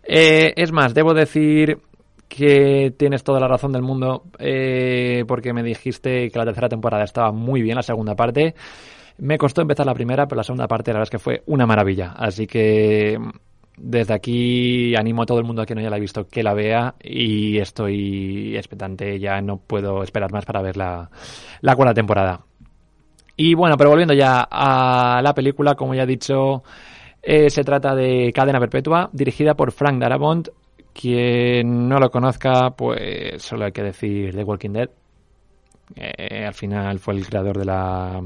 Eh, 0.03 0.53
es 0.55 0.71
más, 0.71 0.93
debo 0.93 1.15
decir 1.15 1.79
que 2.27 2.93
tienes 2.95 3.23
toda 3.23 3.39
la 3.39 3.47
razón 3.47 3.71
del 3.71 3.81
mundo 3.81 4.23
eh, 4.37 5.23
porque 5.27 5.51
me 5.51 5.63
dijiste 5.63 6.29
que 6.29 6.37
la 6.39 6.45
tercera 6.45 6.69
temporada 6.69 7.03
estaba 7.03 7.31
muy 7.31 7.63
bien, 7.63 7.75
la 7.75 7.81
segunda 7.81 8.15
parte. 8.15 8.53
Me 9.17 9.37
costó 9.37 9.61
empezar 9.61 9.85
la 9.85 9.93
primera, 9.93 10.27
pero 10.27 10.37
la 10.37 10.43
segunda 10.43 10.67
parte 10.67 10.91
la 10.91 10.99
verdad 10.99 11.07
es 11.07 11.09
que 11.09 11.19
fue 11.23 11.41
una 11.47 11.65
maravilla. 11.65 12.13
Así 12.17 12.45
que 12.45 13.17
desde 13.77 14.13
aquí 14.13 14.95
animo 14.95 15.23
a 15.23 15.25
todo 15.25 15.39
el 15.39 15.45
mundo 15.45 15.65
que 15.65 15.75
no 15.75 15.81
haya 15.81 15.89
la 15.89 15.99
visto 15.99 16.27
que 16.27 16.43
la 16.43 16.53
vea 16.53 16.95
y 17.01 17.57
estoy 17.57 18.55
expectante, 18.55 19.19
ya 19.19 19.41
no 19.41 19.57
puedo 19.57 20.03
esperar 20.03 20.31
más 20.31 20.45
para 20.45 20.61
ver 20.61 20.77
la, 20.77 21.09
la 21.61 21.75
cuarta 21.75 21.93
temporada. 21.93 22.41
Y 23.37 23.53
bueno, 23.53 23.77
pero 23.77 23.89
volviendo 23.89 24.13
ya 24.13 24.47
a 24.49 25.21
la 25.21 25.33
película, 25.33 25.75
como 25.75 25.93
ya 25.93 26.03
he 26.03 26.07
dicho, 26.07 26.63
eh, 27.21 27.49
se 27.49 27.63
trata 27.63 27.93
de 27.95 28.31
Cadena 28.33 28.59
Perpetua, 28.59 29.09
dirigida 29.11 29.55
por 29.55 29.71
Frank 29.71 29.99
Darabont. 29.99 30.49
Quien 30.93 31.89
no 31.89 31.99
lo 31.99 32.09
conozca, 32.09 32.71
pues 32.71 33.43
solo 33.43 33.65
hay 33.65 33.73
que 33.73 33.83
decir 33.83 34.33
The 34.33 34.43
Walking 34.43 34.69
Dead. 34.69 34.89
Eh, 35.95 36.45
al 36.45 36.53
final 36.53 36.99
fue 36.99 37.15
el 37.15 37.27
creador 37.27 37.57
de 37.57 37.65
la, 37.65 38.21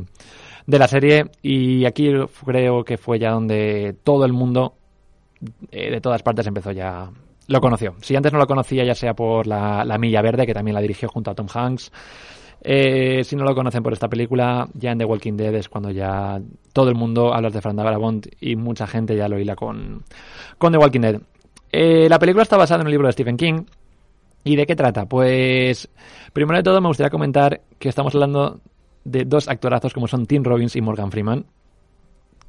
de 0.68 0.80
la 0.80 0.88
serie 0.88 1.26
y 1.42 1.86
aquí 1.86 2.12
creo 2.46 2.84
que 2.84 2.98
fue 2.98 3.18
ya 3.18 3.32
donde 3.32 3.96
todo 4.04 4.26
el 4.26 4.34
mundo 4.34 4.76
eh, 5.72 5.92
de 5.92 6.02
todas 6.02 6.24
partes 6.24 6.48
empezó 6.48 6.72
ya 6.72 7.10
lo 7.48 7.62
conoció. 7.62 7.96
Si 8.02 8.16
antes 8.16 8.32
no 8.32 8.40
lo 8.40 8.48
conocía, 8.48 8.84
ya 8.84 8.96
sea 8.96 9.14
por 9.14 9.48
la, 9.48 9.84
la 9.84 9.98
Milla 9.98 10.22
Verde, 10.22 10.46
que 10.46 10.54
también 10.54 10.76
la 10.76 10.82
dirigió 10.82 11.10
junto 11.10 11.32
a 11.32 11.36
Tom 11.36 11.48
Hanks, 11.52 11.92
eh, 12.62 13.24
si 13.24 13.36
no 13.36 13.44
lo 13.44 13.56
conocen 13.56 13.82
por 13.82 13.94
esta 13.94 14.10
película, 14.10 14.68
ya 14.74 14.92
en 14.92 14.98
The 14.98 15.06
Walking 15.06 15.38
Dead 15.38 15.54
es 15.56 15.70
cuando 15.70 15.92
ya 15.92 16.42
todo 16.74 16.90
el 16.90 16.96
mundo 16.96 17.34
habla 17.34 17.50
de 17.50 17.62
Frank 17.62 17.76
Darabont 17.76 18.28
y 18.42 18.56
mucha 18.56 18.86
gente 18.86 19.16
ya 19.16 19.30
lo 19.30 19.40
hila 19.40 19.56
con, 19.56 20.04
con 20.58 20.72
The 20.72 20.78
Walking 20.78 21.02
Dead. 21.02 21.22
Eh, 21.72 22.10
la 22.10 22.20
película 22.20 22.44
está 22.44 22.58
basada 22.58 22.82
en 22.82 22.88
un 22.88 22.92
libro 22.92 23.08
de 23.08 23.14
Stephen 23.14 23.38
King. 23.38 23.64
¿Y 24.44 24.56
de 24.56 24.66
qué 24.66 24.76
trata? 24.76 25.06
Pues, 25.06 25.90
primero 26.34 26.58
de 26.58 26.64
todo, 26.64 26.82
me 26.82 26.88
gustaría 26.88 27.10
comentar 27.10 27.62
que 27.78 27.90
estamos 27.90 28.14
hablando 28.16 28.60
de 29.04 29.26
dos 29.26 29.48
actorazos 29.48 29.94
como 29.94 30.08
son 30.08 30.26
Tim 30.26 30.44
Robbins 30.44 30.76
y 30.76 30.82
Morgan 30.82 31.12
Freeman. 31.12 31.46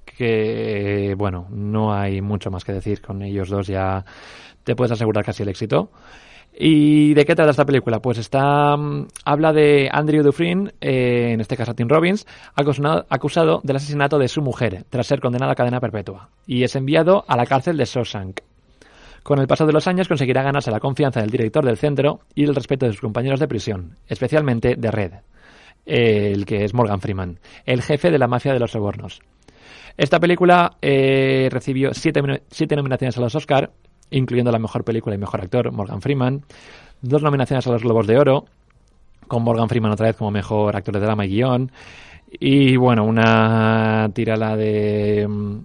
Que, 0.05 1.15
bueno, 1.17 1.47
no 1.51 1.93
hay 1.93 2.21
mucho 2.21 2.51
más 2.51 2.65
que 2.65 2.73
decir 2.73 3.01
con 3.01 3.23
ellos 3.23 3.49
dos, 3.49 3.67
ya 3.67 4.05
te 4.65 4.77
puedes 4.77 4.93
asegurar 4.93 5.25
casi 5.25 5.43
el 5.43 5.49
éxito. 5.49 5.91
¿Y 6.53 7.15
de 7.15 7.25
qué 7.25 7.35
trata 7.35 7.53
esta 7.53 7.65
película? 7.65 8.01
Pues 8.01 8.19
está 8.19 8.77
mm, 8.77 9.07
habla 9.25 9.53
de 9.53 9.89
Andrew 9.91 10.23
Dufresne, 10.23 10.73
eh, 10.81 11.31
en 11.33 11.41
este 11.41 11.57
caso 11.57 11.75
Tim 11.75 11.89
Robbins, 11.89 12.27
acusado, 12.55 13.61
del 13.63 13.77
asesinato 13.77 14.19
de 14.19 14.29
su 14.29 14.43
mujer 14.43 14.85
tras 14.91 15.07
ser 15.07 15.21
condenado 15.21 15.53
a 15.53 15.55
cadena 15.55 15.81
perpetua 15.81 16.29
y 16.47 16.65
es 16.65 16.75
enviado 16.77 17.25
a 17.29 17.37
la 17.37 17.47
cárcel 17.47 17.77
de 17.77 17.85
Shawshank. 17.85 18.41
Con 19.23 19.39
el 19.39 19.47
paso 19.47 19.67
de 19.67 19.73
los 19.73 19.87
años 19.87 20.09
conseguirá 20.09 20.43
ganarse 20.43 20.71
la 20.71 20.81
confianza 20.81 21.21
del 21.21 21.31
director 21.31 21.65
del 21.65 21.77
centro 21.77 22.21
y 22.35 22.45
el 22.45 22.55
respeto 22.55 22.87
de 22.87 22.93
sus 22.93 23.03
compañeros 23.03 23.39
de 23.39 23.49
prisión, 23.49 23.97
especialmente 24.09 24.77
de 24.77 24.91
Red, 24.91 25.13
eh, 25.87 26.33
el 26.35 26.47
que 26.47 26.65
es 26.65 26.75
Morgan 26.75 27.01
Freeman, 27.01 27.39
el 27.67 27.83
jefe 27.83 28.11
de 28.11 28.19
la 28.19 28.29
mafia 28.29 28.53
de 28.53 28.61
los 28.61 28.73
sobornos. 28.73 29.21
Esta 29.97 30.19
película 30.19 30.77
eh, 30.81 31.49
recibió 31.51 31.93
siete, 31.93 32.21
siete 32.51 32.77
nominaciones 32.77 33.17
a 33.17 33.21
los 33.21 33.35
Oscar, 33.35 33.71
incluyendo 34.11 34.51
la 34.51 34.59
mejor 34.59 34.85
película 34.85 35.15
y 35.15 35.19
mejor 35.19 35.41
actor, 35.41 35.73
Morgan 35.73 36.01
Freeman, 36.01 36.43
dos 37.03 37.23
nominaciones 37.23 37.67
a 37.67 37.71
los 37.71 37.83
Globos 37.83 38.07
de 38.07 38.19
Oro, 38.19 38.45
con 39.29 39.43
Morgan 39.43 39.69
Freeman 39.69 39.93
otra 39.93 40.07
vez 40.07 40.17
como 40.17 40.31
mejor 40.31 40.77
actor 40.77 40.95
de 40.95 41.01
drama 41.01 41.27
y 41.27 41.29
guion, 41.29 41.71
y 42.31 42.77
bueno, 42.77 43.05
una 43.05 44.11
tirala 44.15 44.57
de, 44.57 45.27
mm, 45.29 45.59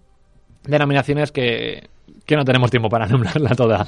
de 0.63 0.79
nominaciones 0.79 1.31
que, 1.31 1.87
que 2.25 2.35
no 2.35 2.45
tenemos 2.45 2.71
tiempo 2.71 2.89
para 2.89 3.07
nombrarla 3.07 3.55
toda. 3.55 3.85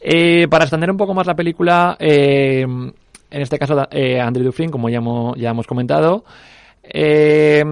Eh, 0.00 0.48
para 0.48 0.64
extender 0.64 0.90
un 0.90 0.96
poco 0.96 1.14
más 1.14 1.26
la 1.26 1.34
película, 1.34 1.96
eh, 1.98 2.62
en 2.62 3.42
este 3.42 3.58
caso 3.58 3.86
eh, 3.90 4.20
Andrew 4.20 4.44
Dufresne, 4.44 4.72
como 4.72 4.88
ya 4.88 4.98
hemos, 4.98 5.36
ya 5.38 5.50
hemos 5.50 5.66
comentado, 5.66 6.24
eh, 6.82 7.64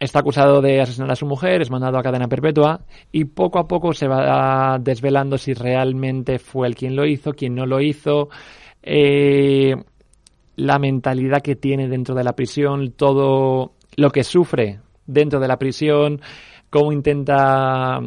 está 0.00 0.20
acusado 0.20 0.62
de 0.62 0.80
asesinar 0.80 1.12
a 1.12 1.16
su 1.16 1.26
mujer, 1.26 1.60
es 1.60 1.70
mandado 1.70 1.98
a 1.98 2.02
cadena 2.02 2.26
perpetua 2.26 2.80
y 3.12 3.26
poco 3.26 3.58
a 3.58 3.68
poco 3.68 3.92
se 3.92 4.08
va 4.08 4.78
desvelando 4.80 5.36
si 5.36 5.52
realmente 5.52 6.38
fue 6.38 6.66
él 6.66 6.74
quien 6.74 6.96
lo 6.96 7.06
hizo, 7.06 7.34
quien 7.34 7.54
no 7.54 7.66
lo 7.66 7.80
hizo, 7.82 8.30
eh, 8.82 9.76
la 10.56 10.78
mentalidad 10.78 11.42
que 11.42 11.54
tiene 11.54 11.86
dentro 11.86 12.14
de 12.14 12.24
la 12.24 12.34
prisión, 12.34 12.92
todo 12.92 13.74
lo 13.96 14.10
que 14.10 14.24
sufre 14.24 14.80
dentro 15.06 15.38
de 15.38 15.48
la 15.48 15.58
prisión, 15.58 16.22
cómo 16.70 16.92
intenta 16.92 18.00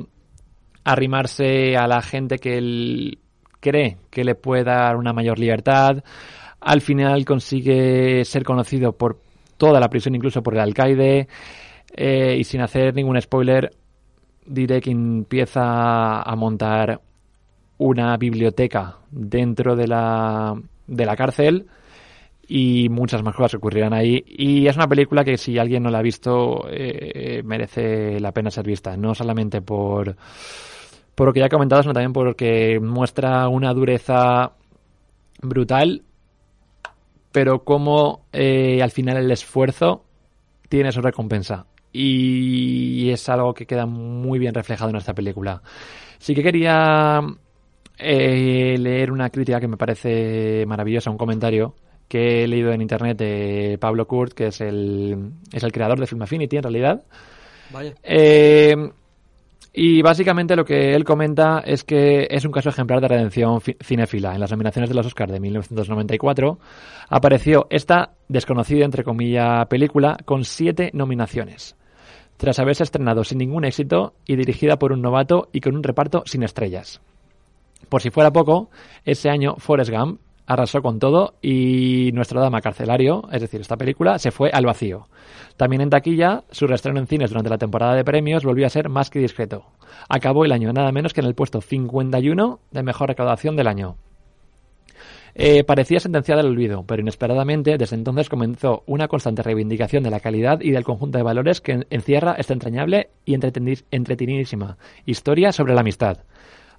arrimarse 0.84 1.78
a 1.78 1.88
la 1.88 2.02
gente 2.02 2.40
que 2.40 2.58
él 2.58 3.20
cree 3.60 3.98
que 4.10 4.24
le 4.24 4.36
puede 4.36 4.64
dar 4.64 4.96
una 4.96 5.14
mayor 5.14 5.38
libertad. 5.38 6.04
Al 6.60 6.82
final 6.82 7.24
consigue 7.24 8.26
ser 8.26 8.44
conocido 8.44 8.94
por 8.94 9.20
toda 9.58 9.80
la 9.80 9.90
prisión, 9.90 10.16
incluso 10.16 10.42
por 10.42 10.56
el 10.56 10.62
alcaide. 10.62 11.28
Eh, 11.96 12.38
y 12.40 12.44
sin 12.44 12.62
hacer 12.62 12.94
ningún 12.94 13.20
spoiler, 13.22 13.72
diré 14.46 14.82
que 14.82 14.92
empieza 14.92 16.22
a 16.22 16.36
montar 16.36 17.02
una 17.78 18.18
biblioteca 18.18 18.98
dentro 19.12 19.76
de 19.76 19.88
la, 19.88 20.60
de 20.88 21.06
la 21.06 21.16
cárcel 21.16 21.68
y 22.48 22.90
muchas 22.90 23.24
más 23.24 23.36
cosas 23.36 23.56
ocurrirán 23.56 23.94
ahí. 23.94 24.24
Y 24.28 24.68
es 24.68 24.76
una 24.76 24.88
película 24.88 25.24
que 25.24 25.38
si 25.38 25.58
alguien 25.58 25.84
no 25.84 25.90
la 25.90 26.00
ha 26.00 26.04
visto 26.04 26.66
eh, 26.70 27.42
merece 27.46 28.20
la 28.20 28.32
pena 28.32 28.52
ser 28.52 28.66
vista, 28.66 28.98
no 28.98 29.14
solamente 29.16 29.62
por, 29.62 30.16
por 31.16 31.28
lo 31.28 31.34
que 31.34 31.40
ya 31.40 31.46
he 31.48 31.50
comentado, 31.50 31.84
sino 31.84 31.94
también 31.94 32.14
porque 32.14 32.80
muestra 32.82 33.48
una 33.48 33.74
dureza 33.74 34.54
brutal, 35.42 36.04
pero 37.32 37.64
como 37.64 38.26
eh, 38.32 38.82
al 38.82 38.92
final 38.92 39.18
el 39.18 39.32
esfuerzo 39.32 40.06
tiene 40.70 40.92
su 40.92 41.02
recompensa. 41.02 41.66
Y 41.94 43.10
es 43.12 43.30
algo 43.30 43.54
que 43.54 43.66
queda 43.68 43.86
muy 43.86 44.40
bien 44.40 44.54
reflejado 44.54 44.90
en 44.90 44.96
esta 44.98 45.14
película. 45.14 45.62
Sí 46.18 46.34
que 46.34 46.42
quería 46.44 47.22
eh, 47.98 48.76
leer 48.80 49.12
una 49.12 49.30
crítica 49.30 49.60
que 49.60 49.68
me 49.68 49.78
parece 49.78 50.66
maravillosa, 50.66 51.12
un 51.12 51.18
comentario 51.18 51.76
que 52.08 52.44
he 52.44 52.48
leído 52.48 52.72
en 52.72 52.82
internet 52.82 53.18
de 53.18 53.78
Pablo 53.80 54.08
Kurt, 54.08 54.34
que 54.34 54.48
es 54.48 54.60
el, 54.62 55.32
es 55.52 55.64
el 55.64 55.72
creador 55.72 56.00
de 56.00 56.08
Film 56.08 56.22
Affinity 56.24 56.58
en 56.58 56.64
realidad. 56.64 57.04
Vaya. 57.72 57.94
Eh, 58.04 58.76
y 59.76 60.02
básicamente 60.04 60.56
lo 60.56 60.66
que 60.66 60.94
él 60.94 61.04
comenta 61.04 61.64
es 61.66 61.84
que 61.84 62.28
es 62.30 62.46
un 62.46 62.52
caso 62.52 62.70
ejemplar 62.70 63.02
de 63.02 63.08
redención 63.08 63.60
fi- 63.62 63.76
cinéfila. 63.84 64.34
En 64.36 64.40
las 64.40 64.52
nominaciones 64.52 64.90
de 64.90 64.96
los 64.96 65.08
Oscars 65.08 65.32
de 65.32 65.40
1994 65.40 66.60
apareció 67.10 67.66
esta 67.72 68.12
desconocida, 68.28 68.86
entre 68.86 69.04
comillas, 69.04 69.66
película 69.68 70.16
con 70.26 70.44
siete 70.44 70.92
nominaciones. 70.94 71.76
Tras 72.38 72.60
haberse 72.60 72.84
estrenado 72.84 73.24
sin 73.24 73.38
ningún 73.38 73.66
éxito 73.66 74.14
y 74.26 74.36
dirigida 74.36 74.78
por 74.78 74.92
un 74.92 75.02
novato 75.02 75.50
y 75.52 75.62
con 75.62 75.76
un 75.76 75.84
reparto 75.84 76.24
sin 76.26 76.44
estrellas. 76.44 77.02
Por 77.90 78.02
si 78.02 78.10
fuera 78.10 78.32
poco, 78.32 78.70
ese 79.06 79.30
año 79.30 79.56
Forrest 79.58 79.92
Gump 79.92 80.20
arrasó 80.46 80.82
con 80.82 81.00
todo 81.00 81.36
y 81.42 82.12
nuestro 82.14 82.42
dama 82.42 82.62
carcelario, 82.62 83.24
es 83.32 83.42
decir, 83.42 83.62
esta 83.62 83.78
película, 83.78 84.20
se 84.20 84.32
fue 84.32 84.50
al 84.52 84.66
vacío. 84.66 85.08
También 85.58 85.82
en 85.82 85.90
taquilla, 85.90 86.44
su 86.52 86.68
reestreno 86.68 87.00
en 87.00 87.08
cines 87.08 87.30
durante 87.30 87.50
la 87.50 87.58
temporada 87.58 87.96
de 87.96 88.04
premios 88.04 88.44
volvió 88.44 88.66
a 88.66 88.70
ser 88.70 88.90
más 88.90 89.10
que 89.10 89.20
discreto. 89.20 89.66
Acabó 90.10 90.46
el 90.46 90.52
año 90.52 90.74
nada 90.74 90.92
menos 90.92 91.14
que 91.14 91.22
en 91.22 91.28
el 91.28 91.36
puesto 91.36 91.62
51 91.62 92.60
de 92.72 92.84
mejor 92.84 93.10
recaudación 93.10 93.56
del 93.56 93.68
año. 93.68 93.96
Eh, 95.36 95.64
parecía 95.64 96.00
sentenciada 96.00 96.42
al 96.42 96.48
olvido, 96.48 96.84
pero 96.86 97.02
inesperadamente 97.02 97.78
desde 97.78 97.96
entonces 97.96 98.30
comenzó 98.30 98.84
una 98.86 99.08
constante 99.08 99.42
reivindicación 99.42 100.04
de 100.04 100.12
la 100.12 100.20
calidad 100.20 100.62
y 100.62 100.70
del 100.72 100.84
conjunto 100.84 101.18
de 101.18 101.24
valores 101.24 101.60
que 101.60 101.72
en- 101.72 101.88
encierra 101.90 102.36
esta 102.38 102.54
entrañable 102.54 103.10
y 103.26 103.34
entreteni- 103.34 103.84
entretenidísima 103.90 104.78
historia 105.06 105.52
sobre 105.52 105.74
la 105.74 105.82
amistad, 105.82 106.20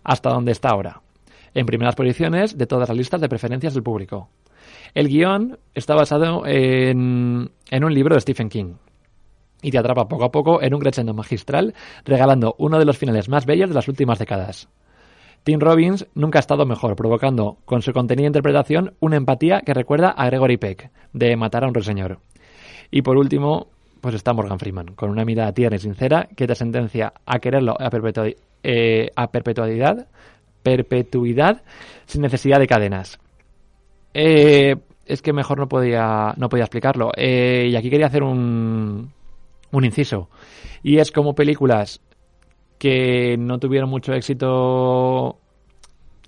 hasta 0.04 0.30
donde 0.30 0.52
está 0.52 0.68
ahora, 0.68 1.02
en 1.52 1.66
primeras 1.66 1.96
posiciones 1.96 2.56
de 2.56 2.66
todas 2.66 2.88
las 2.88 2.96
listas 2.96 3.20
de 3.20 3.28
preferencias 3.28 3.74
del 3.74 3.82
público. 3.82 4.28
El 4.94 5.08
guion 5.08 5.58
está 5.74 5.96
basado 5.96 6.46
en, 6.46 7.50
en 7.70 7.84
un 7.84 7.92
libro 7.92 8.14
de 8.14 8.20
Stephen 8.20 8.48
King 8.48 8.74
y 9.62 9.72
te 9.72 9.78
atrapa 9.78 10.06
poco 10.06 10.24
a 10.24 10.30
poco 10.30 10.62
en 10.62 10.74
un 10.74 10.80
crescendo 10.80 11.12
magistral, 11.12 11.74
regalando 12.04 12.54
uno 12.58 12.78
de 12.78 12.84
los 12.84 12.98
finales 12.98 13.28
más 13.28 13.46
bellos 13.46 13.70
de 13.70 13.74
las 13.74 13.88
últimas 13.88 14.20
décadas. 14.20 14.68
Tim 15.44 15.60
Robbins 15.60 16.06
nunca 16.14 16.38
ha 16.38 16.40
estado 16.40 16.64
mejor, 16.64 16.96
provocando 16.96 17.58
con 17.66 17.82
su 17.82 17.92
contenido 17.92 18.24
e 18.24 18.28
interpretación 18.28 18.94
una 19.00 19.16
empatía 19.16 19.60
que 19.60 19.74
recuerda 19.74 20.08
a 20.08 20.26
Gregory 20.26 20.56
Peck, 20.56 20.90
de 21.12 21.36
Matar 21.36 21.64
a 21.64 21.68
un 21.68 21.74
ruiseñor. 21.74 22.18
Y 22.90 23.02
por 23.02 23.18
último, 23.18 23.68
pues 24.00 24.14
está 24.14 24.32
Morgan 24.32 24.58
Freeman, 24.58 24.94
con 24.94 25.10
una 25.10 25.26
mirada 25.26 25.52
tierna 25.52 25.76
y 25.76 25.80
sincera 25.80 26.28
que 26.34 26.46
te 26.46 26.54
sentencia 26.54 27.12
a 27.26 27.38
quererlo 27.40 27.76
eh, 28.62 29.10
a 29.14 29.30
perpetuidad, 29.30 30.06
perpetuidad 30.62 31.62
sin 32.06 32.22
necesidad 32.22 32.58
de 32.58 32.66
cadenas. 32.66 33.18
Eh, 34.14 34.76
es 35.04 35.20
que 35.20 35.34
mejor 35.34 35.58
no 35.58 35.68
podía, 35.68 36.32
no 36.38 36.48
podía 36.48 36.64
explicarlo. 36.64 37.12
Eh, 37.16 37.68
y 37.70 37.76
aquí 37.76 37.90
quería 37.90 38.06
hacer 38.06 38.22
un, 38.22 39.12
un 39.72 39.84
inciso. 39.84 40.30
Y 40.82 40.98
es 40.98 41.12
como 41.12 41.34
películas 41.34 42.00
que 42.84 43.36
no 43.38 43.58
tuvieron 43.58 43.88
mucho 43.88 44.12
éxito 44.12 45.38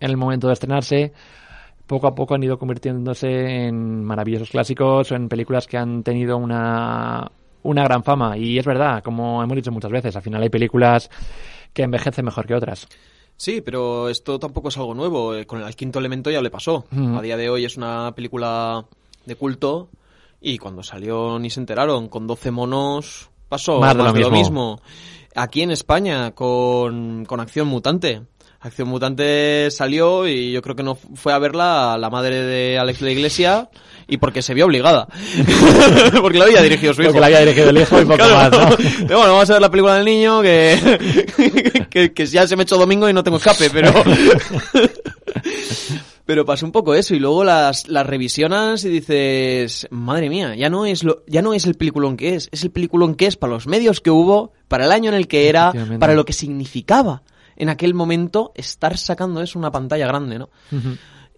en 0.01 0.11
el 0.11 0.17
momento 0.17 0.47
de 0.47 0.55
estrenarse, 0.55 1.13
poco 1.87 2.07
a 2.07 2.15
poco 2.15 2.35
han 2.35 2.43
ido 2.45 2.59
convirtiéndose 2.59 3.67
en 3.67 4.03
maravillosos 4.03 4.49
clásicos 4.49 5.13
o 5.13 5.17
en 5.17 5.29
películas 5.29 5.67
que 5.67 5.77
han 5.77 6.03
tenido 6.03 6.39
una, 6.39 7.31
una 7.63 7.85
gran 7.85 8.03
fama. 8.03 8.39
Y 8.39 8.59
es 8.59 8.65
verdad, 8.65 9.03
como 9.03 9.43
hemos 9.43 9.55
dicho 9.55 9.71
muchas 9.71 9.91
veces, 9.91 10.17
al 10.17 10.23
final 10.23 10.43
hay 10.43 10.49
películas 10.49 11.11
que 11.75 11.83
envejecen 11.83 12.25
mejor 12.25 12.47
que 12.47 12.55
otras. 12.55 12.89
Sí, 13.37 13.61
pero 13.61 14.09
esto 14.09 14.39
tampoco 14.39 14.69
es 14.69 14.79
algo 14.79 14.95
nuevo. 14.95 15.35
Eh, 15.35 15.45
Con 15.45 15.61
el 15.61 15.77
quinto 15.77 15.99
elemento 15.99 16.31
ya 16.31 16.41
le 16.41 16.49
pasó. 16.49 16.87
Ujú. 16.91 17.19
A 17.19 17.21
día 17.21 17.37
de 17.37 17.51
hoy 17.51 17.67
es 17.67 17.77
una 17.77 18.15
película 18.15 18.83
de 19.27 19.37
culto 19.37 19.91
y 20.41 20.57
cuando 20.57 20.83
salió 20.83 21.39
ni 21.39 21.51
se 21.51 21.61
enteraron. 21.61 22.09
Con 22.09 22.27
12 22.27 22.51
monos 22.51 23.29
pasó 23.47 23.79
Más 23.79 23.95
más, 23.95 23.97
de 23.99 24.03
lo 24.05 24.13
de 24.15 24.21
lo 24.21 24.31
mismo. 24.31 24.81
Aquí 25.37 25.61
en 25.61 25.71
España 25.71 26.31
con, 26.31 27.27
con 27.27 27.41
Acción 27.41 27.69
Mutante. 27.69 28.23
Acción 28.59 28.89
Mutante 28.89 29.71
salió 29.71 30.27
y 30.27 30.51
yo 30.51 30.63
creo 30.63 30.75
que 30.75 30.83
no 30.83 30.95
fue 30.95 31.35
a 31.35 31.39
verla 31.39 31.99
la 31.99 32.09
madre 32.09 32.43
de 32.43 32.79
Alex 32.79 33.01
de 33.01 33.07
la 33.07 33.13
Iglesia 33.13 33.69
y 34.09 34.17
porque 34.17 34.41
se 34.41 34.55
vio 34.55 34.65
obligada. 34.65 35.07
porque 36.23 36.39
la 36.39 36.47
había 36.47 36.63
dirigido 36.63 36.95
su 36.95 37.03
hijo. 37.03 37.11
Porque 37.11 37.21
la 37.21 37.27
había 37.27 37.41
dirigido 37.41 37.69
el 37.69 37.79
hijo 37.79 38.01
y 38.01 38.07
poco 38.07 38.25
más, 38.31 38.51
¿no? 38.51 38.77
Pero 39.07 39.19
bueno, 39.19 39.35
vamos 39.35 39.51
a 39.51 39.53
ver 39.53 39.63
la 39.63 39.71
película 39.71 39.97
del 39.97 40.07
niño 40.07 40.41
que, 40.41 41.87
que, 41.91 42.15
que 42.15 42.27
ya 42.27 42.49
se 42.49 42.57
me 42.57 42.63
ha 42.63 42.65
hecho 42.65 42.79
domingo 42.79 43.09
y 43.09 43.13
no 43.13 43.23
tengo 43.23 43.37
escape, 43.37 43.69
pero... 43.71 43.93
Pero 46.27 46.45
pasó 46.45 46.67
un 46.67 46.73
poco 46.73 46.95
eso 46.95 47.15
y 47.15 47.21
luego 47.21 47.45
las, 47.45 47.87
las 47.89 48.05
revisionas 48.05 48.85
y 48.85 48.91
dices, 48.91 49.87
madre 49.91 50.29
mía, 50.29 50.57
ya 50.57 50.69
no 50.69 50.85
es 50.85 51.05
lo, 51.05 51.25
ya 51.29 51.41
no 51.41 51.55
es 51.55 51.67
el 51.67 51.77
peliculón 51.77 52.17
que 52.17 52.35
es, 52.35 52.49
es 52.51 52.65
el 52.65 52.73
peliculón 52.73 53.15
que 53.15 53.27
es 53.27 53.37
para 53.37 53.53
los 53.53 53.69
medios 53.69 54.01
que 54.01 54.11
hubo, 54.11 54.53
para 54.67 54.87
el 54.87 54.93
año 54.93 55.09
en 55.09 55.17
el 55.17 55.29
que 55.29 55.49
era, 55.49 55.73
para 56.01 56.15
lo 56.15 56.25
que 56.25 56.33
significaba 56.33 57.23
en 57.57 57.69
aquel 57.69 57.95
momento 57.95 58.53
estar 58.55 58.99
sacando 58.99 59.41
eso 59.41 59.59
una 59.59 59.71
pantalla 59.71 60.07
grande, 60.07 60.39
¿no? 60.39 60.51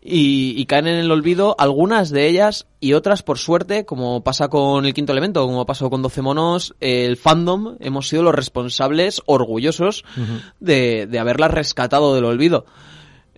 Y, 0.00 0.54
y 0.56 0.66
caen 0.66 0.86
en 0.86 0.98
el 0.98 1.10
olvido 1.10 1.56
algunas 1.58 2.10
de 2.10 2.28
ellas 2.28 2.66
y 2.80 2.94
otras, 2.94 3.22
por 3.22 3.36
suerte, 3.36 3.84
como 3.84 4.22
pasa 4.22 4.48
con 4.48 4.86
el 4.86 4.94
quinto 4.94 5.12
elemento, 5.12 5.44
como 5.44 5.66
pasó 5.66 5.90
con 5.90 6.02
12 6.02 6.22
monos, 6.22 6.74
el 6.80 7.16
fandom 7.16 7.76
hemos 7.80 8.08
sido 8.08 8.22
los 8.22 8.34
responsables 8.34 9.22
orgullosos 9.26 10.04
de, 10.60 11.06
de 11.06 11.18
haberlas 11.18 11.50
rescatado 11.50 12.14
del 12.14 12.24
olvido. 12.24 12.64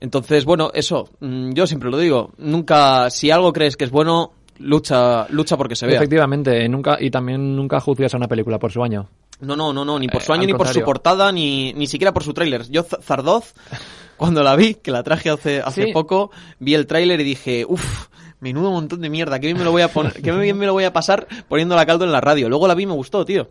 Entonces, 0.00 0.44
bueno, 0.44 0.70
eso, 0.74 1.08
mm, 1.20 1.52
yo 1.52 1.66
siempre 1.66 1.90
lo 1.90 1.98
digo, 1.98 2.32
nunca, 2.38 3.10
si 3.10 3.30
algo 3.30 3.52
crees 3.52 3.76
que 3.76 3.84
es 3.84 3.90
bueno, 3.90 4.32
lucha, 4.58 5.26
lucha 5.28 5.56
porque 5.56 5.76
se 5.76 5.86
vea. 5.86 5.96
Efectivamente, 5.96 6.68
nunca, 6.68 6.96
y 7.00 7.10
también 7.10 7.54
nunca 7.54 7.80
juzgues 7.80 8.12
a 8.14 8.16
una 8.16 8.28
película 8.28 8.58
por 8.58 8.72
su 8.72 8.82
año. 8.82 9.08
No, 9.40 9.56
no, 9.56 9.72
no, 9.72 9.84
no, 9.84 9.98
ni 9.98 10.08
por 10.08 10.20
Eh, 10.22 10.24
su 10.24 10.32
año, 10.32 10.42
al 10.42 10.46
ni 10.48 10.54
por 10.54 10.68
su 10.68 10.82
portada, 10.82 11.32
ni, 11.32 11.72
ni 11.74 11.86
siquiera 11.86 12.12
por 12.12 12.24
su 12.24 12.34
tráiler. 12.34 12.68
Yo, 12.70 12.82
Zardoz, 12.82 13.54
cuando 14.16 14.42
la 14.42 14.56
vi, 14.56 14.74
que 14.74 14.90
la 14.90 15.02
traje 15.02 15.30
hace, 15.30 15.60
hace 15.60 15.84
Sí. 15.86 15.92
poco, 15.92 16.30
vi 16.58 16.74
el 16.74 16.86
tráiler 16.86 17.20
y 17.20 17.24
dije, 17.24 17.64
uff, 17.66 18.08
menudo 18.40 18.70
montón 18.70 19.00
de 19.00 19.08
mierda, 19.10 19.38
que 19.38 19.46
bien 19.46 19.58
me 19.58 19.64
lo 19.64 19.72
voy 19.72 19.82
a 19.82 19.88
poner, 19.88 20.14
que 20.14 20.32
bien 20.32 20.58
me 20.58 20.66
lo 20.66 20.72
voy 20.72 20.84
a 20.84 20.92
pasar 20.92 21.26
poniendo 21.48 21.74
la 21.76 21.84
caldo 21.86 22.04
en 22.04 22.12
la 22.12 22.20
radio. 22.20 22.48
Luego 22.48 22.66
la 22.68 22.74
vi 22.74 22.82
y 22.84 22.86
me 22.86 22.94
gustó, 22.94 23.24
tío. 23.24 23.48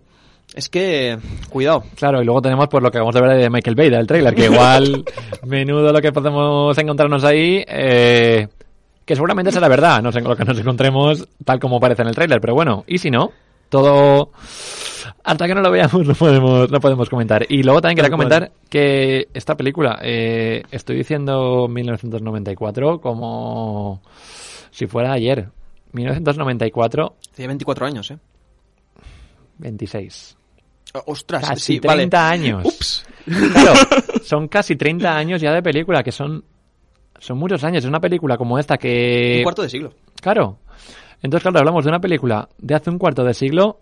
Es 0.53 0.67
que, 0.67 1.17
cuidado. 1.49 1.83
Claro, 1.95 2.21
y 2.21 2.25
luego 2.25 2.41
tenemos 2.41 2.67
por 2.67 2.81
lo 2.81 2.91
que 2.91 2.99
vamos 2.99 3.15
a 3.15 3.21
ver 3.21 3.37
de 3.37 3.49
Michael 3.49 3.75
Bay, 3.75 3.89
del 3.89 4.07
trailer, 4.07 4.33
que 4.33 4.45
igual, 4.45 5.05
menudo 5.45 5.93
lo 5.93 6.01
que 6.01 6.11
podemos 6.11 6.77
encontrarnos 6.77 7.23
ahí, 7.23 7.63
eh, 7.67 8.47
que 9.05 9.15
seguramente 9.15 9.51
será 9.51 9.67
verdad, 9.67 10.01
no 10.01 10.11
sé 10.11 10.21
lo 10.21 10.35
que 10.35 10.45
nos 10.45 10.57
encontremos 10.57 11.27
tal 11.45 11.59
como 11.59 11.79
parece 11.79 12.01
en 12.01 12.09
el 12.09 12.15
trailer, 12.15 12.41
pero 12.41 12.55
bueno, 12.55 12.83
y 12.87 12.97
si 12.97 13.11
no, 13.11 13.31
todo 13.69 14.31
hasta 15.23 15.47
que 15.47 15.53
no 15.55 15.61
lo 15.61 15.71
veamos 15.71 15.93
no 16.07 16.13
podemos, 16.13 16.71
no 16.71 16.79
podemos 16.79 17.09
comentar. 17.09 17.45
Y 17.49 17.63
luego 17.63 17.81
también 17.81 17.97
quería 17.97 18.11
comentar 18.11 18.51
que 18.69 19.27
esta 19.33 19.55
película, 19.55 19.99
eh, 20.01 20.63
estoy 20.71 20.97
diciendo 20.97 21.67
1994 21.67 22.99
como 22.99 24.01
si 24.71 24.87
fuera 24.87 25.13
ayer. 25.13 25.49
1994, 25.91 27.15
Hace 27.31 27.47
24 27.47 27.85
años, 27.87 28.11
¿eh? 28.11 28.17
26. 29.57 30.38
Ostras, 31.05 31.47
Casi 31.47 31.73
sí, 31.73 31.79
vale. 31.79 32.07
30 32.07 32.29
años. 32.29 32.65
Ups. 32.65 33.05
Claro, 33.25 33.73
son 34.23 34.47
casi 34.47 34.75
30 34.75 35.15
años 35.15 35.41
ya 35.41 35.53
de 35.53 35.61
película, 35.61 36.03
que 36.03 36.11
son, 36.11 36.43
son 37.19 37.37
muchos 37.37 37.63
años. 37.63 37.83
Es 37.83 37.89
una 37.89 37.99
película 37.99 38.37
como 38.37 38.57
esta 38.57 38.77
que... 38.77 39.35
Un 39.37 39.43
cuarto 39.43 39.61
de 39.61 39.69
siglo. 39.69 39.93
Claro. 40.21 40.59
Entonces, 41.21 41.43
claro, 41.43 41.59
hablamos 41.59 41.83
de 41.83 41.89
una 41.89 41.99
película 41.99 42.49
de 42.57 42.75
hace 42.75 42.89
un 42.89 42.97
cuarto 42.97 43.23
de 43.23 43.33
siglo 43.33 43.81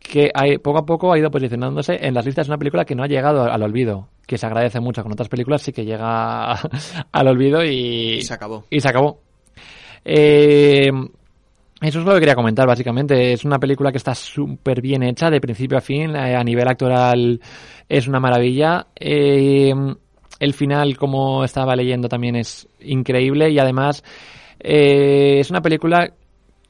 que 0.00 0.30
hay, 0.34 0.58
poco 0.58 0.78
a 0.78 0.86
poco 0.86 1.12
ha 1.12 1.18
ido 1.18 1.30
posicionándose 1.30 1.98
en 2.00 2.14
las 2.14 2.24
listas. 2.24 2.46
Es 2.46 2.48
una 2.48 2.58
película 2.58 2.84
que 2.84 2.94
no 2.94 3.02
ha 3.02 3.06
llegado 3.06 3.44
al 3.44 3.62
olvido, 3.62 4.08
que 4.26 4.38
se 4.38 4.46
agradece 4.46 4.80
mucho. 4.80 5.02
Con 5.02 5.12
otras 5.12 5.28
películas 5.28 5.62
sí 5.62 5.72
que 5.72 5.84
llega 5.84 6.52
al 7.12 7.28
olvido 7.28 7.62
y... 7.64 8.14
Y 8.14 8.22
se 8.22 8.34
acabó. 8.34 8.64
Y 8.70 8.80
se 8.80 8.88
acabó. 8.88 9.20
Eh, 10.04 10.90
eso 11.80 12.00
es 12.00 12.04
lo 12.04 12.12
que 12.14 12.20
quería 12.20 12.34
comentar, 12.34 12.66
básicamente. 12.66 13.32
Es 13.32 13.44
una 13.44 13.58
película 13.58 13.90
que 13.90 13.98
está 13.98 14.14
súper 14.14 14.80
bien 14.80 15.02
hecha, 15.02 15.30
de 15.30 15.40
principio 15.40 15.78
a 15.78 15.80
fin. 15.80 16.14
eh, 16.14 16.36
a 16.36 16.44
nivel 16.44 16.68
actoral 16.68 17.40
es 17.88 18.06
una 18.06 18.20
maravilla. 18.20 18.86
Eh, 18.96 19.72
el 20.38 20.54
final, 20.54 20.96
como 20.96 21.44
estaba 21.44 21.74
leyendo, 21.76 22.08
también 22.08 22.36
es 22.36 22.68
increíble. 22.80 23.50
Y 23.50 23.58
además, 23.58 24.02
eh, 24.58 25.38
es 25.40 25.50
una 25.50 25.62
película 25.62 26.12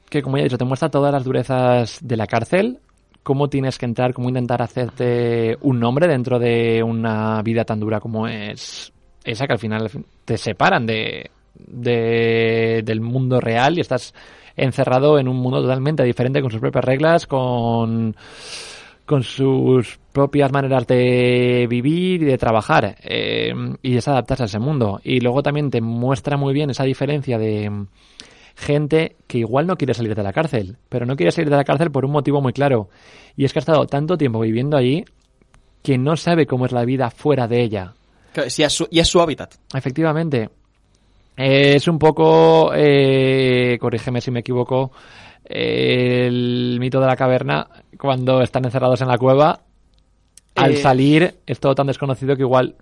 que, 0.09 0.21
como 0.21 0.37
ya 0.37 0.41
he 0.41 0.43
dicho, 0.45 0.57
te 0.57 0.65
muestra 0.65 0.89
todas 0.89 1.11
las 1.11 1.23
durezas 1.23 1.99
de 2.01 2.17
la 2.17 2.27
cárcel. 2.27 2.79
Cómo 3.23 3.49
tienes 3.49 3.77
que 3.77 3.85
entrar, 3.85 4.13
cómo 4.13 4.29
intentar 4.29 4.61
hacerte 4.61 5.55
un 5.61 5.79
nombre 5.79 6.07
dentro 6.07 6.39
de 6.39 6.81
una 6.83 7.41
vida 7.43 7.63
tan 7.65 7.79
dura 7.79 7.99
como 7.99 8.27
es 8.27 8.91
esa, 9.23 9.45
que 9.45 9.53
al 9.53 9.59
final 9.59 9.89
te 10.25 10.37
separan 10.37 10.87
de, 10.87 11.29
de- 11.53 12.81
del 12.83 12.99
mundo 13.01 13.39
real 13.39 13.77
y 13.77 13.81
estás 13.81 14.13
encerrado 14.55 15.19
en 15.19 15.27
un 15.27 15.37
mundo 15.37 15.61
totalmente 15.61 16.03
diferente 16.03 16.41
con 16.41 16.51
sus 16.51 16.59
propias 16.59 16.85
reglas, 16.85 17.27
con, 17.27 18.15
con 19.05 19.23
sus 19.23 19.99
propias 20.11 20.51
maneras 20.51 20.85
de 20.87 21.67
vivir 21.69 22.21
y 22.23 22.25
de 22.25 22.37
trabajar 22.37 22.95
eh, 23.03 23.53
y 23.81 23.97
es 23.97 24.07
adaptarse 24.07 24.43
a 24.43 24.45
ese 24.47 24.59
mundo. 24.59 24.99
Y 25.03 25.19
luego 25.19 25.41
también 25.43 25.69
te 25.69 25.81
muestra 25.81 26.37
muy 26.37 26.53
bien 26.53 26.69
esa 26.69 26.83
diferencia 26.83 27.37
de 27.37 27.85
gente 28.55 29.15
que 29.27 29.39
igual 29.39 29.65
no 29.67 29.77
quiere 29.77 29.93
salir 29.93 30.13
de 30.15 30.23
la 30.23 30.33
cárcel, 30.33 30.77
pero 30.89 31.05
no 31.05 31.15
quiere 31.15 31.31
salir 31.31 31.49
de 31.49 31.55
la 31.55 31.63
cárcel 31.63 31.89
por 31.91 32.05
un 32.05 32.11
motivo 32.11 32.41
muy 32.41 32.53
claro 32.53 32.89
y 33.35 33.45
es 33.45 33.53
que 33.53 33.59
ha 33.59 33.61
estado 33.61 33.85
tanto 33.87 34.17
tiempo 34.17 34.41
viviendo 34.41 34.75
allí 34.77 35.05
que 35.81 35.97
no 35.97 36.15
sabe 36.17 36.45
cómo 36.45 36.65
es 36.65 36.71
la 36.71 36.85
vida 36.85 37.09
fuera 37.09 37.47
de 37.47 37.61
ella. 37.63 37.93
Claro, 38.33 38.49
sí, 38.49 38.61
es 38.63 38.71
su- 38.73 38.87
y 38.91 38.99
es 38.99 39.07
su 39.07 39.19
hábitat. 39.21 39.55
Efectivamente. 39.73 40.49
Es 41.35 41.87
un 41.87 41.97
poco, 41.97 42.71
eh, 42.75 43.77
corrígeme 43.79 44.21
si 44.21 44.31
me 44.31 44.41
equivoco, 44.41 44.91
eh, 45.45 46.25
el 46.27 46.77
mito 46.79 46.99
de 46.99 47.07
la 47.07 47.15
caverna, 47.15 47.67
cuando 47.97 48.41
están 48.41 48.65
encerrados 48.65 49.01
en 49.01 49.07
la 49.07 49.17
cueva, 49.17 49.59
al 50.55 50.73
Eh. 50.73 50.77
salir 50.77 51.35
es 51.45 51.59
todo 51.59 51.73
tan 51.73 51.87
desconocido 51.87 52.35
que 52.35 52.41
igual 52.43 52.75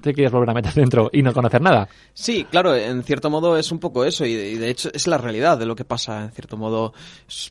te 0.00 0.14
quieres 0.14 0.32
volver 0.32 0.50
a 0.50 0.54
meter 0.54 0.72
dentro 0.74 1.10
y 1.12 1.22
no 1.22 1.32
conocer 1.32 1.60
nada. 1.60 1.88
Sí, 2.14 2.44
claro, 2.50 2.74
en 2.74 3.02
cierto 3.02 3.30
modo 3.30 3.56
es 3.56 3.70
un 3.72 3.78
poco 3.78 4.04
eso 4.04 4.24
y 4.24 4.34
de, 4.34 4.50
y 4.50 4.54
de 4.56 4.70
hecho 4.70 4.90
es 4.92 5.06
la 5.06 5.18
realidad 5.18 5.58
de 5.58 5.66
lo 5.66 5.74
que 5.76 5.84
pasa 5.84 6.24
en 6.24 6.30
cierto 6.32 6.56
modo, 6.56 6.92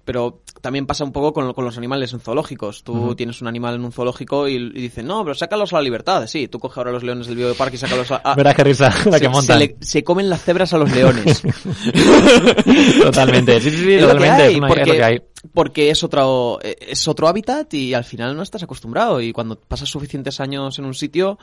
pero 0.06 0.42
también 0.62 0.86
pasa 0.86 1.04
un 1.04 1.12
poco 1.12 1.34
con, 1.34 1.52
con 1.54 1.66
los 1.66 1.78
animales 1.78 2.14
en 2.14 2.20
zoológicos. 2.20 2.84
Tú 2.84 3.16
tienes 3.16 3.42
un 3.42 3.48
animal 3.48 3.76
en 3.76 3.86
un 3.86 3.92
zoológico 3.92 4.48
y, 4.48 4.56
y 4.56 4.70
dicen, 4.70 5.08
no, 5.08 5.24
pero 5.24 5.36
sácalos 5.36 5.74
a 5.74 5.78
la 5.78 5.82
libertad. 5.84 6.26
Sí, 6.28 6.48
tú 6.48 6.60
coges 6.60 6.78
ahora 6.78 6.92
los 6.92 7.04
leones 7.04 7.28
del 7.28 7.36
bioparque 7.36 7.76
y 7.76 7.80
sácalos 7.80 8.12
a... 8.12 8.18
a- 8.18 8.36
Verás 8.36 8.56
qué 8.56 8.64
risa 8.64 8.90
la 9.06 9.18
se, 9.18 9.20
que 9.22 9.30
montan. 9.30 9.60
Se, 9.60 9.66
le- 9.68 9.76
se 9.82 10.04
comen 10.04 10.30
las 10.30 10.44
cebras 10.44 10.74
a 10.74 10.78
los 10.78 10.92
leones. 10.92 11.42
Totalmente, 13.02 13.60
sí, 13.62 13.70
sí, 13.72 13.78
sí, 13.78 13.94
Es 13.94 14.02
totalmente, 14.02 14.44
hay, 14.44 14.52
es, 14.54 14.58
una- 14.58 14.68
porque, 14.68 14.82
es 14.82 14.88
lo 14.88 14.94
que 14.94 15.04
hay. 15.04 15.22
porque 15.54 15.90
es 15.90 16.04
otro 16.04 16.60
eh, 16.62 16.76
es 16.80 17.08
otro 17.08 17.28
hábitat 17.28 17.74
y 17.74 17.94
al 17.94 18.04
final 18.04 18.36
no 18.36 18.44
estás 18.44 18.64
acostumbrado 18.64 19.22
y 19.22 19.32
cuando 19.32 19.58
pasas 19.60 19.90
suficientes 19.90 20.40
años 20.40 20.78
en 20.80 20.86
un 20.86 20.94
sitio 20.94 21.38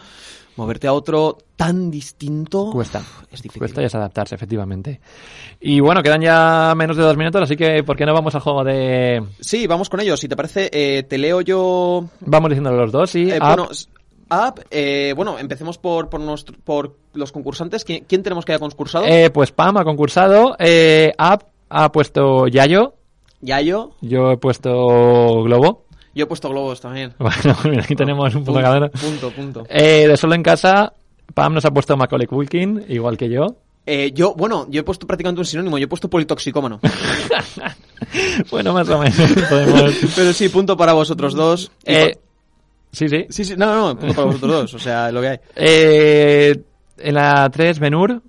moverte 0.57 0.87
a 0.87 0.93
otro 0.93 1.39
tan 1.57 1.91
distinto 1.91 2.71
Cuesta. 2.73 3.03
es 3.31 3.43
difícil. 3.43 3.59
Cuesta 3.61 3.83
y 3.83 3.87
es 3.87 3.95
adaptarse, 3.95 4.35
efectivamente. 4.35 5.01
Y 5.61 5.81
bueno, 5.81 6.03
quedan 6.03 6.21
ya 6.23 6.73
menos 6.77 6.97
de 6.97 7.03
dos 7.03 7.17
minutos, 7.17 7.43
así 7.43 7.57
que 7.57 7.83
¿por 7.83 7.97
qué 7.97 8.05
no 8.07 8.13
vamos 8.15 8.35
al 8.35 8.41
juego 8.41 8.65
de...? 8.65 9.23
Sí, 9.41 9.67
vamos 9.67 9.89
con 9.89 10.01
ello. 10.01 10.17
Si 10.17 10.29
te 10.29 10.37
parece, 10.37 10.71
eh, 10.73 11.03
te 11.05 11.19
leo 11.19 11.41
yo. 11.41 12.05
Vamos 12.21 12.51
diciéndolo 12.51 12.79
los 12.83 12.93
dos, 12.93 13.11
sí. 13.11 13.31
Eh, 13.31 13.39
bueno, 13.41 13.69
Up, 14.31 14.65
eh, 14.71 15.13
bueno, 15.15 15.39
empecemos 15.39 15.77
por, 15.79 16.09
por, 16.09 16.21
nuestro- 16.21 16.57
por 16.65 16.97
los 17.13 17.31
concursantes. 17.31 17.85
¿Quién, 17.85 18.05
quién 18.09 18.23
tenemos 18.23 18.45
que 18.45 18.53
haya 18.53 18.59
concursado? 18.59 19.05
Eh, 19.07 19.31
pues 19.31 19.53
Pam 19.53 19.77
ha 19.77 19.85
concursado, 19.85 20.57
eh, 20.59 21.13
Up 21.19 21.45
ha 21.69 21.93
puesto 21.93 22.47
Yayo, 22.49 22.95
Yayo. 23.43 23.93
yo 24.01 24.31
he 24.33 24.37
puesto 24.39 25.43
Globo. 25.43 25.84
Yo 26.15 26.25
he 26.25 26.27
puesto 26.27 26.49
globos 26.49 26.81
también. 26.81 27.12
Bueno, 27.19 27.57
mira, 27.65 27.83
aquí 27.83 27.95
tenemos 27.95 28.35
un 28.35 28.45
punto 28.45 28.61
cada. 28.61 28.89
Punto, 28.89 29.31
punto. 29.31 29.67
Eh, 29.69 30.07
de 30.09 30.17
solo 30.17 30.35
en 30.35 30.43
casa, 30.43 30.93
Pam 31.35 31.55
nos 31.55 31.65
ha 31.65 31.71
puesto 31.71 31.97
Macaulay 31.97 32.27
Culkin, 32.27 32.85
igual 32.89 33.17
que 33.17 33.29
yo. 33.29 33.57
Eh, 33.87 34.12
yo, 34.15 34.35
bueno, 34.35 34.67
yo 34.71 34.81
he 34.81 34.85
puesto 34.85 35.07
prácticamente 35.07 35.41
un 35.41 35.47
sinónimo, 35.47 35.77
yo 35.77 35.85
he 35.85 35.89
puesto 35.89 36.09
politoxicómano. 36.09 36.81
bueno, 38.51 38.73
más 38.73 38.89
o 38.89 38.99
menos. 38.99 39.17
Podemos... 39.51 39.95
Pero 40.17 40.33
sí, 40.33 40.49
punto 40.49 40.77
para 40.77 40.95
vosotros 40.95 41.35
dos. 41.35 41.71
Eh, 41.85 42.17
sí, 42.93 43.09
sí. 43.09 43.27
Sí, 43.29 43.45
sí, 43.45 43.55
no, 43.57 43.67
no, 43.67 43.89
no, 43.89 43.99
punto 43.99 44.15
para 44.15 44.27
vosotros 44.27 44.53
dos, 44.53 44.75
o 44.75 44.79
sea, 44.79 45.12
lo 45.12 45.21
que 45.21 45.29
hay. 45.29 45.39
Eh, 45.57 46.62
en 46.99 47.15
la 47.15 47.51
3, 47.51 47.79
Benur, 47.79 48.23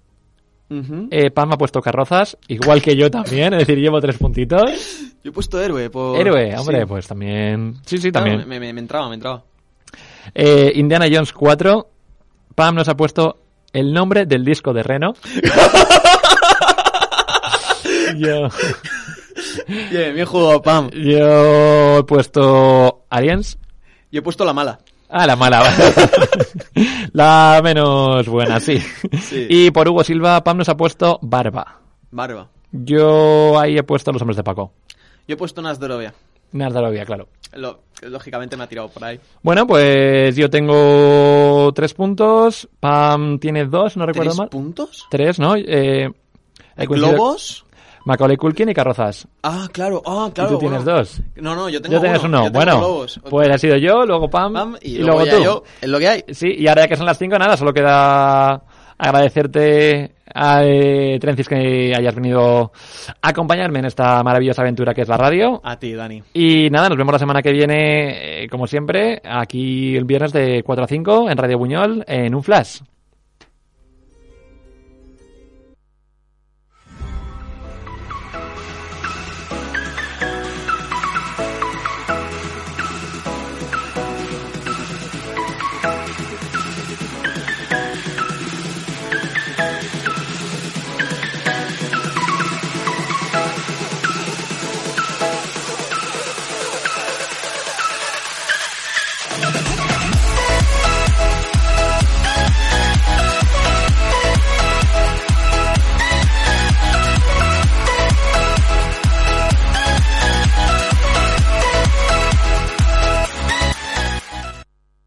Eh, 0.70 1.30
Pam 1.32 1.52
ha 1.54 1.58
puesto 1.58 1.82
carrozas, 1.82 2.38
igual 2.48 2.82
que 2.82 2.96
yo 2.96 3.10
también, 3.12 3.54
es 3.54 3.60
decir, 3.60 3.78
llevo 3.80 4.00
tres 4.02 4.18
puntitos. 4.18 4.72
Yo 5.24 5.30
he 5.30 5.34
puesto 5.34 5.60
héroe 5.62 5.90
por... 5.90 6.20
Héroe, 6.20 6.56
hombre, 6.56 6.82
Sí. 6.82 6.86
pues 6.86 7.08
también. 7.08 7.76
Sí, 7.86 7.98
sí, 7.98 8.08
No, 8.10 8.14
también. 8.14 8.48
me, 8.48 8.60
me- 8.60 8.72
me 8.74 8.80
entraba, 8.80 9.10
me 9.10 9.16
entraba. 9.16 9.44
Eh, 10.36 10.72
Indiana 10.76 11.08
Jones 11.12 11.34
4, 11.34 11.90
Pam 12.54 12.76
nos 12.76 12.88
ha 12.90 12.96
puesto 12.96 13.38
el 13.74 13.92
nombre 13.92 14.28
del 14.28 14.46
disco 14.46 14.72
de 14.72 14.84
Reno. 14.84 15.14
yo, 18.18 18.50
Bien, 19.92 20.14
bien 20.14 20.26
jugado, 20.26 20.62
Pam. 20.62 20.90
yo 20.92 22.00
he 22.00 22.04
puesto 22.04 23.06
Aliens. 23.10 23.58
Yo 24.12 24.20
he 24.20 24.24
puesto 24.24 24.46
la 24.46 24.54
mala. 24.54 24.80
Ah, 25.18 25.26
la 25.26 25.38
mala. 25.38 25.64
la 27.14 27.62
menos 27.64 28.28
buena, 28.28 28.60
sí. 28.60 28.80
Sí. 29.22 29.48
Y 29.50 29.72
por 29.72 29.88
Hugo 29.88 30.04
Silva, 30.04 30.44
Pam 30.44 30.58
nos 30.58 30.68
ha 30.70 30.76
puesto 30.76 31.20
Barba. 31.22 31.80
Barba. 32.12 32.50
Yo 32.72 33.58
ahí 33.58 33.78
he 33.78 33.84
puesto 33.84 34.12
Los 34.12 34.22
Hombres 34.22 34.36
de 34.38 34.44
Paco. 34.44 34.74
Yo 35.28 35.36
he 35.36 35.38
puesto 35.38 35.62
Nazdorovia. 35.62 36.14
Nardarovia, 36.52 37.06
claro. 37.06 37.28
Lo- 37.54 37.80
lógicamente 38.02 38.56
me 38.58 38.64
ha 38.66 38.68
tirado 38.68 38.90
por 38.90 39.04
ahí. 39.06 39.20
Bueno, 39.42 39.66
pues 39.66 40.36
yo 40.36 40.50
tengo 40.50 41.72
tres 41.74 41.94
puntos. 41.94 42.68
Pam 42.80 43.40
tiene 43.40 43.66
dos, 43.66 43.96
no 43.98 44.06
recuerdo 44.06 44.32
¿Tres 44.32 44.38
mal. 44.40 44.50
puntos? 44.50 45.06
Tres, 45.10 45.40
¿no? 45.40 45.56
Eh, 45.56 46.10
¿Globos? 46.78 47.65
Macaulay 48.06 48.38
Culkin 48.38 48.70
y 48.70 48.74
Carrozas. 48.74 49.28
Ah, 49.44 49.68
claro, 49.72 50.02
ah, 50.06 50.30
claro. 50.34 50.52
y 50.52 50.54
tú 50.54 50.60
tienes 50.60 50.86
dos. 50.86 51.22
No, 51.36 51.56
no, 51.56 51.68
yo 51.70 51.82
tengo 51.82 51.94
Yo 51.96 52.02
tienes 52.02 52.24
uno. 52.24 52.38
uno. 52.40 52.46
Yo 52.46 52.52
tengo 52.52 52.66
Bueno, 52.66 52.78
globos. 52.80 53.20
pues 53.30 53.50
ha 53.50 53.58
sido 53.58 53.78
yo, 53.78 54.06
luego 54.06 54.30
Pam, 54.30 54.54
Pam, 54.54 54.76
y, 54.82 54.98
y, 54.98 55.00
luego, 55.00 55.26
tú. 55.26 55.44
yo. 55.44 55.64
Es 55.82 55.90
lo 55.90 56.00
que 56.00 56.08
hay. 56.08 56.24
Sí, 56.30 56.54
y 56.58 56.68
ahora 56.68 56.84
ya 56.84 56.88
que 56.88 56.96
son 56.98 57.06
las 57.06 57.18
cinco, 57.18 57.38
nada, 57.38 57.58
solo 57.58 57.74
queda 57.74 58.62
agradecerte 58.98 60.12
a 60.34 60.64
eh, 60.64 61.18
Trencis 61.20 61.48
que 61.48 61.94
hayas 61.96 62.14
venido 62.16 62.72
a 63.22 63.30
acompañarme 63.30 63.80
en 63.80 63.86
esta 63.86 64.22
maravillosa 64.24 64.62
aventura 64.62 64.94
que 64.94 65.02
es 65.02 65.08
la 65.08 65.18
radio. 65.18 65.60
A 65.64 65.78
ti, 65.80 65.94
Dani. 65.94 66.22
Y 66.34 66.70
nada, 66.70 66.90
nos 66.90 66.98
vemos 66.98 67.14
la 67.14 67.20
semana 67.20 67.42
que 67.42 67.52
viene, 67.52 68.44
eh, 68.44 68.50
como 68.50 68.68
siempre, 68.68 69.22
aquí 69.24 69.96
el 69.96 70.06
viernes 70.06 70.34
de 70.34 70.62
4 70.64 70.84
a 70.84 70.88
5 70.88 71.30
en 71.30 71.38
Radio 71.38 71.58
Buñol, 71.58 72.04
en 72.08 72.36
un 72.36 72.44
flash. 72.44 72.80